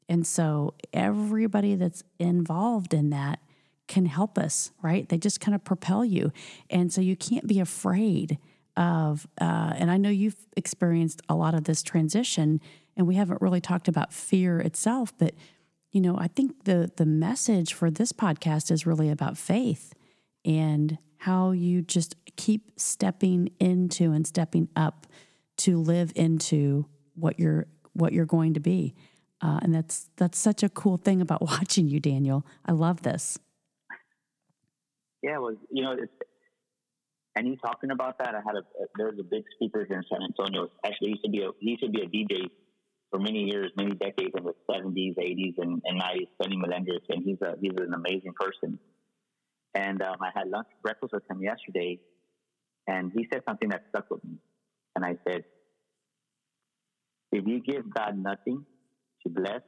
And 0.09 0.27
so 0.27 0.75
everybody 0.93 1.75
that's 1.75 2.03
involved 2.19 2.95
in 2.95 3.11
that 3.11 3.41
can 3.89 4.07
help 4.07 4.39
us, 4.39 4.71
right? 4.83 5.09
They 5.09 5.19
just 5.19 5.41
kind 5.41 5.55
of 5.55 5.65
propel 5.65 6.05
you. 6.05 6.33
And 6.71 6.93
so 6.93 7.01
you 7.01 7.17
can't 7.17 7.47
be 7.47 7.61
afraid 7.61 8.39
of, 8.77 9.27
uh, 9.41 9.75
and 9.77 9.91
I 9.91 9.97
know 9.97 10.09
you've 10.09 10.47
experienced 10.57 11.21
a 11.29 11.35
lot 11.35 11.55
of 11.55 11.65
this 11.65 11.83
transition, 11.83 12.61
and 12.97 13.07
we 13.07 13.17
haven't 13.17 13.43
really 13.43 13.61
talked 13.61 13.89
about 13.89 14.13
fear 14.13 14.61
itself, 14.61 15.13
but 15.19 15.35
you 15.93 16.01
know, 16.01 16.17
I 16.19 16.29
think 16.29 16.65
the 16.65 16.91
the 16.97 17.05
message 17.05 17.75
for 17.75 17.91
this 17.91 18.13
podcast 18.13 18.71
is 18.71 18.87
really 18.87 19.11
about 19.11 19.37
faith 19.37 19.93
and 20.45 20.99
how 21.19 21.51
you 21.53 21.83
just 21.83 22.17
keep 22.37 22.73
stepping 22.77 23.51
into 23.61 24.13
and 24.13 24.27
stepping 24.27 24.69
up 24.75 25.07
to 25.59 25.79
live 25.79 26.13
into 26.17 26.87
what 27.15 27.39
you're 27.39 27.67
what 27.93 28.13
you're 28.13 28.27
going 28.27 28.55
to 28.55 28.61
be. 28.61 28.95
Uh, 29.43 29.59
and 29.63 29.75
that's 29.75 30.09
that's 30.17 30.39
such 30.39 30.63
a 30.63 30.69
cool 30.69 30.97
thing 30.97 31.21
about 31.21 31.43
watching 31.47 31.89
you, 31.89 32.01
Daniel. 32.01 32.47
I 32.65 32.73
love 32.73 33.03
this. 33.03 33.39
Yeah, 35.23 35.39
was 35.39 35.57
you 35.71 35.85
know, 35.85 35.93
it's, 35.93 36.13
and 37.35 37.47
he's 37.47 37.59
talking 37.65 37.91
about 37.91 38.19
that. 38.19 38.35
I 38.35 38.41
had 38.45 38.57
a 38.57 38.63
there 38.97 39.07
was 39.07 39.19
a 39.19 39.25
big 39.25 39.45
speaker 39.55 39.85
here 39.89 39.99
in 39.99 40.05
San 40.11 40.21
Antonio. 40.23 40.69
Actually, 40.85 41.09
he 41.09 41.13
used 41.13 41.25
to 41.25 41.31
be 41.31 41.43
a 41.43 41.51
he 41.61 41.71
used 41.71 41.83
to 41.85 41.91
be 41.91 42.03
a 42.03 42.07
DJ 42.07 42.49
for 43.11 43.19
many 43.19 43.45
years, 43.45 43.71
many 43.77 43.95
decades 43.95 44.33
in 44.37 44.45
the 44.45 44.53
seventies, 44.71 45.15
eighties, 45.21 45.55
and 45.59 45.81
nineties. 45.87 46.29
Benny 46.41 46.57
Melendres, 46.57 47.05
and 47.09 47.23
he's 47.25 47.39
a 47.43 47.55
he's 47.61 47.73
an 47.79 47.95
amazing 47.95 48.33
person. 48.39 48.79
And 49.75 50.03
um, 50.03 50.17
I 50.21 50.31
had 50.35 50.49
lunch 50.49 50.67
breakfast 50.83 51.13
with 51.15 51.23
him 51.31 51.43
yesterday, 51.43 51.99
and 52.87 53.13
he 53.15 53.27
said 53.33 53.43
something 53.49 53.71
that 53.71 53.83
stuck 53.89 54.11
with 54.11 54.23
me. 54.25 54.37
And 54.97 55.05
I 55.05 55.17
said, 55.27 55.45
"If 57.31 57.47
you 57.47 57.61
give 57.61 57.93
God 57.95 58.19
nothing 58.19 58.67
to 59.23 59.31
bless, 59.31 59.63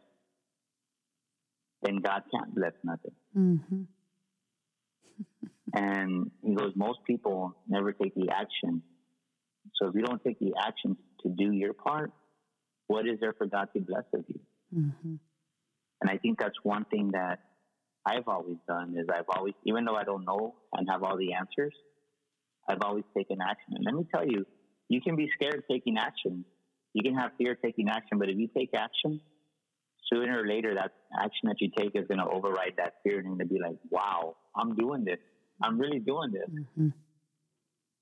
then 1.83 1.97
God 1.97 2.23
can't 2.35 2.55
bless 2.55 2.73
nothing." 2.83 3.13
Mm-hmm. 3.37 3.83
And 5.75 6.31
he 6.43 6.55
goes, 6.55 6.73
most 6.77 7.01
people 7.07 7.57
never 7.69 7.93
take 7.93 8.15
the 8.15 8.29
action. 8.31 8.83
So 9.75 9.89
if 9.89 9.95
you 9.95 10.03
don't 10.03 10.23
take 10.23 10.39
the 10.39 10.53
action 10.61 10.97
to 11.23 11.29
do 11.29 11.53
your 11.53 11.73
part, 11.73 12.13
what 12.87 13.07
is 13.07 13.19
there 13.21 13.33
for 13.33 13.47
God 13.47 13.69
to 13.75 13.81
bless 13.81 14.05
of 14.15 14.25
you? 14.29 14.41
Mm-hmm. 14.77 15.15
And 16.01 16.11
I 16.11 16.19
think 16.19 16.39
that's 16.39 16.57
one 16.63 16.85
thing 16.85 17.13
that 17.13 17.41
I've 18.07 18.29
always 18.29 18.59
done 18.69 18.95
is 18.99 19.07
I've 19.13 19.25
always, 19.35 19.55
even 19.65 19.85
though 19.85 19.97
I 19.97 20.05
don't 20.05 20.25
know 20.25 20.55
and 20.75 20.89
have 20.91 21.03
all 21.03 21.17
the 21.17 21.33
answers, 21.33 21.75
I've 22.69 22.83
always 22.83 23.05
taken 23.17 23.39
action. 23.41 23.75
And 23.75 23.85
let 23.85 23.95
me 23.95 24.07
tell 24.15 24.27
you, 24.27 24.47
you 24.89 25.01
can 25.01 25.17
be 25.17 25.29
scared 25.35 25.55
of 25.55 25.65
taking 25.71 25.97
action. 25.99 26.45
You 26.93 27.03
can 27.03 27.15
have 27.15 27.33
fear 27.39 27.53
of 27.53 27.63
taking 27.63 27.89
action, 27.89 28.19
but 28.19 28.29
if 28.29 28.37
you 28.37 28.49
take 28.57 28.71
action, 28.75 29.21
sooner 30.13 30.43
or 30.43 30.47
later, 30.47 30.75
that 30.75 30.93
action 31.19 31.49
that 31.49 31.57
you 31.61 31.71
take 31.77 31.93
is 31.95 32.07
going 32.07 32.19
to 32.19 32.27
override 32.27 32.75
that 32.79 32.95
fear 33.03 33.19
and 33.19 33.27
you're 33.27 33.37
going 33.37 33.49
to 33.49 33.55
be 33.55 33.61
like, 33.61 33.77
wow, 33.91 34.37
I'm 34.57 34.75
doing 34.75 35.05
this. 35.05 35.19
I'm 35.63 35.79
really 35.79 35.99
doing 36.01 36.33
this. 36.33 36.51
Mm-hmm. 36.51 36.89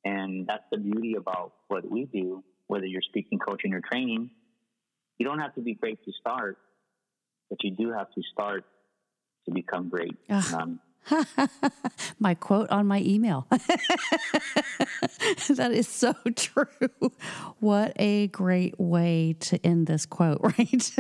And 0.05 0.47
that's 0.47 0.65
the 0.71 0.79
beauty 0.79 1.15
about 1.17 1.53
what 1.69 1.89
we 1.89 2.07
do, 2.07 2.43
whether 2.67 2.87
you're 2.87 3.03
speaking, 3.03 3.39
coaching, 3.39 3.73
or 3.75 3.81
training. 3.81 4.31
You 5.19 5.27
don't 5.27 5.39
have 5.39 5.55
to 5.55 5.61
be 5.61 5.75
great 5.75 6.03
to 6.05 6.13
start, 6.21 6.59
but 7.49 7.59
you 7.63 7.71
do 7.77 7.93
have 7.93 8.11
to 8.11 8.23
start 8.33 8.65
to 9.47 9.55
become 9.55 9.89
great. 9.89 10.17
Um, 10.55 10.81
my 12.19 12.35
quote 12.35 12.71
on 12.71 12.87
my 12.87 13.01
email. 13.01 13.47
that 15.49 15.71
is 15.73 15.89
so 15.89 16.15
true. 16.37 16.67
What 17.61 17.93
a 17.97 18.29
great 18.29 18.79
way 18.79 19.37
to 19.41 19.65
end 19.65 19.87
this 19.87 20.07
quote, 20.07 20.41
right? 20.43 20.91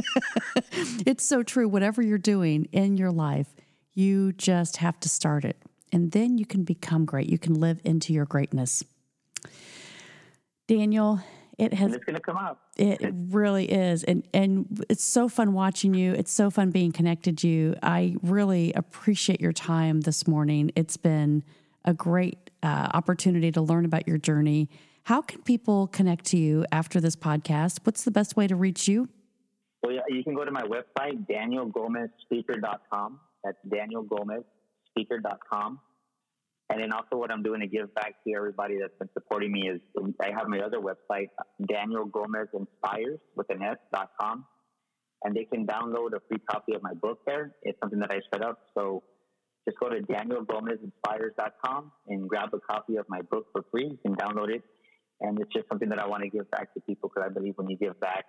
it's 1.06 1.24
so 1.24 1.42
true. 1.42 1.68
Whatever 1.68 2.02
you're 2.02 2.18
doing 2.18 2.66
in 2.72 2.96
your 2.96 3.12
life, 3.12 3.48
you 3.94 4.32
just 4.32 4.78
have 4.78 4.98
to 5.00 5.08
start 5.08 5.44
it. 5.44 5.56
And 5.92 6.12
then 6.12 6.38
you 6.38 6.46
can 6.46 6.64
become 6.64 7.04
great. 7.04 7.28
You 7.28 7.38
can 7.38 7.54
live 7.54 7.80
into 7.84 8.12
your 8.12 8.24
greatness. 8.24 8.82
Daniel, 10.66 11.20
it 11.58 11.74
has 11.74 11.86
and 11.86 11.94
it's 11.96 12.04
going 12.04 12.16
to 12.16 12.22
come 12.22 12.36
out. 12.36 12.58
it 12.76 13.12
really 13.12 13.70
is. 13.70 14.04
And 14.04 14.26
and 14.32 14.84
it's 14.88 15.04
so 15.04 15.28
fun 15.28 15.52
watching 15.52 15.94
you. 15.94 16.12
It's 16.12 16.32
so 16.32 16.50
fun 16.50 16.70
being 16.70 16.92
connected 16.92 17.36
to 17.38 17.48
you. 17.48 17.74
I 17.82 18.16
really 18.22 18.72
appreciate 18.72 19.40
your 19.40 19.52
time 19.52 20.00
this 20.00 20.26
morning. 20.26 20.72
It's 20.76 20.96
been 20.96 21.44
a 21.84 21.92
great 21.92 22.50
uh, 22.62 22.88
opportunity 22.94 23.50
to 23.52 23.60
learn 23.60 23.84
about 23.84 24.08
your 24.08 24.18
journey. 24.18 24.70
How 25.04 25.20
can 25.20 25.42
people 25.42 25.88
connect 25.88 26.26
to 26.26 26.36
you 26.36 26.64
after 26.70 27.00
this 27.00 27.16
podcast? 27.16 27.80
What's 27.84 28.04
the 28.04 28.12
best 28.12 28.36
way 28.36 28.46
to 28.46 28.54
reach 28.54 28.86
you? 28.86 29.08
Well, 29.82 29.92
yeah, 29.92 30.02
you 30.08 30.22
can 30.22 30.34
go 30.34 30.44
to 30.44 30.52
my 30.52 30.62
website, 30.62 31.26
danielgomezspeaker.com. 31.26 33.18
That's 33.42 33.58
danielgomezspeaker.com. 33.68 35.80
And 36.72 36.80
then 36.80 36.90
also 36.90 37.16
what 37.16 37.30
I'm 37.30 37.42
doing 37.42 37.60
to 37.60 37.66
give 37.66 37.94
back 37.94 38.14
to 38.26 38.34
everybody 38.34 38.78
that's 38.80 38.96
been 38.98 39.10
supporting 39.12 39.52
me 39.52 39.68
is 39.68 39.78
I 40.22 40.30
have 40.30 40.48
my 40.48 40.60
other 40.60 40.78
website, 40.78 41.28
Daniel 41.68 42.06
Gomez 42.06 42.48
Inspires 42.54 43.20
with 43.36 43.50
an 43.50 43.62
S 43.62 43.76
dot 43.92 44.08
com. 44.18 44.46
And 45.22 45.36
they 45.36 45.44
can 45.44 45.66
download 45.66 46.14
a 46.14 46.20
free 46.28 46.38
copy 46.50 46.72
of 46.74 46.82
my 46.82 46.94
book 46.94 47.18
there. 47.26 47.54
It's 47.62 47.78
something 47.78 47.98
that 48.00 48.10
I 48.10 48.20
set 48.32 48.42
up. 48.42 48.58
So 48.74 49.02
just 49.68 49.78
go 49.80 49.90
to 49.90 50.00
danielgomezinspires.com 50.00 51.92
and 52.08 52.26
grab 52.26 52.48
a 52.54 52.60
copy 52.60 52.96
of 52.96 53.04
my 53.10 53.20
book 53.20 53.48
for 53.52 53.66
free. 53.70 53.90
You 53.90 53.98
can 54.04 54.16
download 54.16 54.48
it. 54.48 54.62
And 55.20 55.38
it's 55.40 55.52
just 55.52 55.68
something 55.68 55.90
that 55.90 55.98
I 55.98 56.06
want 56.08 56.22
to 56.22 56.30
give 56.30 56.50
back 56.50 56.72
to 56.72 56.80
people 56.80 57.10
because 57.14 57.28
I 57.30 57.32
believe 57.32 57.52
when 57.56 57.68
you 57.68 57.76
give 57.76 58.00
back, 58.00 58.24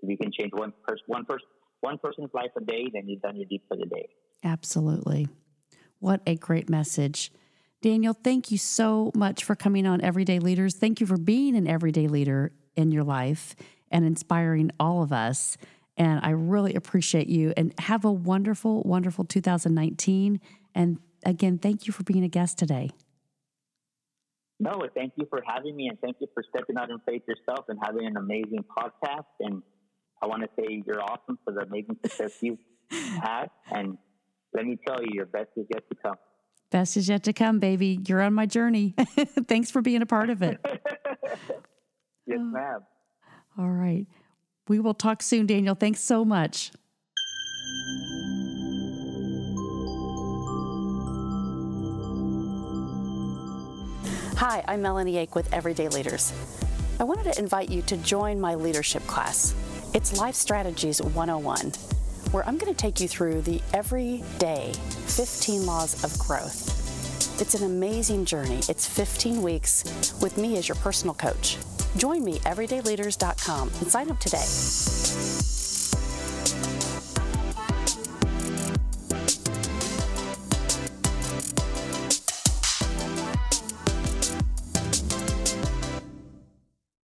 if 0.00 0.08
you 0.08 0.16
can 0.16 0.32
change 0.32 0.52
one 0.54 0.72
person, 0.88 1.04
one 1.06 1.26
person, 1.26 1.46
one 1.82 1.98
person's 1.98 2.30
life 2.32 2.50
a 2.56 2.64
day, 2.64 2.86
then 2.92 3.06
you've 3.08 3.20
done 3.20 3.36
your 3.36 3.44
deed 3.44 3.60
for 3.68 3.76
the 3.76 3.86
day. 3.86 4.08
Absolutely. 4.42 5.28
What 6.00 6.22
a 6.26 6.34
great 6.34 6.68
message. 6.70 7.30
Daniel, 7.84 8.14
thank 8.14 8.50
you 8.50 8.56
so 8.56 9.12
much 9.14 9.44
for 9.44 9.54
coming 9.54 9.86
on 9.86 10.00
Everyday 10.00 10.38
Leaders. 10.38 10.74
Thank 10.74 11.02
you 11.02 11.06
for 11.06 11.18
being 11.18 11.54
an 11.54 11.66
everyday 11.66 12.08
leader 12.08 12.50
in 12.76 12.90
your 12.90 13.04
life 13.04 13.54
and 13.90 14.06
inspiring 14.06 14.70
all 14.80 15.02
of 15.02 15.12
us. 15.12 15.58
And 15.98 16.18
I 16.22 16.30
really 16.30 16.74
appreciate 16.76 17.26
you 17.26 17.52
and 17.58 17.74
have 17.78 18.06
a 18.06 18.10
wonderful, 18.10 18.82
wonderful 18.84 19.26
2019. 19.26 20.40
And 20.74 20.98
again, 21.26 21.58
thank 21.58 21.86
you 21.86 21.92
for 21.92 22.04
being 22.04 22.24
a 22.24 22.28
guest 22.28 22.56
today. 22.56 22.88
No, 24.58 24.80
thank 24.94 25.12
you 25.16 25.26
for 25.28 25.42
having 25.46 25.76
me 25.76 25.88
and 25.88 26.00
thank 26.00 26.16
you 26.20 26.28
for 26.32 26.42
stepping 26.56 26.78
out 26.78 26.88
in 26.88 27.00
faith 27.00 27.24
yourself 27.28 27.66
and 27.68 27.78
having 27.84 28.06
an 28.06 28.16
amazing 28.16 28.64
podcast. 28.74 29.26
And 29.40 29.62
I 30.22 30.26
want 30.26 30.40
to 30.40 30.48
say 30.58 30.82
you're 30.86 31.02
awesome 31.02 31.38
for 31.44 31.52
the 31.52 31.60
amazing 31.60 31.98
success 32.02 32.38
you've 32.40 32.60
had. 32.90 33.48
And 33.70 33.98
let 34.54 34.64
me 34.64 34.78
tell 34.88 35.02
you, 35.02 35.08
your 35.12 35.26
best 35.26 35.50
is 35.58 35.66
yet 35.70 35.86
to 35.90 35.96
come. 36.02 36.16
Best 36.70 36.96
is 36.96 37.08
yet 37.08 37.22
to 37.24 37.32
come, 37.32 37.58
baby. 37.60 38.00
You're 38.06 38.22
on 38.22 38.34
my 38.34 38.46
journey. 38.46 38.94
Thanks 39.46 39.70
for 39.70 39.80
being 39.80 40.02
a 40.02 40.06
part 40.06 40.30
of 40.30 40.42
it. 40.42 40.58
yes, 42.26 42.40
ma'am. 42.40 42.80
All 43.58 43.70
right. 43.70 44.06
We 44.66 44.80
will 44.80 44.94
talk 44.94 45.22
soon, 45.22 45.46
Daniel. 45.46 45.74
Thanks 45.74 46.00
so 46.00 46.24
much. 46.24 46.72
Hi, 54.36 54.64
I'm 54.66 54.82
Melanie 54.82 55.16
Ake 55.18 55.34
with 55.36 55.52
Everyday 55.52 55.88
Leaders. 55.88 56.32
I 56.98 57.04
wanted 57.04 57.32
to 57.32 57.38
invite 57.38 57.70
you 57.70 57.82
to 57.82 57.96
join 57.98 58.40
my 58.40 58.54
leadership 58.54 59.06
class. 59.06 59.54
It's 59.94 60.18
Life 60.18 60.34
Strategies 60.34 61.00
101, 61.00 61.72
where 62.34 62.46
I'm 62.48 62.58
going 62.58 62.74
to 62.74 62.76
take 62.76 62.98
you 62.98 63.06
through 63.06 63.42
the 63.42 63.62
everyday 63.72 64.72
15 65.06 65.66
laws 65.66 66.02
of 66.02 66.18
growth. 66.18 67.40
It's 67.40 67.54
an 67.54 67.62
amazing 67.64 68.24
journey. 68.24 68.58
It's 68.68 68.88
15 68.88 69.40
weeks 69.40 69.84
with 70.20 70.36
me 70.36 70.58
as 70.58 70.68
your 70.68 70.74
personal 70.76 71.14
coach. 71.14 71.58
Join 71.96 72.24
me, 72.24 72.40
everydayleaders.com, 72.40 73.70
and 73.80 73.88
sign 73.88 74.10
up 74.10 74.18
today. 74.18 75.63